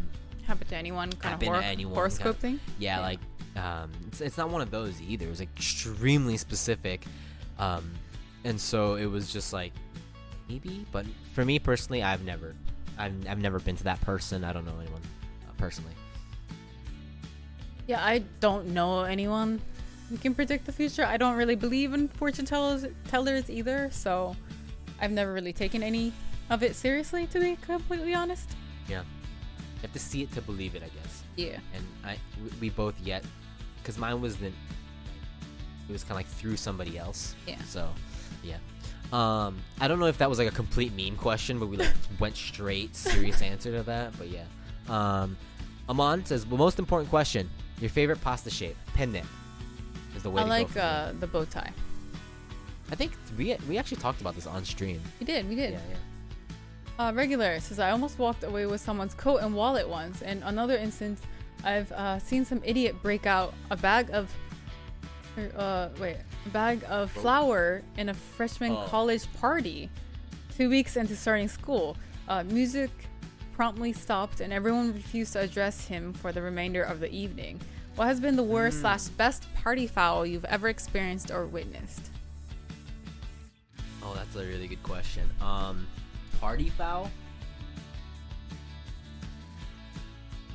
Happen 0.48 0.66
to 0.68 0.76
anyone 0.78 1.10
kind 1.12 1.34
Happen 1.34 1.54
of 1.56 1.62
to 1.62 1.66
anyone 1.68 1.94
horoscope 1.94 2.40
kind 2.40 2.60
thing? 2.60 2.60
yeah, 2.80 2.98
Yeah. 3.00 3.02
like 3.04 3.20
um, 3.58 3.92
it's, 4.08 4.22
it's 4.22 4.38
not 4.38 4.50
one 4.50 4.62
of 4.62 4.72
those 4.72 5.02
either. 5.02 5.26
It 5.26 5.30
was 5.30 5.42
extremely 5.42 6.38
specific, 6.38 7.04
um, 7.60 7.92
and 8.46 8.60
so 8.60 8.96
it 8.96 9.08
was 9.08 9.32
just 9.34 9.52
like 9.52 9.74
maybe. 10.50 10.86
But 10.92 11.06
for 11.34 11.44
me 11.46 11.60
personally, 11.60 12.04
I've 12.04 12.24
never, 12.24 12.56
I've, 12.98 13.14
I've 13.28 13.40
never 13.40 13.60
been 13.60 13.76
to 13.78 13.84
that 13.86 14.02
person. 14.02 14.44
I 14.44 14.54
don't 14.54 14.66
know 14.66 14.78
anyone 14.82 15.02
uh, 15.48 15.52
personally. 15.58 15.94
Yeah, 17.88 18.04
I 18.04 18.20
don't 18.40 18.68
know 18.68 19.02
anyone 19.04 19.62
who 20.10 20.18
can 20.18 20.34
predict 20.34 20.66
the 20.66 20.72
future. 20.72 21.06
I 21.06 21.18
don't 21.18 21.36
really 21.36 21.56
believe 21.56 21.94
in 21.94 22.08
fortune 22.08 22.46
tellers, 22.46 22.86
tellers 23.10 23.50
either, 23.50 23.90
so 23.92 24.36
I've 25.02 25.12
never 25.12 25.34
really 25.34 25.54
taken 25.54 25.84
any 25.84 26.14
of 26.50 26.64
it 26.64 26.76
seriously, 26.76 27.28
to 27.28 27.40
be 27.40 27.58
completely 27.58 28.14
honest. 28.14 28.50
Yeah, 28.88 29.00
you 29.02 29.82
have 29.82 29.94
to 29.94 30.00
see 30.00 30.22
it 30.24 30.32
to 30.34 30.42
believe 30.42 30.76
it, 30.76 30.84
I 30.84 30.90
guess. 30.90 31.24
Yeah. 31.36 31.58
And 31.74 31.84
I, 32.06 32.18
we- 32.42 32.52
we 32.62 32.70
both 32.70 32.96
yet, 33.02 33.24
because 33.82 33.98
mine 33.98 34.22
was 34.22 34.38
the, 34.38 34.48
it 34.48 35.92
was 35.92 36.04
kind 36.04 36.12
of 36.12 36.18
like 36.18 36.28
through 36.28 36.56
somebody 36.58 36.98
else. 36.98 37.36
Yeah. 37.48 37.62
So, 37.68 37.90
yeah. 38.44 38.58
Um, 39.12 39.60
I 39.80 39.88
don't 39.88 40.00
know 40.00 40.08
if 40.08 40.18
that 40.18 40.30
was 40.30 40.40
like 40.40 40.48
a 40.48 40.56
complete 40.56 40.94
meme 40.96 41.18
question, 41.18 41.60
but 41.60 41.68
we 41.68 41.78
like 41.78 41.94
went 42.20 42.36
straight 42.36 42.96
serious 42.96 43.42
answer 43.42 43.72
to 43.72 43.84
that. 43.84 44.18
But 44.18 44.30
yeah. 44.30 44.46
Um, 44.90 45.38
Amon 45.88 46.26
says, 46.26 46.46
"Well, 46.46 46.58
most 46.58 46.80
important 46.80 47.10
question: 47.10 47.50
Your 47.80 47.90
favorite 47.90 48.22
pasta 48.22 48.50
shape? 48.50 48.78
Penne 48.94 49.22
is 50.16 50.24
the 50.24 50.30
way 50.30 50.42
I 50.42 50.46
to 50.46 50.50
like 50.50 50.74
go. 50.74 50.82
uh, 50.82 51.14
the 51.20 51.28
bow 51.28 51.46
tie. 51.46 51.72
I 52.92 52.96
think 52.96 53.12
we 53.38 53.56
we 53.68 53.78
actually 53.78 53.98
talked 53.98 54.22
about 54.22 54.36
this 54.36 54.48
on 54.48 54.66
stream. 54.66 55.02
We 55.20 55.26
did, 55.26 55.48
we 55.48 55.56
did. 55.56 55.74
Yeah, 55.74 55.80
yeah. 55.90 55.98
Uh, 57.00 57.12
regular 57.14 57.60
says 57.60 57.80
I 57.80 57.90
almost 57.90 58.20
walked 58.20 58.44
away 58.44 58.66
with 58.66 58.80
someone's 58.80 59.16
coat 59.16 59.38
and 59.38 59.56
wallet 59.56 59.88
once. 59.88 60.22
And 60.22 60.44
another 60.44 60.78
instance, 60.78 61.22
I've 61.64 61.92
uh, 61.92 62.20
seen 62.20 62.46
some 62.46 62.62
idiot 62.64 62.96
break 63.02 63.26
out 63.26 63.54
a 63.72 63.76
bag 63.76 64.10
of, 64.12 64.32
er, 65.38 65.52
uh, 65.58 65.90
wait, 66.00 66.18
bag 66.52 66.84
of 66.90 67.12
flour 67.12 67.82
in 67.98 68.10
a 68.10 68.14
freshman 68.14 68.74
Oh. 68.74 68.86
college 68.88 69.32
party, 69.34 69.90
two 70.56 70.70
weeks 70.70 70.98
into 70.98 71.16
starting 71.16 71.48
school. 71.48 71.96
Uh, 72.28 72.44
music 72.44 72.90
promptly 73.54 73.94
stopped, 73.94 74.40
and 74.42 74.52
everyone 74.52 74.94
refused 74.94 75.34
to 75.34 75.40
address 75.40 75.86
him 75.86 76.14
for 76.14 76.32
the 76.32 76.42
remainder 76.42 76.82
of 76.84 77.00
the 77.00 77.12
evening. 77.12 77.62
What 77.96 78.08
has 78.08 78.20
been 78.20 78.36
the 78.36 78.44
worst 78.44 78.80
slash 78.82 79.04
best 79.10 79.46
party 79.56 79.86
foul 79.88 80.26
you've 80.26 80.46
ever 80.46 80.68
experienced 80.70 81.30
or 81.32 81.46
witnessed? 81.46 82.10
Oh, 84.02 84.14
that's 84.16 84.36
a 84.36 84.46
really 84.46 84.68
good 84.68 84.82
question. 84.84 85.30
Um, 85.40 85.88
party 86.42 86.70
foul. 86.70 87.10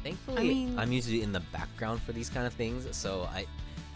Thankfully, 0.03 0.39
I 0.39 0.43
mean- 0.43 0.79
I'm 0.79 0.93
usually 0.93 1.23
in 1.23 1.33
the 1.33 1.41
background 1.41 2.03
for 2.03 2.13
these 2.13 2.29
kind 2.29 2.47
of 2.47 2.53
things, 2.55 2.87
so 2.97 3.29
I, 3.33 3.47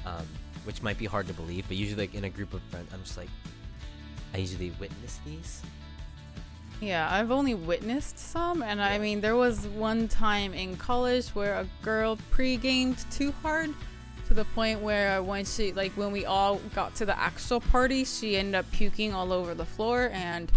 um, 0.06 0.26
which 0.64 0.82
might 0.82 0.98
be 0.98 1.06
hard 1.06 1.26
to 1.28 1.34
believe, 1.34 1.64
but 1.68 1.76
usually 1.76 2.02
like 2.06 2.14
in 2.14 2.24
a 2.24 2.30
group 2.30 2.52
of 2.54 2.62
friends, 2.62 2.90
I'm 2.92 3.02
just 3.02 3.16
like, 3.16 3.28
I 4.34 4.38
usually 4.38 4.72
witness 4.80 5.20
these. 5.26 5.62
Yeah, 6.80 7.08
I've 7.12 7.30
only 7.30 7.54
witnessed 7.54 8.18
some, 8.18 8.62
and 8.62 8.82
I 8.82 8.98
mean, 8.98 9.20
there 9.20 9.36
was 9.36 9.66
one 9.68 10.08
time 10.08 10.52
in 10.52 10.76
college 10.76 11.28
where 11.28 11.54
a 11.54 11.66
girl 11.82 12.18
pre-gamed 12.32 13.04
too 13.12 13.30
hard 13.42 13.70
to 14.26 14.34
the 14.34 14.44
point 14.46 14.80
where 14.80 15.22
when 15.22 15.44
she, 15.44 15.72
like, 15.72 15.92
when 15.92 16.10
we 16.10 16.24
all 16.26 16.56
got 16.74 16.94
to 16.96 17.06
the 17.06 17.16
actual 17.16 17.60
party, 17.60 18.04
she 18.04 18.36
ended 18.36 18.56
up 18.56 18.70
puking 18.72 19.12
all 19.14 19.32
over 19.32 19.54
the 19.54 19.64
floor, 19.64 20.10
and 20.12 20.50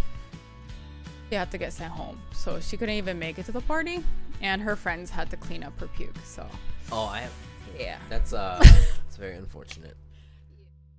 she 1.30 1.36
had 1.36 1.52
to 1.52 1.60
get 1.60 1.74
sent 1.74 1.92
home. 1.92 2.20
So 2.34 2.60
she 2.60 2.76
couldn't 2.76 2.96
even 2.96 3.20
make 3.20 3.38
it 3.38 3.46
to 3.46 3.52
the 3.52 3.62
party, 3.62 4.04
and 4.42 4.62
her 4.64 4.76
friends 4.76 5.12
had 5.12 5.30
to 5.30 5.38
clean 5.38 5.64
up 5.64 5.80
her 5.80 5.88
puke. 5.88 6.16
So 6.24 6.48
Oh, 6.92 7.06
I 7.06 7.20
have. 7.22 7.34
yeah, 7.80 7.98
That's 8.10 8.34
uh, 8.34 8.64
very 9.18 9.36
unfortunate. 9.36 9.96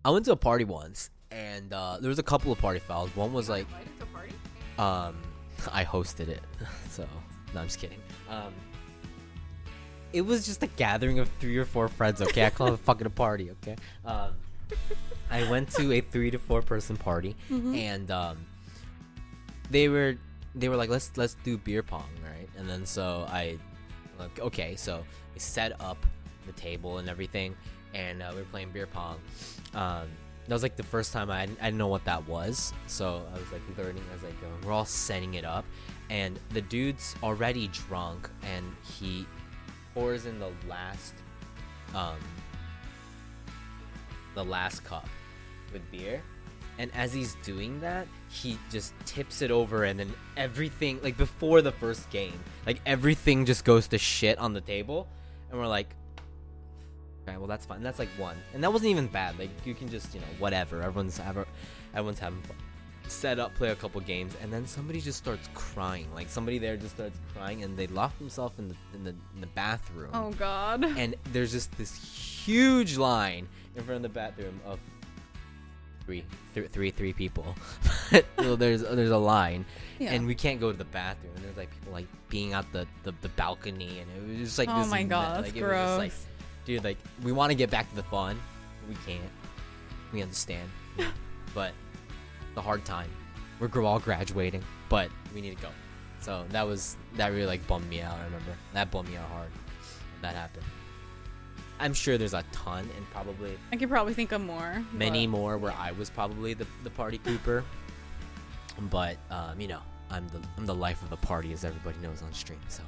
I 0.05 0.11
went 0.11 0.25
to 0.27 0.33
a 0.33 0.37
party 0.37 0.65
once, 0.65 1.11
and 1.31 1.73
uh, 1.73 1.99
there 2.01 2.09
was 2.09 2.19
a 2.19 2.23
couple 2.23 2.53
of 2.53 2.59
party 2.59 2.79
fouls. 2.79 3.15
One 3.17 3.33
was 3.33 3.49
like, 3.49 3.67
um, 4.79 5.17
I 5.73 5.85
hosted 5.85 6.29
it, 6.29 6.43
so 6.91 7.07
no, 7.55 7.61
I'm 7.61 7.67
just 7.67 7.81
kidding. 7.81 7.99
Um, 8.31 8.53
it 10.13 10.23
was 10.23 10.47
just 10.47 10.63
a 10.63 10.67
gathering 10.69 11.19
of 11.19 11.29
three 11.41 11.57
or 11.57 11.65
four 11.65 11.89
friends. 11.89 12.23
Okay, 12.23 12.45
I 12.47 12.51
call 12.51 12.73
it 12.73 12.81
fucking 12.85 13.07
a 13.07 13.11
party. 13.11 13.51
Okay, 13.51 13.77
um, 14.05 14.33
I 15.31 15.49
went 15.51 15.71
to 15.73 15.93
a 15.93 16.01
three 16.01 16.31
to 16.31 16.39
four 16.39 16.63
person 16.63 16.97
party, 16.97 17.37
and 17.51 18.11
um, 18.11 18.47
they 19.71 19.89
were 19.89 20.17
they 20.55 20.69
were 20.69 20.77
like, 20.77 20.89
let's 20.89 21.11
let's 21.17 21.37
do 21.45 21.59
beer 21.59 21.83
pong, 21.83 22.09
right? 22.25 22.49
And 22.57 22.69
then 22.69 22.87
so 22.87 23.27
I 23.29 23.59
like 24.19 24.41
okay, 24.41 24.77
so 24.77 25.05
we 25.35 25.41
set 25.41 25.79
up 25.81 25.99
the 26.47 26.53
table 26.53 26.99
and 26.99 27.09
everything, 27.09 27.57
and 27.97 28.23
uh, 28.23 28.31
we 28.33 28.41
were 28.41 28.47
playing 28.47 28.71
beer 28.71 28.87
pong. 28.87 29.19
Um, 29.75 30.09
that 30.47 30.55
was 30.55 30.63
like 30.63 30.77
the 30.77 30.85
first 30.85 31.13
time 31.13 31.31
I, 31.31 31.43
I 31.43 31.47
didn't 31.47 31.79
know 31.79 31.89
what 31.89 32.05
that 32.05 32.29
was, 32.29 32.73
so 32.87 33.23
I 33.35 33.39
was 33.39 33.51
like 33.51 33.63
learning 33.77 34.05
as 34.15 34.23
I 34.23 34.31
go. 34.41 34.47
We're 34.65 34.73
all 34.73 34.85
setting 34.85 35.35
it 35.35 35.45
up, 35.45 35.65
and 36.09 36.39
the 36.51 36.61
dude's 36.61 37.17
already 37.23 37.69
drunk, 37.69 38.31
and 38.43 38.65
he 38.99 39.27
pours 39.93 40.27
in 40.27 40.39
the 40.39 40.51
last, 40.69 41.15
um, 41.95 42.19
the 44.35 44.45
last 44.45 44.85
cup 44.85 45.09
with 45.73 45.91
beer. 45.91 46.23
And 46.79 46.91
as 46.95 47.13
he's 47.13 47.37
doing 47.37 47.81
that, 47.81 48.07
he 48.29 48.59
just 48.71 48.93
tips 49.07 49.41
it 49.41 49.51
over, 49.51 49.85
and 49.85 49.99
then 49.99 50.13
everything, 50.37 51.01
like 51.03 51.17
before 51.17 51.63
the 51.63 51.73
first 51.73 52.09
game, 52.11 52.39
like 52.67 52.81
everything 52.87 53.47
just 53.47 53.65
goes 53.65 53.89
to 53.89 53.99
shit 53.99 54.39
on 54.39 54.53
the 54.53 54.61
table. 54.61 55.09
And 55.51 55.59
we're 55.59 55.67
like, 55.67 55.89
okay, 57.27 57.37
well, 57.37 57.47
that's 57.47 57.67
fine. 57.67 57.83
That's 57.83 57.99
like 57.99 58.09
one. 58.19 58.37
And 58.55 58.63
that 58.63 58.73
wasn't 58.73 58.91
even 58.91 59.07
bad. 59.09 59.39
Like, 59.39 59.51
you 59.65 59.75
can 59.75 59.89
just, 59.89 60.15
you 60.15 60.21
know, 60.21 60.27
whatever. 60.39 60.83
Everyone's, 60.83 61.19
ever, 61.21 61.47
everyone's 61.95 62.19
having 62.19 62.41
fun. 62.43 62.57
Set 63.09 63.39
up, 63.39 63.55
play 63.55 63.69
a 63.71 63.77
couple 63.77 64.01
games, 64.01 64.35
and 64.43 64.53
then 64.53 64.67
somebody 64.67 65.01
just 65.01 65.19
starts 65.19 65.49
crying. 65.55 66.09
Like, 66.15 66.29
somebody 66.29 66.59
there 66.59 66.77
just 66.77 66.95
starts 66.97 67.17
crying, 67.35 67.63
and 67.63 67.77
they 67.77 67.87
lock 67.87 68.19
themselves 68.19 68.59
in 68.59 68.69
the, 68.69 68.75
in 68.95 69.05
the, 69.05 69.11
in 69.35 69.41
the 69.41 69.47
bathroom 69.49 70.11
Oh 70.13 70.31
God. 70.33 70.85
and 70.85 71.15
there's 71.33 71.53
just 71.53 71.77
this 71.79 71.95
huge 72.45 72.97
line 72.97 73.47
in 73.77 73.85
front 73.85 73.97
of 73.97 74.03
the 74.03 74.09
bathroom 74.09 74.61
of 74.67 74.81
three, 76.05 76.25
th- 76.55 76.69
three, 76.71 76.91
three 76.91 77.13
people. 77.13 77.55
so 78.41 78.57
there's 78.57 78.83
there's 78.83 79.11
a 79.11 79.17
line, 79.17 79.65
Yeah. 80.01 80.13
and 80.13 80.27
we 80.27 80.35
can't 80.35 80.59
go 80.61 80.73
to 80.73 80.77
the 80.79 80.85
bathroom. 80.85 81.33
And 81.37 81.45
there's 81.45 81.57
like 81.57 81.71
people 81.71 81.93
like 81.93 82.07
being 82.29 82.55
out 82.55 82.71
the, 82.73 82.89
the, 83.05 83.13
the 83.23 83.29
balcony, 83.31 84.01
and 84.01 84.11
it 84.17 84.29
was 84.41 84.49
just 84.49 84.59
like 84.59 84.69
Oh 84.69 84.85
my 84.87 85.05
me- 85.05 85.09
God, 85.11 85.45
like, 85.45 85.55
that's 85.55 85.57
it 85.57 85.63
was 85.63 85.71
just 85.71 85.99
like, 85.99 86.11
gross. 86.11 86.27
Dude, 86.67 86.85
like 86.85 86.99
we 87.23 87.33
want 87.33 87.51
to 87.51 87.55
get 87.55 87.71
back 87.71 87.89
to 87.89 87.97
the 87.97 88.03
fun, 88.03 88.39
we 88.89 88.95
can't. 89.07 89.23
We 90.13 90.21
understand, 90.21 90.69
but 91.55 91.73
the 92.55 92.61
hard 92.61 92.85
time. 92.85 93.09
We're 93.59 93.85
all 93.85 93.99
graduating, 93.99 94.63
but 94.91 95.09
we 95.35 95.41
need 95.41 95.57
to 95.57 95.63
go. 95.63 95.71
So 96.21 96.45
that 96.51 96.67
was 96.67 96.97
that 97.15 97.29
really 97.29 97.47
like 97.47 97.67
bummed 97.67 97.89
me 97.89 98.03
out. 98.03 98.19
I 98.19 98.25
remember 98.25 98.53
that 98.75 98.91
bummed 98.91 99.09
me 99.09 99.17
out 99.17 99.29
hard. 99.31 99.49
That 100.21 100.35
happened. 100.35 100.67
I'm 101.79 101.95
sure 101.95 102.17
there's 102.19 102.35
a 102.35 102.43
ton 102.53 102.89
and 102.97 103.11
probably 103.11 103.57
I 103.73 103.77
could 103.77 103.89
probably 103.89 104.15
think 104.15 104.33
of 104.33 104.41
more. 104.41 104.85
many 104.93 105.27
but- 105.27 105.39
more 105.39 105.59
where 105.59 105.73
I 105.73 105.93
was 105.93 106.11
probably 106.11 106.55
the, 106.55 106.67
the 106.85 106.91
party 106.91 107.19
pooper. 107.19 107.63
But 108.91 109.17
um, 109.31 109.59
you 109.61 109.69
know, 109.69 109.81
I'm 110.11 110.29
the 110.29 110.41
I'm 110.59 110.67
the 110.67 110.75
life 110.75 111.03
of 111.03 111.11
the 111.11 111.17
party, 111.17 111.53
as 111.53 111.65
everybody 111.65 111.99
knows 112.03 112.23
on 112.23 112.33
stream. 112.33 112.61
So 112.69 112.83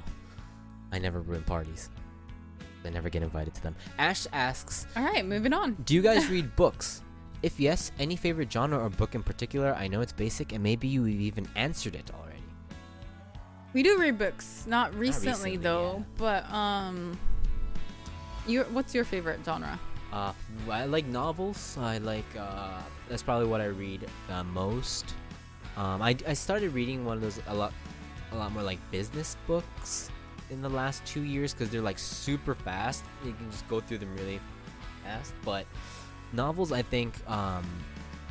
I 0.91 0.99
never 0.99 1.21
ruin 1.21 1.43
parties. 1.43 1.89
I 2.85 2.89
never 2.89 3.09
get 3.09 3.23
invited 3.23 3.53
to 3.55 3.63
them. 3.63 3.75
Ash 3.97 4.25
asks, 4.31 4.87
All 4.95 5.03
right, 5.03 5.25
moving 5.25 5.53
on. 5.53 5.73
"Do 5.85 5.93
you 5.93 6.01
guys 6.01 6.27
read 6.35 6.55
books? 6.55 7.01
If 7.41 7.59
yes, 7.59 7.91
any 7.99 8.15
favorite 8.15 8.51
genre 8.51 8.77
or 8.79 8.89
book 8.89 9.15
in 9.15 9.23
particular? 9.23 9.73
I 9.73 9.87
know 9.87 10.01
it's 10.01 10.13
basic, 10.13 10.51
and 10.53 10.61
maybe 10.63 10.87
you've 10.87 11.07
even 11.09 11.47
answered 11.55 11.95
it 11.95 12.11
already." 12.13 12.43
We 13.73 13.83
do 13.83 13.99
read 13.99 14.17
books, 14.17 14.65
not 14.67 14.93
recently, 14.95 15.29
recently, 15.29 15.57
though. 15.57 15.97
yeah. 15.97 16.03
But 16.17 16.51
um, 16.51 17.17
your 18.47 18.63
what's 18.65 18.95
your 18.95 19.03
favorite 19.05 19.41
genre? 19.45 19.79
Uh, 20.11 20.33
I 20.71 20.85
like 20.85 21.05
novels. 21.05 21.77
I 21.79 21.99
like 21.99 22.25
uh, 22.37 22.81
that's 23.07 23.21
probably 23.21 23.47
what 23.47 23.61
I 23.61 23.65
read 23.65 24.07
uh, 24.29 24.43
most. 24.43 25.13
Um, 25.77 26.01
I, 26.01 26.15
I 26.27 26.33
started 26.33 26.73
reading 26.73 27.05
one 27.05 27.15
of 27.17 27.21
those 27.21 27.39
a 27.47 27.53
lot, 27.53 27.73
a 28.31 28.35
lot 28.35 28.51
more 28.51 28.63
like 28.63 28.79
business 28.91 29.37
books 29.47 30.09
in 30.49 30.61
the 30.61 30.69
last 30.69 31.05
two 31.05 31.23
years 31.23 31.53
because 31.53 31.69
they're 31.69 31.81
like 31.81 31.99
super 31.99 32.55
fast. 32.55 33.03
You 33.23 33.33
can 33.33 33.49
just 33.51 33.67
go 33.67 33.79
through 33.79 33.99
them 33.99 34.15
really 34.15 34.39
fast. 35.03 35.33
But 35.43 35.65
novels, 36.33 36.71
I 36.71 36.81
think 36.81 37.13
um, 37.29 37.65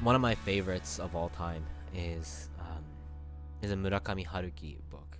one 0.02 0.14
of 0.14 0.20
my 0.20 0.34
favorites 0.34 0.98
of 0.98 1.14
all 1.14 1.28
time 1.30 1.64
is 1.94 2.48
um, 2.58 2.84
is 3.62 3.72
a 3.72 3.76
Murakami 3.76 4.26
Haruki 4.26 4.78
book. 4.90 5.18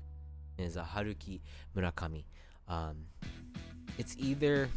Is 0.59 0.77
a 0.77 0.83
Haruki 0.83 1.41
Murakami. 1.77 2.25
Um, 2.67 3.07
it's 3.97 4.17
either 4.19 4.69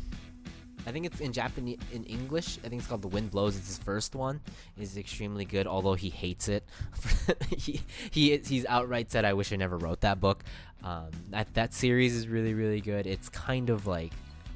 I 0.87 0.91
think 0.91 1.05
it's 1.05 1.19
in 1.19 1.31
Japanese, 1.31 1.79
in 1.93 2.03
English. 2.05 2.57
I 2.63 2.69
think 2.69 2.81
it's 2.81 2.87
called 2.87 3.03
The 3.03 3.07
Wind 3.07 3.31
Blows. 3.31 3.55
It's 3.55 3.67
his 3.67 3.77
first 3.77 4.15
one. 4.15 4.41
It's 4.77 4.97
extremely 4.97 5.45
good, 5.45 5.67
although 5.67 5.93
he 5.93 6.09
hates 6.09 6.47
it. 6.47 6.67
he 7.57 7.81
he 8.09 8.37
he's 8.37 8.65
outright 8.65 9.11
said, 9.11 9.23
"I 9.23 9.33
wish 9.33 9.53
I 9.53 9.57
never 9.57 9.77
wrote 9.77 10.01
that 10.01 10.19
book." 10.19 10.43
Um, 10.83 11.09
that 11.29 11.53
that 11.53 11.73
series 11.73 12.15
is 12.15 12.27
really 12.27 12.53
really 12.53 12.81
good. 12.81 13.05
It's 13.05 13.29
kind 13.29 13.69
of 13.69 13.85
like, 13.85 14.11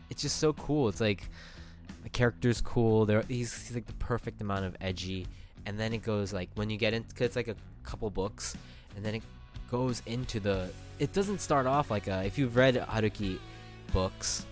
it's 0.10 0.22
just 0.22 0.38
so 0.38 0.54
cool. 0.54 0.90
It's 0.90 1.02
like 1.02 1.30
the 2.04 2.10
character's 2.10 2.62
cool. 2.62 3.06
There 3.06 3.24
he's, 3.28 3.68
he's 3.68 3.76
like 3.76 3.86
the 3.86 3.94
perfect 3.94 4.42
amount 4.42 4.66
of 4.66 4.76
edgy, 4.82 5.28
and 5.68 5.80
then 5.80 5.94
it 5.94 6.02
goes 6.02 6.34
like 6.34 6.50
when 6.56 6.70
you 6.72 6.78
get 6.78 6.94
into 6.94 7.14
cause 7.14 7.28
it's 7.28 7.36
like 7.36 7.50
a 7.50 7.56
couple 7.84 8.10
books, 8.10 8.56
and 8.96 9.06
then 9.06 9.16
it 9.16 9.24
goes 9.70 10.02
into 10.08 10.40
the. 10.40 10.70
It 10.98 11.14
doesn't 11.14 11.40
start 11.40 11.68
off 11.68 11.92
like 11.92 12.08
a, 12.08 12.24
if 12.26 12.38
you've 12.40 12.56
read 12.56 12.76
Haruki 12.76 13.38
books 13.92 14.46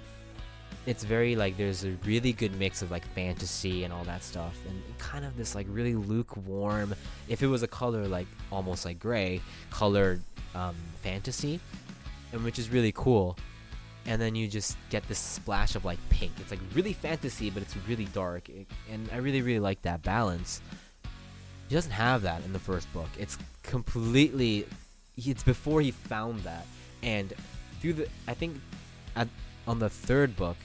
it's 0.85 1.03
very 1.03 1.35
like 1.35 1.55
there's 1.55 1.85
a 1.85 1.91
really 2.05 2.33
good 2.33 2.57
mix 2.59 2.81
of 2.81 2.91
like 2.91 3.05
fantasy 3.13 3.83
and 3.83 3.93
all 3.93 4.03
that 4.03 4.23
stuff 4.23 4.57
and 4.67 4.81
kind 4.97 5.23
of 5.23 5.37
this 5.37 5.55
like 5.55 5.65
really 5.69 5.95
lukewarm 5.95 6.93
if 7.29 7.41
it 7.41 7.47
was 7.47 7.63
a 7.63 7.67
color 7.67 8.07
like 8.07 8.27
almost 8.51 8.83
like 8.85 8.99
gray 8.99 9.41
colored 9.69 10.21
um, 10.55 10.75
fantasy 11.01 11.59
and 12.31 12.43
which 12.43 12.59
is 12.59 12.69
really 12.69 12.91
cool. 12.91 13.37
And 14.05 14.21
then 14.21 14.35
you 14.35 14.49
just 14.49 14.75
get 14.89 15.07
this 15.07 15.19
splash 15.19 15.75
of 15.75 15.85
like 15.85 15.97
pink. 16.09 16.33
It's 16.39 16.51
like 16.51 16.59
really 16.73 16.91
fantasy 16.91 17.49
but 17.49 17.63
it's 17.63 17.77
really 17.87 18.05
dark 18.05 18.49
and 18.91 19.09
i 19.13 19.17
really 19.17 19.41
really 19.41 19.59
like 19.59 19.81
that 19.83 20.03
balance. 20.03 20.61
He 21.69 21.75
doesn't 21.75 21.91
have 21.91 22.23
that 22.23 22.43
in 22.43 22.51
the 22.51 22.59
first 22.59 22.91
book. 22.91 23.09
It's 23.17 23.37
completely 23.61 24.67
it's 25.15 25.43
before 25.43 25.79
he 25.79 25.91
found 25.91 26.41
that. 26.41 26.65
And 27.03 27.33
through 27.79 27.93
the 27.93 28.07
i 28.27 28.33
think 28.33 28.59
at, 29.15 29.29
on 29.67 29.79
the 29.79 29.89
third 29.89 30.35
book 30.35 30.57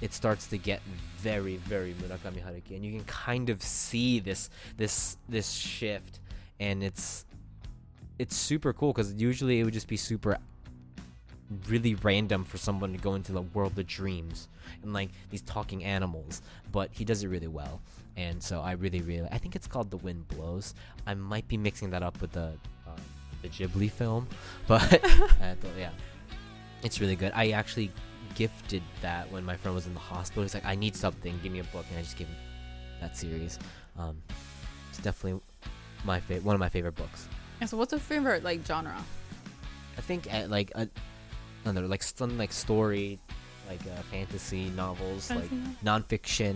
it 0.00 0.12
starts 0.12 0.46
to 0.46 0.58
get 0.58 0.80
very 1.18 1.56
very 1.56 1.94
murakami 1.94 2.42
haruki 2.42 2.76
and 2.76 2.84
you 2.84 2.92
can 2.92 3.04
kind 3.04 3.50
of 3.50 3.62
see 3.62 4.20
this 4.20 4.50
this 4.76 5.16
this 5.28 5.50
shift 5.52 6.20
and 6.60 6.82
it's 6.82 7.24
it's 8.18 8.36
super 8.36 8.72
cool 8.72 8.92
because 8.92 9.12
usually 9.14 9.60
it 9.60 9.64
would 9.64 9.74
just 9.74 9.88
be 9.88 9.96
super 9.96 10.38
really 11.68 11.94
random 11.96 12.44
for 12.44 12.58
someone 12.58 12.92
to 12.92 12.98
go 12.98 13.14
into 13.14 13.32
the 13.32 13.42
world 13.42 13.78
of 13.78 13.86
dreams 13.86 14.48
and 14.82 14.92
like 14.92 15.10
these 15.30 15.42
talking 15.42 15.84
animals 15.84 16.42
but 16.72 16.90
he 16.92 17.04
does 17.04 17.22
it 17.22 17.28
really 17.28 17.46
well 17.46 17.80
and 18.16 18.42
so 18.42 18.60
i 18.60 18.72
really 18.72 19.00
really 19.02 19.28
i 19.30 19.38
think 19.38 19.54
it's 19.54 19.66
called 19.66 19.90
the 19.90 19.96
wind 19.98 20.26
blows. 20.28 20.74
I 21.06 21.14
might 21.14 21.46
be 21.46 21.56
mixing 21.56 21.90
that 21.90 22.02
up 22.02 22.20
with 22.20 22.32
the 22.32 22.54
um, 22.86 22.96
the 23.42 23.48
ghibli 23.48 23.90
film 23.90 24.26
but 24.66 24.82
uh, 25.04 25.54
but 25.60 25.70
yeah 25.78 25.90
it's 26.82 27.00
really 27.00 27.16
good. 27.16 27.32
I 27.34 27.50
actually 27.50 27.90
gifted 28.36 28.82
that 29.02 29.30
when 29.32 29.42
my 29.44 29.56
friend 29.56 29.74
was 29.74 29.86
in 29.86 29.94
the 29.94 30.00
hospital 30.00 30.42
he's 30.44 30.54
like 30.54 30.64
i 30.64 30.74
need 30.76 30.94
something 30.94 31.34
give 31.42 31.50
me 31.50 31.58
a 31.58 31.64
book 31.64 31.84
and 31.90 31.98
i 31.98 32.02
just 32.02 32.16
gave 32.16 32.28
him 32.28 32.36
that 33.00 33.16
series 33.16 33.58
um 33.98 34.16
it's 34.90 34.98
definitely 34.98 35.40
my 36.04 36.20
fa- 36.20 36.40
one 36.42 36.54
of 36.54 36.60
my 36.60 36.68
favorite 36.68 36.94
books 36.94 37.26
Yeah, 37.60 37.66
so 37.66 37.76
what's 37.76 37.90
your 37.92 37.98
favorite 38.00 38.44
like 38.44 38.64
genre? 38.66 38.94
I 39.96 40.00
think 40.02 40.32
at 40.32 40.50
like 40.50 40.70
a, 40.74 40.86
another 41.64 41.88
like 41.88 42.02
some 42.02 42.36
like 42.36 42.52
story, 42.52 43.18
like 43.68 43.80
uh, 43.80 44.02
fantasy 44.12 44.68
novels, 44.76 45.28
Fantasy 45.28 45.56
like 45.56 45.82
novel? 45.82 46.04
nonfiction. 46.04 46.54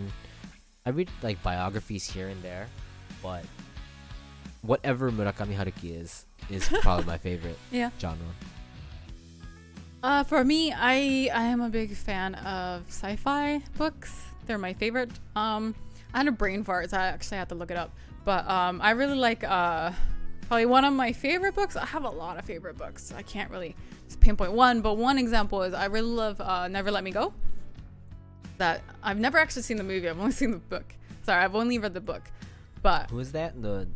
I 0.85 0.91
read 0.91 1.09
like 1.23 1.41
biographies 1.41 2.05
here 2.09 2.29
and 2.29 2.39
there, 2.43 2.67
but 3.23 3.43
whatever 4.61 5.11
Murakami 5.11 5.57
Haruki 5.57 5.99
is 5.99 6.25
is 6.49 6.67
probably 6.81 7.05
my 7.05 7.17
favorite 7.27 7.57
Yeah. 7.71 7.89
genre. 7.99 8.17
Uh, 10.03 10.23
for 10.23 10.43
me, 10.43 10.73
I 10.73 11.29
I 11.33 11.43
am 11.43 11.61
a 11.61 11.69
big 11.69 11.95
fan 11.95 12.35
of 12.35 12.83
sci-fi 12.87 13.61
books. 13.77 14.23
They're 14.47 14.57
my 14.57 14.73
favorite. 14.73 15.11
Um, 15.35 15.75
I 16.13 16.17
had 16.19 16.27
a 16.27 16.31
brain 16.31 16.63
fart, 16.63 16.89
so 16.89 16.97
I 16.97 17.05
actually 17.07 17.37
had 17.37 17.49
to 17.49 17.55
look 17.55 17.71
it 17.71 17.77
up. 17.77 17.91
But 18.25 18.49
um, 18.49 18.81
I 18.81 18.91
really 18.91 19.17
like 19.17 19.43
uh, 19.43 19.91
probably 20.47 20.65
one 20.65 20.85
of 20.85 20.93
my 20.93 21.13
favorite 21.13 21.55
books. 21.55 21.75
I 21.75 21.85
have 21.85 22.03
a 22.03 22.09
lot 22.09 22.37
of 22.37 22.45
favorite 22.45 22.77
books. 22.77 23.13
I 23.15 23.21
can't 23.21 23.49
really 23.51 23.75
pinpoint 24.19 24.51
one, 24.51 24.81
but 24.81 24.95
one 24.97 25.17
example 25.17 25.61
is 25.63 25.73
I 25.73 25.85
really 25.85 26.09
love 26.09 26.41
uh, 26.41 26.67
Never 26.67 26.91
Let 26.91 27.03
Me 27.03 27.11
Go. 27.11 27.33
That 28.57 28.81
I've 29.03 29.19
never 29.19 29.37
actually 29.37 29.61
seen 29.63 29.77
the 29.77 29.83
movie. 29.83 30.09
I've 30.09 30.19
only 30.19 30.31
seen 30.41 30.51
the 30.51 30.57
book. 30.57 30.95
Sorry, 31.23 31.43
I've 31.43 31.55
only 31.55 31.77
read 31.77 31.93
the 31.93 32.01
book. 32.01 32.23
But 32.81 33.11
Who 33.11 33.19
is 33.19 33.31
that? 33.33 33.61
The 33.61 33.87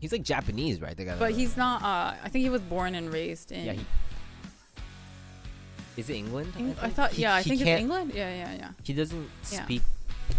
he's 0.00 0.12
like 0.12 0.22
Japanese, 0.22 0.80
right? 0.80 0.96
They 0.96 1.04
got 1.04 1.18
but 1.18 1.32
he's 1.32 1.56
not. 1.58 1.82
Uh, 1.82 2.14
I 2.24 2.28
think 2.30 2.42
he 2.42 2.48
was 2.50 2.62
born 2.62 2.94
and 2.94 3.12
raised 3.12 3.52
in. 3.52 3.64
yeah. 3.66 3.72
He, 3.74 3.84
is 5.96 6.10
it 6.10 6.14
England? 6.14 6.52
Eng- 6.58 6.76
I 6.78 6.82
think? 6.82 6.94
thought, 6.94 7.12
He- 7.12 7.22
yeah, 7.22 7.34
I 7.34 7.42
think 7.42 7.60
it's 7.60 7.80
England. 7.80 8.12
Yeah, 8.14 8.34
yeah, 8.34 8.54
yeah. 8.54 8.70
He 8.84 8.92
doesn't 8.92 9.28
Yeah. 9.52 9.64
speak 9.64 9.82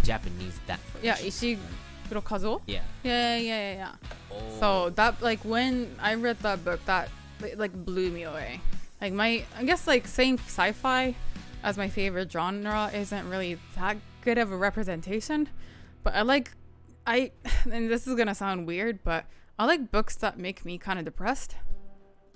Japanese 0.03 0.59
that. 0.67 0.79
much. 0.93 1.03
Yeah, 1.03 1.15
Ishiguro 1.17 2.21
Kazuo. 2.23 2.61
Yeah. 2.67 2.81
Yeah, 3.03 3.37
yeah, 3.37 3.41
yeah, 3.41 3.73
yeah. 3.73 3.91
Oh. 4.31 4.59
So 4.59 4.89
that 4.91 5.21
like 5.21 5.39
when 5.43 5.95
I 5.99 6.13
read 6.15 6.39
that 6.39 6.63
book, 6.63 6.79
that 6.85 7.09
like 7.55 7.73
blew 7.73 8.09
me 8.11 8.23
away. 8.23 8.61
Like 9.01 9.13
my, 9.13 9.43
I 9.57 9.63
guess 9.63 9.85
like 9.87 10.07
saying 10.07 10.39
sci-fi 10.39 11.15
as 11.63 11.77
my 11.77 11.87
favorite 11.89 12.31
genre 12.31 12.89
isn't 12.93 13.29
really 13.29 13.57
that 13.75 13.97
good 14.21 14.37
of 14.37 14.51
a 14.51 14.57
representation, 14.57 15.49
but 16.03 16.13
I 16.15 16.21
like 16.23 16.51
I 17.05 17.31
and 17.71 17.89
this 17.89 18.07
is 18.07 18.15
gonna 18.15 18.35
sound 18.35 18.67
weird, 18.67 19.03
but 19.03 19.25
I 19.59 19.65
like 19.65 19.91
books 19.91 20.15
that 20.17 20.37
make 20.37 20.65
me 20.65 20.77
kind 20.77 20.99
of 20.99 21.05
depressed. 21.05 21.55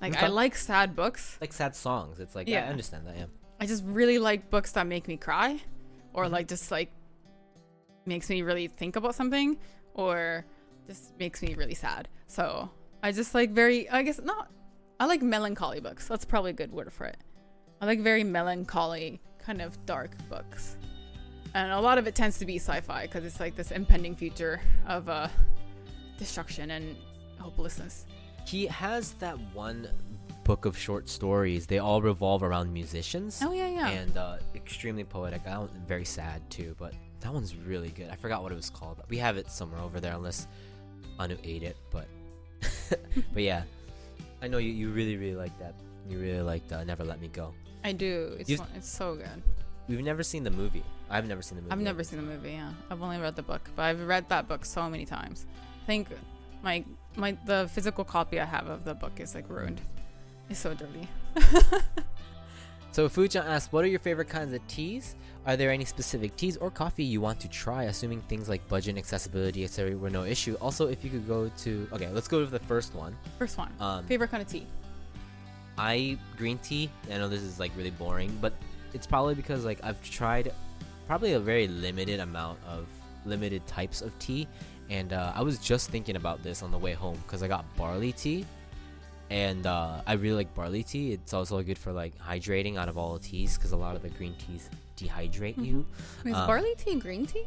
Like 0.02 0.22
I 0.22 0.28
like 0.28 0.56
sad 0.56 0.95
books. 0.95 1.38
Like 1.39 1.54
sad 1.54 1.76
songs. 1.76 2.20
It's 2.20 2.36
like 2.36 2.47
yeah, 2.47 2.66
I 2.66 2.70
understand 2.70 3.06
that. 3.08 3.16
Yeah. 3.16 3.26
I 3.60 3.66
just 3.68 3.84
really 3.86 4.18
like 4.18 4.49
books 4.49 4.72
that 4.72 4.88
make 4.88 5.08
me 5.08 5.18
cry, 5.18 5.62
or 6.14 6.26
Mhm. 6.26 6.32
like 6.32 6.47
just 6.47 6.72
like 6.72 6.91
makes 8.06 8.30
me 8.30 8.41
really 8.41 8.68
think 8.68 8.95
about 8.95 9.14
something, 9.16 9.58
or 9.93 10.43
just 10.88 11.18
makes 11.20 11.41
me 11.43 11.54
really 11.54 11.76
sad. 11.76 12.10
So 12.28 12.70
I 13.04 13.12
just 13.12 13.36
like 13.36 13.52
very 13.52 13.88
I 13.89 14.02
guess 14.02 14.20
not. 14.20 14.49
I 14.99 15.06
like 15.06 15.22
melancholy 15.22 15.80
books. 15.80 16.08
That's 16.08 16.26
probably 16.26 16.52
a 16.52 16.54
good 16.54 16.72
word 16.72 16.91
for 16.91 17.06
it. 17.06 17.18
I 17.80 17.86
like 17.86 18.02
very 18.02 18.24
melancholy 18.24 19.22
kind 19.39 19.62
of 19.62 19.84
dark 19.86 20.12
books, 20.30 20.78
and 21.54 21.72
a 21.72 21.80
lot 21.80 21.97
of 21.99 22.08
it 22.08 22.16
tends 22.16 22.38
to 22.39 22.45
be 22.45 22.58
sci-fi 22.58 23.04
because 23.04 23.24
it's 23.26 23.39
like 23.39 23.56
this 23.56 23.72
impending 23.72 24.16
future 24.16 24.62
of 24.88 25.10
uh, 25.10 25.28
destruction 26.18 26.72
and 26.72 26.95
hopelessness. 27.39 28.06
He 28.46 28.66
has 28.68 29.14
that 29.14 29.38
one 29.54 29.88
book 30.44 30.66
of 30.66 30.78
short 30.78 31.08
stories. 31.08 31.68
They 31.68 31.80
all 31.80 32.02
revolve 32.02 32.44
around 32.44 32.74
musicians. 32.74 33.42
Oh 33.44 33.54
yeah, 33.54 33.68
yeah. 33.70 33.89
and 33.89 34.18
uh, 34.18 34.38
extremely 34.56 35.04
poetic. 35.04 35.42
I 35.48 35.52
don't, 35.54 35.72
very 35.88 36.06
sad 36.06 36.42
too, 36.50 36.76
but 36.78 36.94
that 37.22 37.34
one's 37.34 37.56
really 37.56 37.89
good. 37.89 38.10
I 38.10 38.16
forgot 38.16 38.44
what 38.44 38.52
it 38.52 38.56
was 38.56 38.70
called. 38.70 39.02
We 39.10 39.18
have 39.18 39.38
it 39.38 39.50
somewhere 39.50 39.80
over 39.82 40.00
there, 40.00 40.14
unless 40.14 40.48
Anu 41.20 41.38
ate 41.44 41.64
it. 41.64 41.78
But 41.92 42.08
but 43.34 43.44
yeah, 43.44 43.64
I 44.42 44.48
know 44.48 44.58
you, 44.58 44.72
you 44.72 44.89
really 44.89 45.18
really 45.18 45.36
like 45.36 45.58
that. 45.60 45.76
You 46.10 46.20
really 46.20 46.42
liked 46.42 46.72
uh, 46.72 46.84
Never 46.84 47.04
Let 47.04 47.22
Me 47.22 47.28
Go. 47.28 47.54
I 47.84 47.92
do. 47.94 48.36
It's 48.39 48.50
You've- 48.50 48.64
it's 48.76 48.89
so 48.89 49.16
good. 49.16 49.42
We've 49.88 50.04
never 50.04 50.24
seen 50.24 50.44
the 50.44 50.52
movie. 50.52 50.84
I've 51.10 51.28
never 51.28 51.42
seen 51.42 51.58
the 51.58 51.64
movie. 51.64 51.74
I've 51.74 51.80
never 51.80 52.04
seen 52.04 52.18
the 52.20 52.26
movie. 52.26 52.52
Yeah, 52.52 52.72
I've 52.89 53.02
only 53.02 53.18
read 53.18 53.36
the 53.36 53.42
book, 53.42 53.70
but 53.76 53.84
I've 53.84 54.08
read 54.08 54.30
that 54.30 54.48
book 54.48 54.64
so 54.64 54.89
many 54.89 55.06
times. 55.06 55.46
I 55.84 55.86
think 55.86 56.08
my 56.64 56.86
my 57.16 57.38
the 57.45 57.70
physical 57.72 58.03
copy 58.03 58.39
I 58.39 58.45
have 58.45 58.68
of 58.68 58.86
the 58.86 58.93
book 58.93 59.20
is 59.20 59.36
like 59.36 59.49
ruined. 59.49 59.82
It's 60.49 60.59
so 60.59 60.74
dirty. 60.74 61.07
So 62.91 63.07
Fujan 63.07 63.45
asked, 63.45 63.72
"What 63.72 63.86
are 63.86 63.88
your 63.88 63.99
favorite 63.99 64.28
kinds 64.28 64.53
of 64.53 64.66
teas? 64.68 65.16
Are 65.45 65.55
there 65.55 65.72
any 65.72 65.86
specific 65.86 66.36
teas 66.36 66.57
or 66.57 66.70
coffee 66.70 67.05
you 67.05 67.22
want 67.22 67.39
to 67.39 67.47
try? 67.47 67.86
Assuming 67.86 68.22
things 68.24 68.49
like 68.49 68.68
budget, 68.68 68.89
and 68.89 68.97
accessibility, 68.97 69.64
etc., 69.64 69.95
were 69.95 70.09
no 70.09 70.24
issue. 70.24 70.55
Also, 70.55 70.88
if 70.88 71.03
you 71.03 71.09
could 71.09 71.26
go 71.26 71.49
to 71.59 71.88
okay, 71.93 72.09
let's 72.09 72.28
go 72.28 72.43
to 72.43 72.51
the 72.51 72.59
first 72.59 72.93
one. 72.93 73.16
First 73.39 73.57
one. 73.57 73.72
Um, 73.80 74.03
Favorite 74.05 74.30
kind 74.30 74.43
of 74.43 74.49
tea. 74.49 74.68
I 75.78 76.18
green 76.38 76.57
tea. 76.57 76.89
I 77.09 77.18
know 77.18 77.30
this 77.30 77.41
is 77.41 77.59
like 77.62 77.72
really 77.78 77.91
boring, 77.91 78.38
but 78.41 78.53
it's 78.93 79.07
probably 79.07 79.36
because 79.36 79.64
like 79.64 79.80
I've 79.84 80.01
tried 80.03 80.51
probably 81.07 81.34
a 81.34 81.39
very 81.39 81.70
limited 81.70 82.20
amount 82.20 82.59
of 82.68 82.88
limited 83.26 83.66
types 83.68 84.01
of 84.01 84.18
tea, 84.20 84.49
and 84.92 85.14
uh, 85.14 85.32
I 85.34 85.42
was 85.42 85.58
just 85.58 85.89
thinking 85.89 86.18
about 86.18 86.44
this 86.44 86.62
on 86.62 86.70
the 86.70 86.78
way 86.78 86.92
home 86.92 87.18
because 87.26 87.42
I 87.42 87.48
got 87.48 87.64
barley 87.78 88.12
tea, 88.12 88.46
and 89.30 89.66
uh, 89.66 90.02
I 90.06 90.14
really 90.14 90.36
like 90.36 90.54
barley 90.54 90.84
tea. 90.84 91.14
It's 91.14 91.34
also 91.34 91.64
good 91.64 91.78
for 91.78 91.94
like 91.94 92.14
hydrating 92.20 92.78
out 92.78 92.89
of 92.89 92.98
all 92.98 93.14
the 93.14 93.20
teas 93.20 93.58
because 93.58 93.72
a 93.72 93.78
lot 93.78 93.96
of 93.96 94.02
the 94.02 94.10
green 94.10 94.36
teas 94.36 94.70
dehydrate 94.98 95.58
you. 95.64 95.86
Is 96.26 96.36
um, 96.36 96.46
barley 96.46 96.76
tea 96.78 97.00
green 97.00 97.26
tea? 97.26 97.46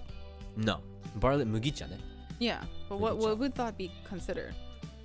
No, 0.57 0.81
barley 1.17 1.45
mugicha 1.45 1.87
Yeah, 2.39 2.65
but 2.89 2.99
what 2.99 3.19
what 3.19 3.39
would 3.39 3.55
that 3.57 3.77
be 3.77 3.93
considered? 4.09 4.55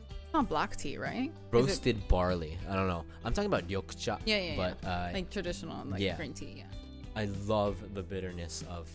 It's 0.09 0.33
not 0.33 0.47
black 0.47 0.77
tea, 0.77 0.97
right? 0.97 1.23
Is 1.23 1.27
it, 1.27 1.51
roasted 1.51 2.07
barley. 2.07 2.57
I 2.69 2.75
don't 2.75 2.87
know. 2.87 3.03
I'm 3.25 3.33
talking 3.33 3.51
about 3.51 3.67
ryokucha. 3.67 4.17
Yeah, 4.25 4.37
yeah, 4.37 4.55
but 4.55 4.87
uh, 4.87 5.09
like 5.13 5.29
traditional, 5.29 5.85
like 5.87 6.01
Yeah. 6.01 6.15
green 6.15 6.33
tea. 6.33 6.53
Yeah. 6.57 6.63
I 7.17 7.25
love 7.47 7.75
the 7.95 8.03
bitterness 8.03 8.63
of 8.69 8.87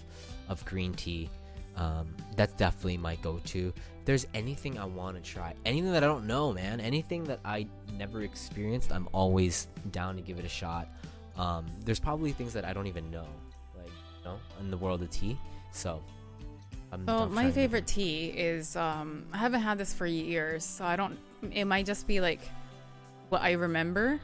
of 0.48 0.64
green 0.64 0.94
tea. 0.94 1.28
Um, 1.76 2.14
that's 2.36 2.52
definitely 2.54 2.98
my 2.98 3.16
go-to. 3.16 3.72
If 3.76 4.04
there's 4.04 4.26
anything 4.34 4.78
I 4.78 4.84
want 4.84 5.16
to 5.16 5.22
try, 5.22 5.54
anything 5.64 5.92
that 5.92 6.04
I 6.04 6.06
don't 6.06 6.26
know, 6.26 6.52
man, 6.52 6.80
anything 6.80 7.24
that 7.24 7.40
I 7.44 7.66
never 7.92 8.22
experienced, 8.22 8.92
I'm 8.92 9.08
always 9.12 9.68
down 9.90 10.16
to 10.16 10.22
give 10.22 10.38
it 10.38 10.44
a 10.44 10.48
shot. 10.48 10.88
Um, 11.36 11.66
there's 11.84 11.98
probably 11.98 12.32
things 12.32 12.52
that 12.52 12.64
I 12.64 12.72
don't 12.72 12.86
even 12.86 13.10
know, 13.10 13.26
like 13.76 13.88
you 13.88 14.24
know, 14.24 14.38
in 14.60 14.70
the 14.70 14.76
world 14.76 15.02
of 15.02 15.10
tea. 15.10 15.36
So, 15.72 16.00
I'm 16.92 17.06
So 17.06 17.26
my 17.26 17.50
favorite 17.50 17.86
tea 17.86 18.26
is 18.28 18.76
um 18.76 19.24
I 19.32 19.38
haven't 19.38 19.62
had 19.62 19.78
this 19.78 19.92
for 19.92 20.06
years, 20.06 20.64
so 20.64 20.84
I 20.84 20.94
don't 20.94 21.18
it 21.50 21.64
might 21.64 21.86
just 21.86 22.06
be 22.06 22.20
like 22.20 22.40
what 23.30 23.42
I 23.42 23.52
remember. 23.52 24.20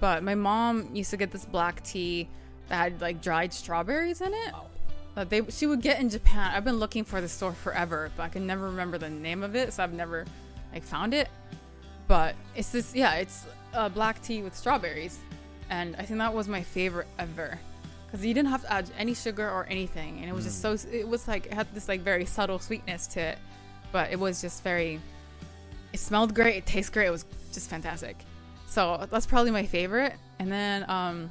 But 0.00 0.22
my 0.22 0.34
mom 0.34 0.94
used 0.94 1.10
to 1.10 1.16
get 1.16 1.30
this 1.30 1.44
black 1.44 1.82
tea 1.82 2.28
that 2.68 2.76
had 2.76 3.00
like 3.00 3.20
dried 3.20 3.52
strawberries 3.52 4.20
in 4.20 4.32
it. 4.32 4.52
Wow. 4.52 4.66
That 5.16 5.30
they 5.30 5.42
she 5.48 5.66
would 5.66 5.80
get 5.80 5.98
in 5.98 6.10
Japan. 6.10 6.52
I've 6.54 6.64
been 6.64 6.78
looking 6.78 7.02
for 7.02 7.22
the 7.22 7.28
store 7.28 7.52
forever, 7.52 8.10
but 8.16 8.22
I 8.24 8.28
can 8.28 8.46
never 8.46 8.66
remember 8.66 8.98
the 8.98 9.08
name 9.08 9.42
of 9.42 9.56
it, 9.56 9.72
so 9.72 9.82
I've 9.82 9.94
never 9.94 10.26
like 10.74 10.84
found 10.84 11.14
it. 11.14 11.28
But 12.06 12.34
it's 12.54 12.68
this 12.68 12.94
yeah, 12.94 13.14
it's 13.14 13.46
uh, 13.72 13.88
black 13.88 14.22
tea 14.22 14.42
with 14.42 14.54
strawberries, 14.54 15.18
and 15.70 15.96
I 15.96 16.02
think 16.02 16.18
that 16.18 16.34
was 16.34 16.48
my 16.48 16.62
favorite 16.62 17.08
ever 17.18 17.58
because 18.06 18.24
you 18.26 18.34
didn't 18.34 18.50
have 18.50 18.62
to 18.62 18.72
add 18.72 18.90
any 18.98 19.14
sugar 19.14 19.48
or 19.48 19.66
anything, 19.70 20.18
and 20.20 20.28
it 20.28 20.34
was 20.34 20.44
just 20.44 20.60
so 20.60 20.76
it 20.92 21.08
was 21.08 21.26
like 21.26 21.46
it 21.46 21.54
had 21.54 21.66
this 21.72 21.88
like 21.88 22.02
very 22.02 22.26
subtle 22.26 22.58
sweetness 22.58 23.06
to 23.08 23.20
it, 23.20 23.38
but 23.92 24.12
it 24.12 24.20
was 24.20 24.42
just 24.42 24.62
very. 24.62 25.00
It 25.94 25.98
smelled 25.98 26.34
great. 26.34 26.56
It 26.56 26.66
tastes 26.66 26.90
great. 26.90 27.06
It 27.06 27.10
was 27.10 27.24
just 27.54 27.70
fantastic. 27.70 28.18
So 28.66 29.06
that's 29.10 29.24
probably 29.24 29.50
my 29.50 29.64
favorite. 29.64 30.12
And 30.38 30.52
then 30.52 30.84
um, 30.90 31.30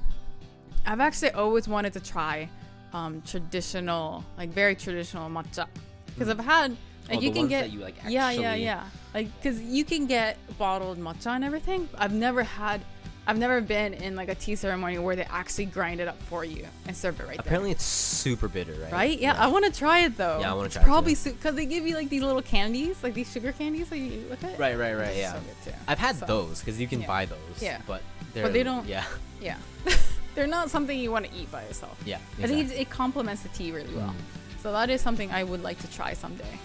I've 0.88 1.02
actually 1.02 1.32
always 1.32 1.68
wanted 1.68 1.94
to 1.94 2.00
try 2.00 2.50
um, 2.96 3.22
traditional, 3.26 4.24
like 4.38 4.50
very 4.50 4.76
traditional 4.76 5.30
matcha, 5.30 5.68
because 6.08 6.30
I've 6.30 6.40
had 6.40 6.72
like 7.10 7.20
Oh, 7.20 7.22
you 7.22 7.32
can 7.32 7.48
get 7.48 7.62
that 7.66 7.72
you, 7.74 7.80
like, 7.82 7.96
yeah 8.08 8.32
yeah 8.32 8.56
yeah 8.56 8.84
like 9.14 9.28
because 9.38 9.62
you 9.62 9.84
can 9.86 10.08
get 10.08 10.38
bottled 10.58 10.98
matcha 10.98 11.28
and 11.36 11.44
everything. 11.44 11.90
I've 11.98 12.14
never 12.14 12.44
had. 12.44 12.82
I've 13.28 13.40
never 13.40 13.60
been 13.60 13.96
in 13.96 14.16
like 14.16 14.30
a 14.30 14.36
tea 14.36 14.56
ceremony 14.56 15.00
where 15.00 15.16
they 15.16 15.24
actually 15.24 15.66
grind 15.66 16.00
it 16.00 16.08
up 16.08 16.22
for 16.30 16.46
you 16.46 16.64
and 16.88 16.96
serve 16.96 17.20
it 17.20 17.26
right 17.28 17.40
Apparently, 17.40 17.72
it's 17.72 17.84
super 17.84 18.48
bitter, 18.48 18.74
right? 18.84 18.92
Right? 18.92 19.20
Yeah, 19.20 19.34
I 19.46 19.48
want 19.48 19.66
to 19.66 19.72
try 19.72 19.98
it 20.06 20.16
though. 20.16 20.38
Yeah, 20.42 20.52
I 20.52 20.54
wanna 20.54 20.68
It's 20.68 20.76
try 20.76 20.84
it, 20.84 20.86
Probably 20.86 21.16
because 21.16 21.56
they 21.56 21.66
give 21.66 21.88
you 21.88 21.96
like 21.96 22.10
these 22.10 22.22
little 22.22 22.44
candies, 22.44 22.96
like 23.02 23.16
these 23.16 23.32
sugar 23.32 23.52
candies 23.52 23.90
that 23.90 23.98
you 23.98 24.12
eat 24.20 24.30
with 24.30 24.44
it. 24.44 24.60
Right, 24.60 24.78
right, 24.78 24.94
right. 24.94 25.08
It's 25.08 25.18
Yeah, 25.18 25.40
so. 25.66 25.72
I've 25.88 25.98
had 25.98 26.16
So- 26.18 26.28
those 26.28 26.60
because 26.60 26.80
you 26.80 26.88
can 26.88 27.02
Yeah. 27.02 27.08
buy 27.08 27.26
those. 27.26 27.58
Yeah. 27.62 27.80
but 27.88 28.04
they're, 28.36 28.44
But 28.44 28.54
they 28.54 28.62
don't- 28.64 28.88
Yeah, 28.88 29.04
Yeah. 29.42 29.58
They're 30.36 30.48
not 30.48 30.70
something 30.70 30.98
you 31.00 31.12
want 31.12 31.26
to 31.26 31.32
eat 31.36 31.52
by 31.52 31.64
yourself. 31.64 31.98
yeah. 32.06 32.20
I 32.42 32.48
think 32.48 32.72
it, 32.72 32.78
it 32.78 32.90
complements 32.90 33.42
the 33.42 33.50
tea 33.50 33.72
really 33.72 33.94
well. 33.96 34.10
Mm. 34.10 34.62
So 34.62 34.72
that 34.72 34.90
is 34.90 35.02
something 35.02 35.32
I 35.32 35.44
would 35.44 35.64
like 35.64 35.80
to 35.80 35.92
try 35.92 36.14
someday. 36.14 36.60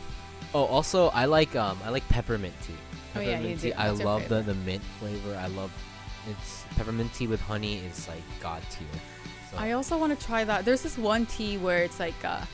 Oh, 0.53 0.65
also, 0.65 1.09
I 1.09 1.27
like 1.27 1.55
um, 1.55 1.79
I 1.85 1.91
like 1.91 2.07
peppermint 2.09 2.55
tea. 2.63 2.75
Oh, 3.15 3.21
yeah, 3.21 3.37
Peppermint 3.37 3.51
you 3.51 3.57
tea. 3.57 3.71
do. 3.71 3.75
I 3.79 3.91
love 3.91 4.29
the, 4.29 4.43
the 4.43 4.55
mint 4.55 4.83
flavor. 4.99 5.37
I 5.37 5.47
love 5.49 5.71
it's 6.29 6.65
peppermint 6.77 7.13
tea 7.15 7.27
with 7.27 7.41
honey 7.41 7.79
is 7.79 8.09
like 8.09 8.23
god 8.41 8.63
tier. 8.71 8.87
So, 9.51 9.57
I 9.59 9.73
also 9.73 9.97
want 9.99 10.19
to 10.19 10.27
try 10.27 10.45
that. 10.45 10.65
There's 10.65 10.83
this 10.83 10.99
one 10.99 11.27
tea 11.27 11.59
where 11.59 11.83
it's 11.85 12.01
like 12.01 12.25
uh, 12.25 12.45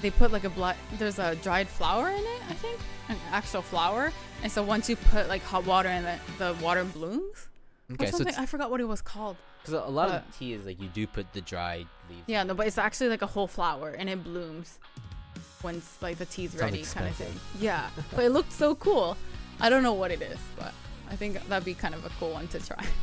they 0.00 0.10
put 0.10 0.30
like 0.30 0.44
a 0.44 0.50
black. 0.50 0.76
There's 0.98 1.18
a 1.18 1.34
dried 1.36 1.68
flower 1.68 2.08
in 2.08 2.18
it. 2.20 2.42
I 2.48 2.54
think 2.54 2.78
an 3.08 3.16
actual 3.32 3.62
flower. 3.62 4.12
And 4.42 4.50
so 4.50 4.62
once 4.62 4.88
you 4.88 4.96
put 4.96 5.28
like 5.28 5.42
hot 5.42 5.66
water 5.66 5.88
in 5.88 6.04
it, 6.04 6.20
the 6.38 6.56
water 6.62 6.84
blooms. 6.84 7.48
okay, 7.92 8.10
so 8.10 8.24
I 8.38 8.46
forgot 8.46 8.70
what 8.70 8.80
it 8.80 8.88
was 8.88 9.02
called. 9.02 9.36
'Cause 9.64 9.74
a 9.74 9.80
lot 9.80 10.10
uh, 10.10 10.14
of 10.14 10.38
tea 10.38 10.52
is 10.52 10.66
like 10.66 10.80
you 10.80 10.88
do 10.88 11.06
put 11.06 11.32
the 11.32 11.40
dried 11.40 11.86
leaves. 12.08 12.22
Yeah, 12.26 12.42
no, 12.42 12.54
but 12.54 12.66
it's 12.66 12.78
actually 12.78 13.10
like 13.10 13.22
a 13.22 13.26
whole 13.26 13.46
flower 13.46 13.90
and 13.90 14.08
it 14.08 14.22
blooms 14.22 14.78
once 15.62 15.96
like 16.00 16.18
the 16.18 16.26
tea's 16.26 16.50
Sounds 16.50 16.62
ready, 16.62 16.82
kind 16.82 17.08
of 17.08 17.16
thing. 17.16 17.32
Yeah, 17.60 17.88
but 18.14 18.24
it 18.24 18.30
looked 18.30 18.52
so 18.52 18.74
cool. 18.74 19.16
I 19.60 19.68
don't 19.68 19.82
know 19.82 19.92
what 19.94 20.10
it 20.10 20.22
is, 20.22 20.38
but 20.56 20.72
I 21.10 21.16
think 21.16 21.46
that'd 21.48 21.64
be 21.64 21.74
kind 21.74 21.94
of 21.94 22.04
a 22.04 22.10
cool 22.18 22.32
one 22.32 22.48
to 22.48 22.58
try. 22.64 22.84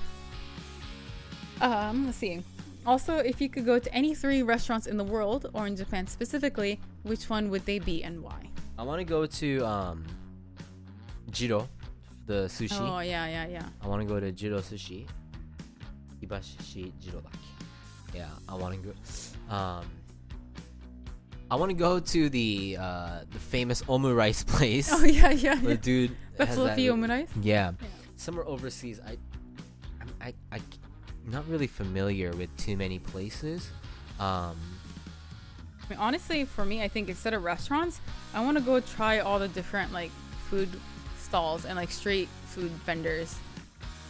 Um, 1.61 2.05
let's 2.05 2.17
see. 2.17 2.41
Also, 2.85 3.17
if 3.17 3.41
you 3.41 3.49
could 3.49 3.65
go 3.65 3.79
to 3.79 3.93
any 3.93 4.15
three 4.15 4.43
restaurants 4.43 4.87
in 4.87 4.95
the 4.95 5.03
world 5.03 5.49
or 5.53 5.67
in 5.67 5.75
Japan 5.75 6.07
specifically, 6.07 6.79
which 7.03 7.29
one 7.29 7.49
would 7.49 7.65
they 7.65 7.79
be 7.79 8.01
and 8.01 8.23
why? 8.23 8.49
I 8.77 8.83
want 8.83 8.99
to 8.99 9.03
go 9.03 9.25
to 9.25 9.65
um, 9.65 10.05
Jiro, 11.31 11.67
the 12.27 12.45
sushi. 12.45 12.79
Oh 12.79 12.99
yeah, 12.99 13.27
yeah, 13.27 13.47
yeah. 13.47 13.65
I 13.81 13.87
want 13.87 14.01
to 14.01 14.07
go 14.07 14.19
to 14.21 14.31
Jiro 14.31 14.59
Sushi. 14.59 15.05
Ibashi 16.23 16.91
Jiro. 16.99 17.21
Yeah, 18.13 18.27
I 18.47 18.55
want 18.55 18.81
to 18.81 18.89
go. 18.89 19.53
Um, 19.53 19.85
I 21.51 21.55
want 21.55 21.69
to 21.69 21.75
go 21.75 21.99
to 21.99 22.29
the 22.29 22.77
uh, 22.79 23.19
the 23.31 23.39
famous 23.39 23.81
omurice 23.83 24.45
place. 24.47 24.89
Oh 24.91 25.03
yeah, 25.03 25.31
yeah. 25.31 25.55
The 25.55 25.69
yeah. 25.71 25.75
dude 25.75 26.15
The 26.37 26.47
fluffy 26.47 26.87
that- 26.87 26.93
omurice. 26.93 27.29
Yeah. 27.41 27.71
Yeah. 27.81 27.87
Somewhere 28.15 28.45
overseas, 28.45 28.99
I, 29.05 29.17
I'm, 30.01 30.09
I, 30.19 30.33
I, 30.51 30.57
am 30.57 31.31
not 31.31 31.47
really 31.47 31.67
familiar 31.67 32.31
with 32.31 32.55
too 32.57 32.75
many 32.75 32.99
places. 32.99 33.71
Um, 34.19 34.57
I 35.81 35.89
mean, 35.89 35.99
honestly, 35.99 36.43
for 36.43 36.65
me, 36.65 36.83
I 36.83 36.89
think 36.89 37.07
instead 37.07 37.33
of 37.33 37.45
restaurants, 37.45 38.01
I 38.33 38.43
want 38.43 38.57
to 38.57 38.63
go 38.63 38.81
try 38.81 39.19
all 39.19 39.39
the 39.39 39.47
different 39.47 39.93
like 39.93 40.11
food 40.49 40.69
stalls 41.17 41.63
and 41.63 41.77
like 41.77 41.91
street 41.91 42.27
food 42.47 42.71
vendors 42.85 43.37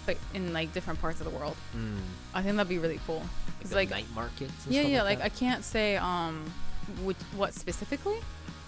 like 0.10 0.20
in 0.34 0.54
like 0.54 0.74
different 0.74 1.00
parts 1.02 1.20
of 1.22 1.26
the 1.30 1.36
world. 1.38 1.56
Mm. 1.76 1.98
I 2.34 2.42
think 2.42 2.56
that'd 2.58 2.70
be 2.70 2.80
really 2.80 3.00
cool. 3.08 3.20
Like 3.20 3.62
It's 3.62 3.70
the 3.72 3.76
like 3.76 3.90
night 3.90 4.06
markets. 4.16 4.66
And 4.66 4.74
yeah, 4.74 4.82
stuff 4.82 4.92
yeah. 4.92 5.04
Like, 5.04 5.20
Like 5.20 5.34
I 5.34 5.36
can't 5.44 5.64
say 5.64 5.98
um 5.98 6.52
which 7.04 7.18
what 7.36 7.54
specifically, 7.54 8.20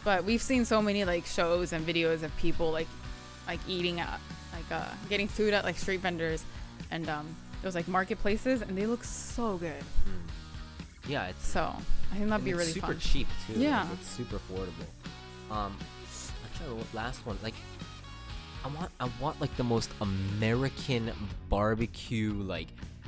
but 0.04 0.24
we've 0.24 0.42
seen 0.42 0.64
so 0.66 0.82
many 0.82 1.04
like 1.06 1.26
shows 1.26 1.74
and 1.74 1.86
videos 1.86 2.24
of 2.24 2.36
people 2.38 2.72
like 2.72 2.88
like 3.48 3.60
eating 3.68 4.00
at 4.00 4.20
like 4.54 4.70
uh 4.72 4.88
getting 5.10 5.28
food 5.28 5.54
at 5.54 5.64
like 5.66 5.78
street 5.78 6.02
vendors 6.02 6.44
and 6.92 7.10
um 7.10 7.28
those 7.64 7.76
like 7.76 7.88
marketplaces 7.88 8.62
and 8.62 8.78
they 8.78 8.86
look 8.86 9.04
so 9.04 9.58
good. 9.58 9.84
Mm. 10.06 10.30
Yeah, 11.10 11.28
it's 11.28 11.46
So 11.48 11.62
I 12.12 12.16
think 12.16 12.30
that'd 12.30 12.46
be 12.46 12.54
really 12.54 12.72
super 12.72 12.88
fun. 12.88 13.00
cheap 13.00 13.28
too. 13.48 13.54
like, 13.54 13.62
Yeah. 13.64 13.88
it's 13.94 14.08
super 14.08 14.38
affordable. 14.38 14.90
Um, 15.50 15.76
actually, 16.46 16.78
the 16.92 16.96
last 16.96 17.26
one, 17.26 17.38
like, 17.44 17.56
I 18.64 18.68
want, 18.68 18.92
I 19.00 19.10
want 19.20 19.42
like 19.42 19.56
the 19.58 19.64
most 19.64 19.92
American 20.02 21.12
barbecue, 21.50 22.34
like, 22.34 22.68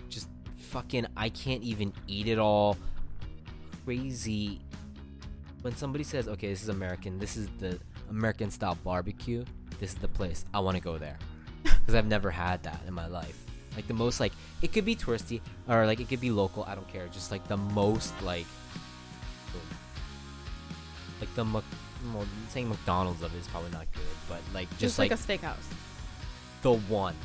just 0.09 0.29
fucking, 0.69 1.05
I 1.15 1.29
can't 1.29 1.61
even 1.63 1.93
eat 2.07 2.27
it 2.27 2.39
all. 2.39 2.77
Crazy. 3.85 4.59
When 5.61 5.75
somebody 5.75 6.03
says, 6.03 6.27
"Okay, 6.27 6.49
this 6.49 6.63
is 6.63 6.69
American. 6.69 7.19
This 7.19 7.37
is 7.37 7.47
the 7.59 7.79
American 8.09 8.51
style 8.51 8.77
barbecue. 8.83 9.45
This 9.79 9.93
is 9.93 9.99
the 9.99 10.07
place. 10.07 10.45
I 10.53 10.59
want 10.59 10.75
to 10.77 10.83
go 10.83 10.97
there," 10.97 11.17
because 11.63 11.95
I've 11.95 12.07
never 12.07 12.31
had 12.31 12.63
that 12.63 12.81
in 12.87 12.93
my 12.93 13.07
life. 13.07 13.45
Like 13.75 13.87
the 13.87 13.93
most, 13.93 14.19
like 14.19 14.33
it 14.61 14.73
could 14.73 14.85
be 14.85 14.95
touristy 14.95 15.41
or 15.67 15.85
like 15.85 15.99
it 15.99 16.09
could 16.09 16.21
be 16.21 16.31
local. 16.31 16.63
I 16.63 16.75
don't 16.75 16.87
care. 16.87 17.07
Just 17.07 17.31
like 17.31 17.47
the 17.47 17.57
most, 17.57 18.13
like 18.21 18.45
like 21.19 21.33
the 21.35 21.45
well, 22.13 22.25
saying 22.49 22.69
McDonald's 22.69 23.21
of 23.21 23.33
it 23.35 23.39
is 23.39 23.47
probably 23.47 23.71
not 23.71 23.85
good, 23.93 24.03
but 24.29 24.41
like 24.53 24.69
just, 24.71 24.81
Just 24.81 24.99
like, 24.99 25.11
like, 25.11 25.19
a 25.19 25.23
steakhouse. 25.23 25.65
the 26.61 26.73
one. 26.73 27.15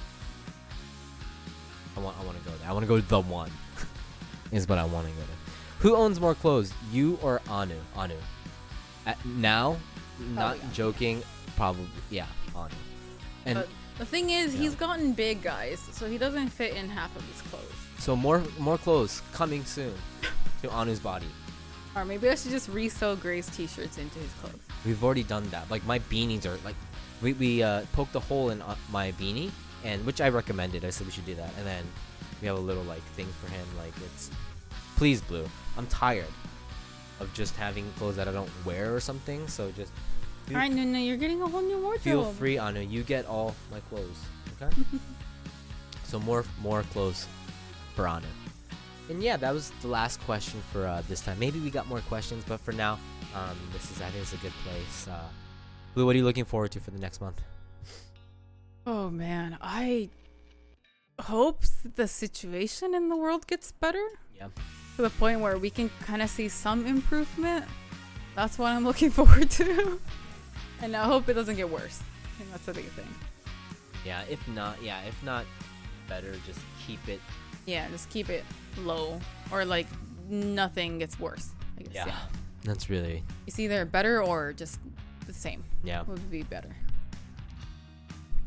I 1.96 2.00
want 2.00 2.16
I 2.20 2.24
want 2.24 2.38
to 2.38 2.44
go 2.44 2.56
there. 2.58 2.68
I 2.68 2.72
want 2.72 2.82
to 2.84 2.88
go 2.88 2.96
to 3.00 3.06
the 3.08 3.20
one. 3.20 3.50
is 4.52 4.68
what 4.68 4.78
I 4.78 4.84
want 4.84 5.06
to 5.06 5.12
go 5.12 5.20
to. 5.22 5.28
Who 5.80 5.94
owns 5.96 6.20
more 6.20 6.34
clothes, 6.34 6.72
you 6.92 7.18
or 7.22 7.40
Anu? 7.48 7.74
Anu. 7.96 8.14
At, 9.06 9.24
now, 9.24 9.76
not 10.34 10.56
yeah. 10.58 10.64
joking, 10.72 11.22
probably 11.56 11.86
yeah, 12.10 12.26
Anu. 12.54 12.74
And 13.46 13.54
but 13.58 13.68
the 13.98 14.04
thing 14.04 14.30
is, 14.30 14.54
Yeah. 14.54 14.60
he's 14.62 14.74
gotten 14.74 15.12
big, 15.12 15.42
guys, 15.42 15.80
so 15.92 16.08
he 16.08 16.18
doesn't 16.18 16.48
fit 16.50 16.74
in 16.74 16.88
half 16.88 17.14
of 17.16 17.22
his 17.32 17.42
clothes. 17.42 17.64
so 17.98 18.14
more 18.16 18.42
more 18.58 18.78
clothes 18.78 19.22
coming 19.32 19.64
soon 19.64 19.94
to 20.62 20.70
Anu's 20.70 21.00
body. 21.00 21.26
Or 21.98 22.04
maybe 22.04 22.30
I 22.30 22.36
should 22.36 22.52
just 22.52 22.70
resew 22.70 23.20
Gray's 23.20 23.50
t-shirts 23.50 23.98
into 23.98 24.20
his 24.20 24.32
clothes. 24.40 24.60
We've 24.86 25.02
already 25.02 25.24
done 25.24 25.48
that. 25.50 25.68
Like 25.68 25.84
my 25.84 25.98
beanies 25.98 26.46
are 26.46 26.56
like, 26.64 26.76
we 27.20 27.32
we 27.32 27.62
uh, 27.62 27.82
poked 27.92 28.14
a 28.14 28.20
hole 28.20 28.50
in 28.50 28.62
uh, 28.62 28.76
my 28.92 29.10
beanie, 29.12 29.50
and 29.82 30.06
which 30.06 30.20
I 30.20 30.28
recommended. 30.28 30.84
I 30.84 30.90
said 30.90 31.06
we 31.06 31.12
should 31.12 31.26
do 31.26 31.34
that, 31.34 31.50
and 31.58 31.66
then 31.66 31.84
we 32.40 32.46
have 32.46 32.56
a 32.56 32.60
little 32.60 32.84
like 32.84 33.02
thing 33.16 33.26
for 33.42 33.50
him. 33.50 33.66
Like 33.76 33.92
it's, 34.06 34.30
please, 34.96 35.20
Blue. 35.20 35.46
I'm 35.76 35.88
tired 35.88 36.32
of 37.18 37.32
just 37.34 37.56
having 37.56 37.90
clothes 37.98 38.14
that 38.14 38.28
I 38.28 38.32
don't 38.32 38.50
wear 38.64 38.94
or 38.94 39.00
something. 39.00 39.48
So 39.48 39.72
just 39.72 39.92
feel, 40.46 40.56
All 40.56 40.62
right, 40.62 40.70
no, 40.72 40.84
no, 40.84 40.98
you're 41.00 41.16
getting 41.16 41.42
a 41.42 41.48
whole 41.48 41.62
new 41.62 41.78
wardrobe. 41.78 42.02
feel 42.02 42.32
free, 42.34 42.58
Anu. 42.58 42.80
You 42.80 43.02
get 43.02 43.26
all 43.26 43.56
my 43.72 43.80
clothes. 43.90 44.20
Okay. 44.62 44.72
so 46.04 46.20
more 46.20 46.44
more 46.62 46.84
clothes 46.84 47.26
for 47.96 48.06
Anu. 48.06 48.28
And 49.10 49.22
yeah, 49.22 49.36
that 49.38 49.54
was 49.54 49.70
the 49.80 49.88
last 49.88 50.20
question 50.20 50.60
for 50.72 50.86
uh, 50.86 51.02
this 51.08 51.20
time. 51.22 51.38
Maybe 51.38 51.58
we 51.60 51.70
got 51.70 51.86
more 51.86 52.00
questions, 52.00 52.44
but 52.46 52.60
for 52.60 52.72
now, 52.72 52.98
um, 53.34 53.56
this 53.72 53.90
is 53.90 54.00
I 54.02 54.06
think 54.10 54.22
it's 54.22 54.34
a 54.34 54.36
good 54.38 54.52
place. 54.64 55.08
Uh, 55.08 55.18
Blue, 55.94 56.04
what 56.06 56.14
are 56.14 56.18
you 56.18 56.24
looking 56.24 56.44
forward 56.44 56.70
to 56.72 56.80
for 56.80 56.90
the 56.90 56.98
next 56.98 57.20
month? 57.20 57.40
Oh 58.86 59.10
man, 59.10 59.56
I 59.60 60.10
hope 61.20 61.62
the 61.96 62.06
situation 62.08 62.94
in 62.94 63.08
the 63.08 63.16
world 63.16 63.46
gets 63.46 63.72
better 63.72 64.04
Yeah. 64.38 64.48
to 64.96 65.02
the 65.02 65.10
point 65.10 65.40
where 65.40 65.58
we 65.58 65.70
can 65.70 65.90
kind 66.00 66.22
of 66.22 66.30
see 66.30 66.48
some 66.48 66.86
improvement. 66.86 67.64
That's 68.36 68.58
what 68.58 68.68
I'm 68.72 68.84
looking 68.90 69.10
forward 69.10 69.50
to. 69.52 70.00
and 70.82 70.94
I 70.96 71.04
hope 71.04 71.28
it 71.28 71.34
doesn't 71.34 71.56
get 71.56 71.68
worse. 71.68 72.00
I 72.24 72.38
think 72.38 72.50
that's 72.52 72.66
the 72.66 72.74
big 72.74 72.84
thing. 72.92 73.08
Yeah. 74.04 74.22
If 74.30 74.46
not, 74.48 74.80
yeah. 74.82 75.00
If 75.02 75.20
not, 75.24 75.44
better 76.08 76.32
just 76.46 76.60
keep 76.86 77.06
it. 77.08 77.20
Yeah, 77.68 77.86
just 77.90 78.08
keep 78.08 78.30
it 78.30 78.44
low 78.78 79.20
or 79.52 79.64
like 79.66 79.86
nothing 80.30 80.98
gets 80.98 81.20
worse. 81.20 81.50
I 81.78 81.82
guess. 81.82 82.06
Yeah. 82.06 82.14
That's 82.64 82.88
really 82.88 83.22
It's 83.46 83.58
either 83.60 83.84
better 83.84 84.22
or 84.22 84.52
just 84.54 84.80
the 85.26 85.34
same. 85.34 85.62
yeah. 85.84 86.02
Would 86.02 86.30
be 86.30 86.42
better. 86.44 86.74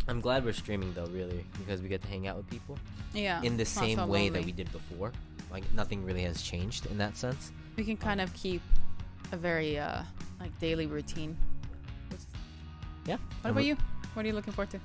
I'm 0.07 0.19
glad 0.22 0.43
we're 0.43 0.53
streaming 0.53 0.91
though, 0.93 1.05
really, 1.05 1.45
because 1.59 1.82
we 1.82 1.88
get 1.88 2.01
to 2.01 2.07
hang 2.07 2.28
out 2.28 2.36
with 2.36 2.49
people 2.49 2.80
Yeah. 3.13 3.41
in 3.43 3.57
the 3.57 3.65
same 3.65 3.97
so 3.99 4.07
way 4.07 4.30
that 4.30 4.43
we 4.43 4.51
did 4.51 4.72
before. 4.72 5.11
Like 5.51 5.63
nothing 5.74 6.03
really 6.03 6.24
has 6.24 6.41
changed 6.41 6.88
in 6.88 6.97
that 6.97 7.15
sense. 7.15 7.51
we 7.78 7.84
can 7.86 7.97
kind 7.97 8.19
of 8.22 8.34
keep 8.34 8.61
a 9.32 9.38
very 9.38 9.78
uh 9.78 10.01
like 10.39 10.51
daily 10.59 10.88
routine. 10.88 11.38
Yeah. 13.05 13.17
What 13.41 13.51
about 13.51 13.65
you? 13.65 13.78
What 14.15 14.26
are 14.26 14.28
you 14.28 14.34
looking 14.34 14.53
forward 14.53 14.72
to? 14.72 14.80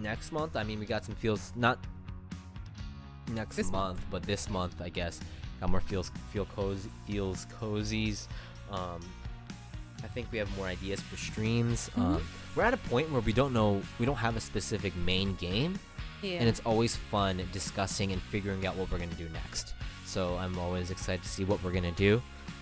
next 0.00 0.32
month 0.32 0.56
i 0.56 0.64
mean 0.64 0.80
we 0.80 0.86
got 0.86 1.04
some 1.04 1.14
feels 1.14 1.52
not 1.54 1.78
next 3.32 3.56
This 3.56 3.70
month, 3.70 4.00
but 4.10 4.22
this 4.22 4.48
month 4.50 4.80
i 4.82 4.88
guess 4.88 5.20
got 5.60 5.70
more 5.70 5.80
feels 5.80 6.10
feel 6.32 6.44
cozy 6.46 6.90
feels 7.06 7.46
cozies 7.60 8.26
um 8.70 9.00
i 10.02 10.06
think 10.08 10.26
we 10.32 10.38
have 10.38 10.54
more 10.56 10.66
ideas 10.66 11.00
for 11.00 11.16
streams 11.16 11.90
um 11.96 12.20
we're 12.54 12.64
at 12.64 12.74
a 12.74 12.78
point 12.88 13.10
where 13.10 13.20
we 13.22 13.32
don't 13.32 13.52
know 13.52 13.80
we 13.98 14.06
don't 14.06 14.16
have 14.16 14.36
a 14.36 14.40
specific 14.40 14.94
main 14.96 15.34
game 15.36 15.78
Yeah. 16.22 16.32
and 16.40 16.48
it's 16.48 16.60
always 16.66 16.96
fun 16.96 17.40
discussing 17.52 18.12
and 18.12 18.20
figuring 18.20 18.66
out 18.66 18.76
what 18.76 18.90
we're 18.90 18.98
gonna 18.98 19.14
do 19.14 19.28
next 19.30 19.74
so 20.04 20.36
i'm 20.36 20.58
always 20.58 20.90
excited 20.90 21.22
to 21.22 21.28
see 21.28 21.44
what 21.44 21.62
we're 21.64 21.72
gonna 21.72 21.92
do 21.92 22.20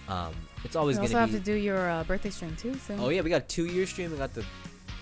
um 0.09 0.33
it's 0.65 0.77
always 0.77 0.97
we 0.97 1.03
also 1.03 1.13
gonna 1.15 1.21
have 1.27 1.33
be 1.33 1.39
to 1.39 1.45
do 1.45 1.55
your 1.55 1.91
uh, 1.91 2.05
birthday 2.05 2.31
stream 2.31 2.55
too. 2.57 2.75
So 2.75 2.97
Oh 2.99 3.09
yeah, 3.09 3.21
we 3.23 3.31
got 3.31 3.43
a 3.43 3.47
two 3.47 3.67
year 3.67 3.87
stream. 3.87 4.11
We 4.13 4.17
got 4.19 4.33
the 4.35 4.45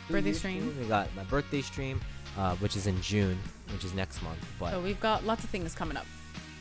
Birthday 0.08 0.32
two-year 0.32 0.34
stream. 0.34 0.76
We 0.80 0.86
got 0.86 1.14
my 1.14 1.22
birthday 1.24 1.60
stream, 1.62 2.00
uh, 2.38 2.54
which 2.56 2.76
is 2.76 2.86
in 2.86 3.00
June, 3.02 3.38
which 3.72 3.84
is 3.84 3.94
next 3.94 4.22
month. 4.22 4.38
But 4.58 4.70
So 4.72 4.80
we've 4.80 5.00
got 5.00 5.24
lots 5.24 5.44
of 5.44 5.50
things 5.50 5.74
coming 5.74 5.96
up. 5.96 6.06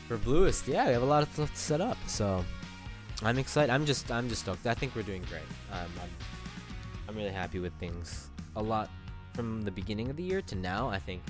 for 0.08 0.16
Bluest, 0.16 0.66
yeah, 0.68 0.86
we 0.86 0.92
have 0.92 1.02
a 1.02 1.06
lot 1.06 1.22
of 1.22 1.32
stuff 1.32 1.50
to 1.52 1.56
set 1.58 1.80
up. 1.80 1.96
So 2.06 2.44
I'm 3.22 3.38
excited. 3.38 3.70
I'm 3.72 3.86
just 3.86 4.10
I'm 4.10 4.28
just 4.28 4.42
stoked. 4.42 4.66
I 4.66 4.74
think 4.74 4.94
we're 4.96 5.02
doing 5.02 5.22
great. 5.28 5.42
Um, 5.72 5.86
I'm 6.02 6.10
I'm 7.08 7.16
really 7.16 7.30
happy 7.32 7.58
with 7.60 7.72
things. 7.80 8.28
A 8.56 8.62
lot 8.62 8.90
from 9.34 9.62
the 9.62 9.70
beginning 9.70 10.08
of 10.10 10.16
the 10.16 10.22
year 10.22 10.42
to 10.42 10.54
now. 10.56 10.88
I 10.88 10.98
think 10.98 11.22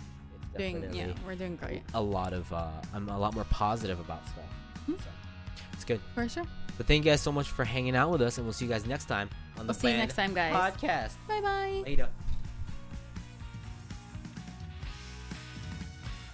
it's 0.55 0.59
Doing 0.59 0.93
yeah, 0.93 1.12
we're 1.26 1.34
doing 1.36 1.57
great 1.57 1.82
a 1.95 2.01
lot 2.01 2.32
of. 2.32 2.51
Uh, 2.53 2.68
I'm 2.95 3.09
a 3.09 3.18
lot 3.18 3.34
more 3.34 3.45
positive 3.51 4.01
about 4.01 4.26
stuff. 4.28 4.45
Mhm. 4.88 4.99
So 4.99 5.09
it's 5.74 5.84
good. 5.84 6.01
for 6.14 6.28
sure. 6.28 6.45
But 6.76 6.86
thank 6.86 7.05
you 7.05 7.11
guys 7.11 7.20
so 7.20 7.30
much 7.30 7.49
for 7.49 7.64
hanging 7.64 7.95
out 7.95 8.11
with 8.11 8.22
us, 8.22 8.38
and 8.38 8.47
we'll 8.47 8.55
see 8.55 8.64
you 8.64 8.70
guys 8.70 8.86
next 8.86 9.05
time 9.05 9.28
on 9.59 9.66
the 9.66 9.72
We'll 9.72 9.80
see 9.80 9.91
you 9.91 9.97
next 9.99 10.14
time, 10.16 10.32
guys. 10.34 10.53
podcast. 10.55 11.12
Bye 11.28 11.41
bye. 11.43 11.82
Later. 11.84 12.09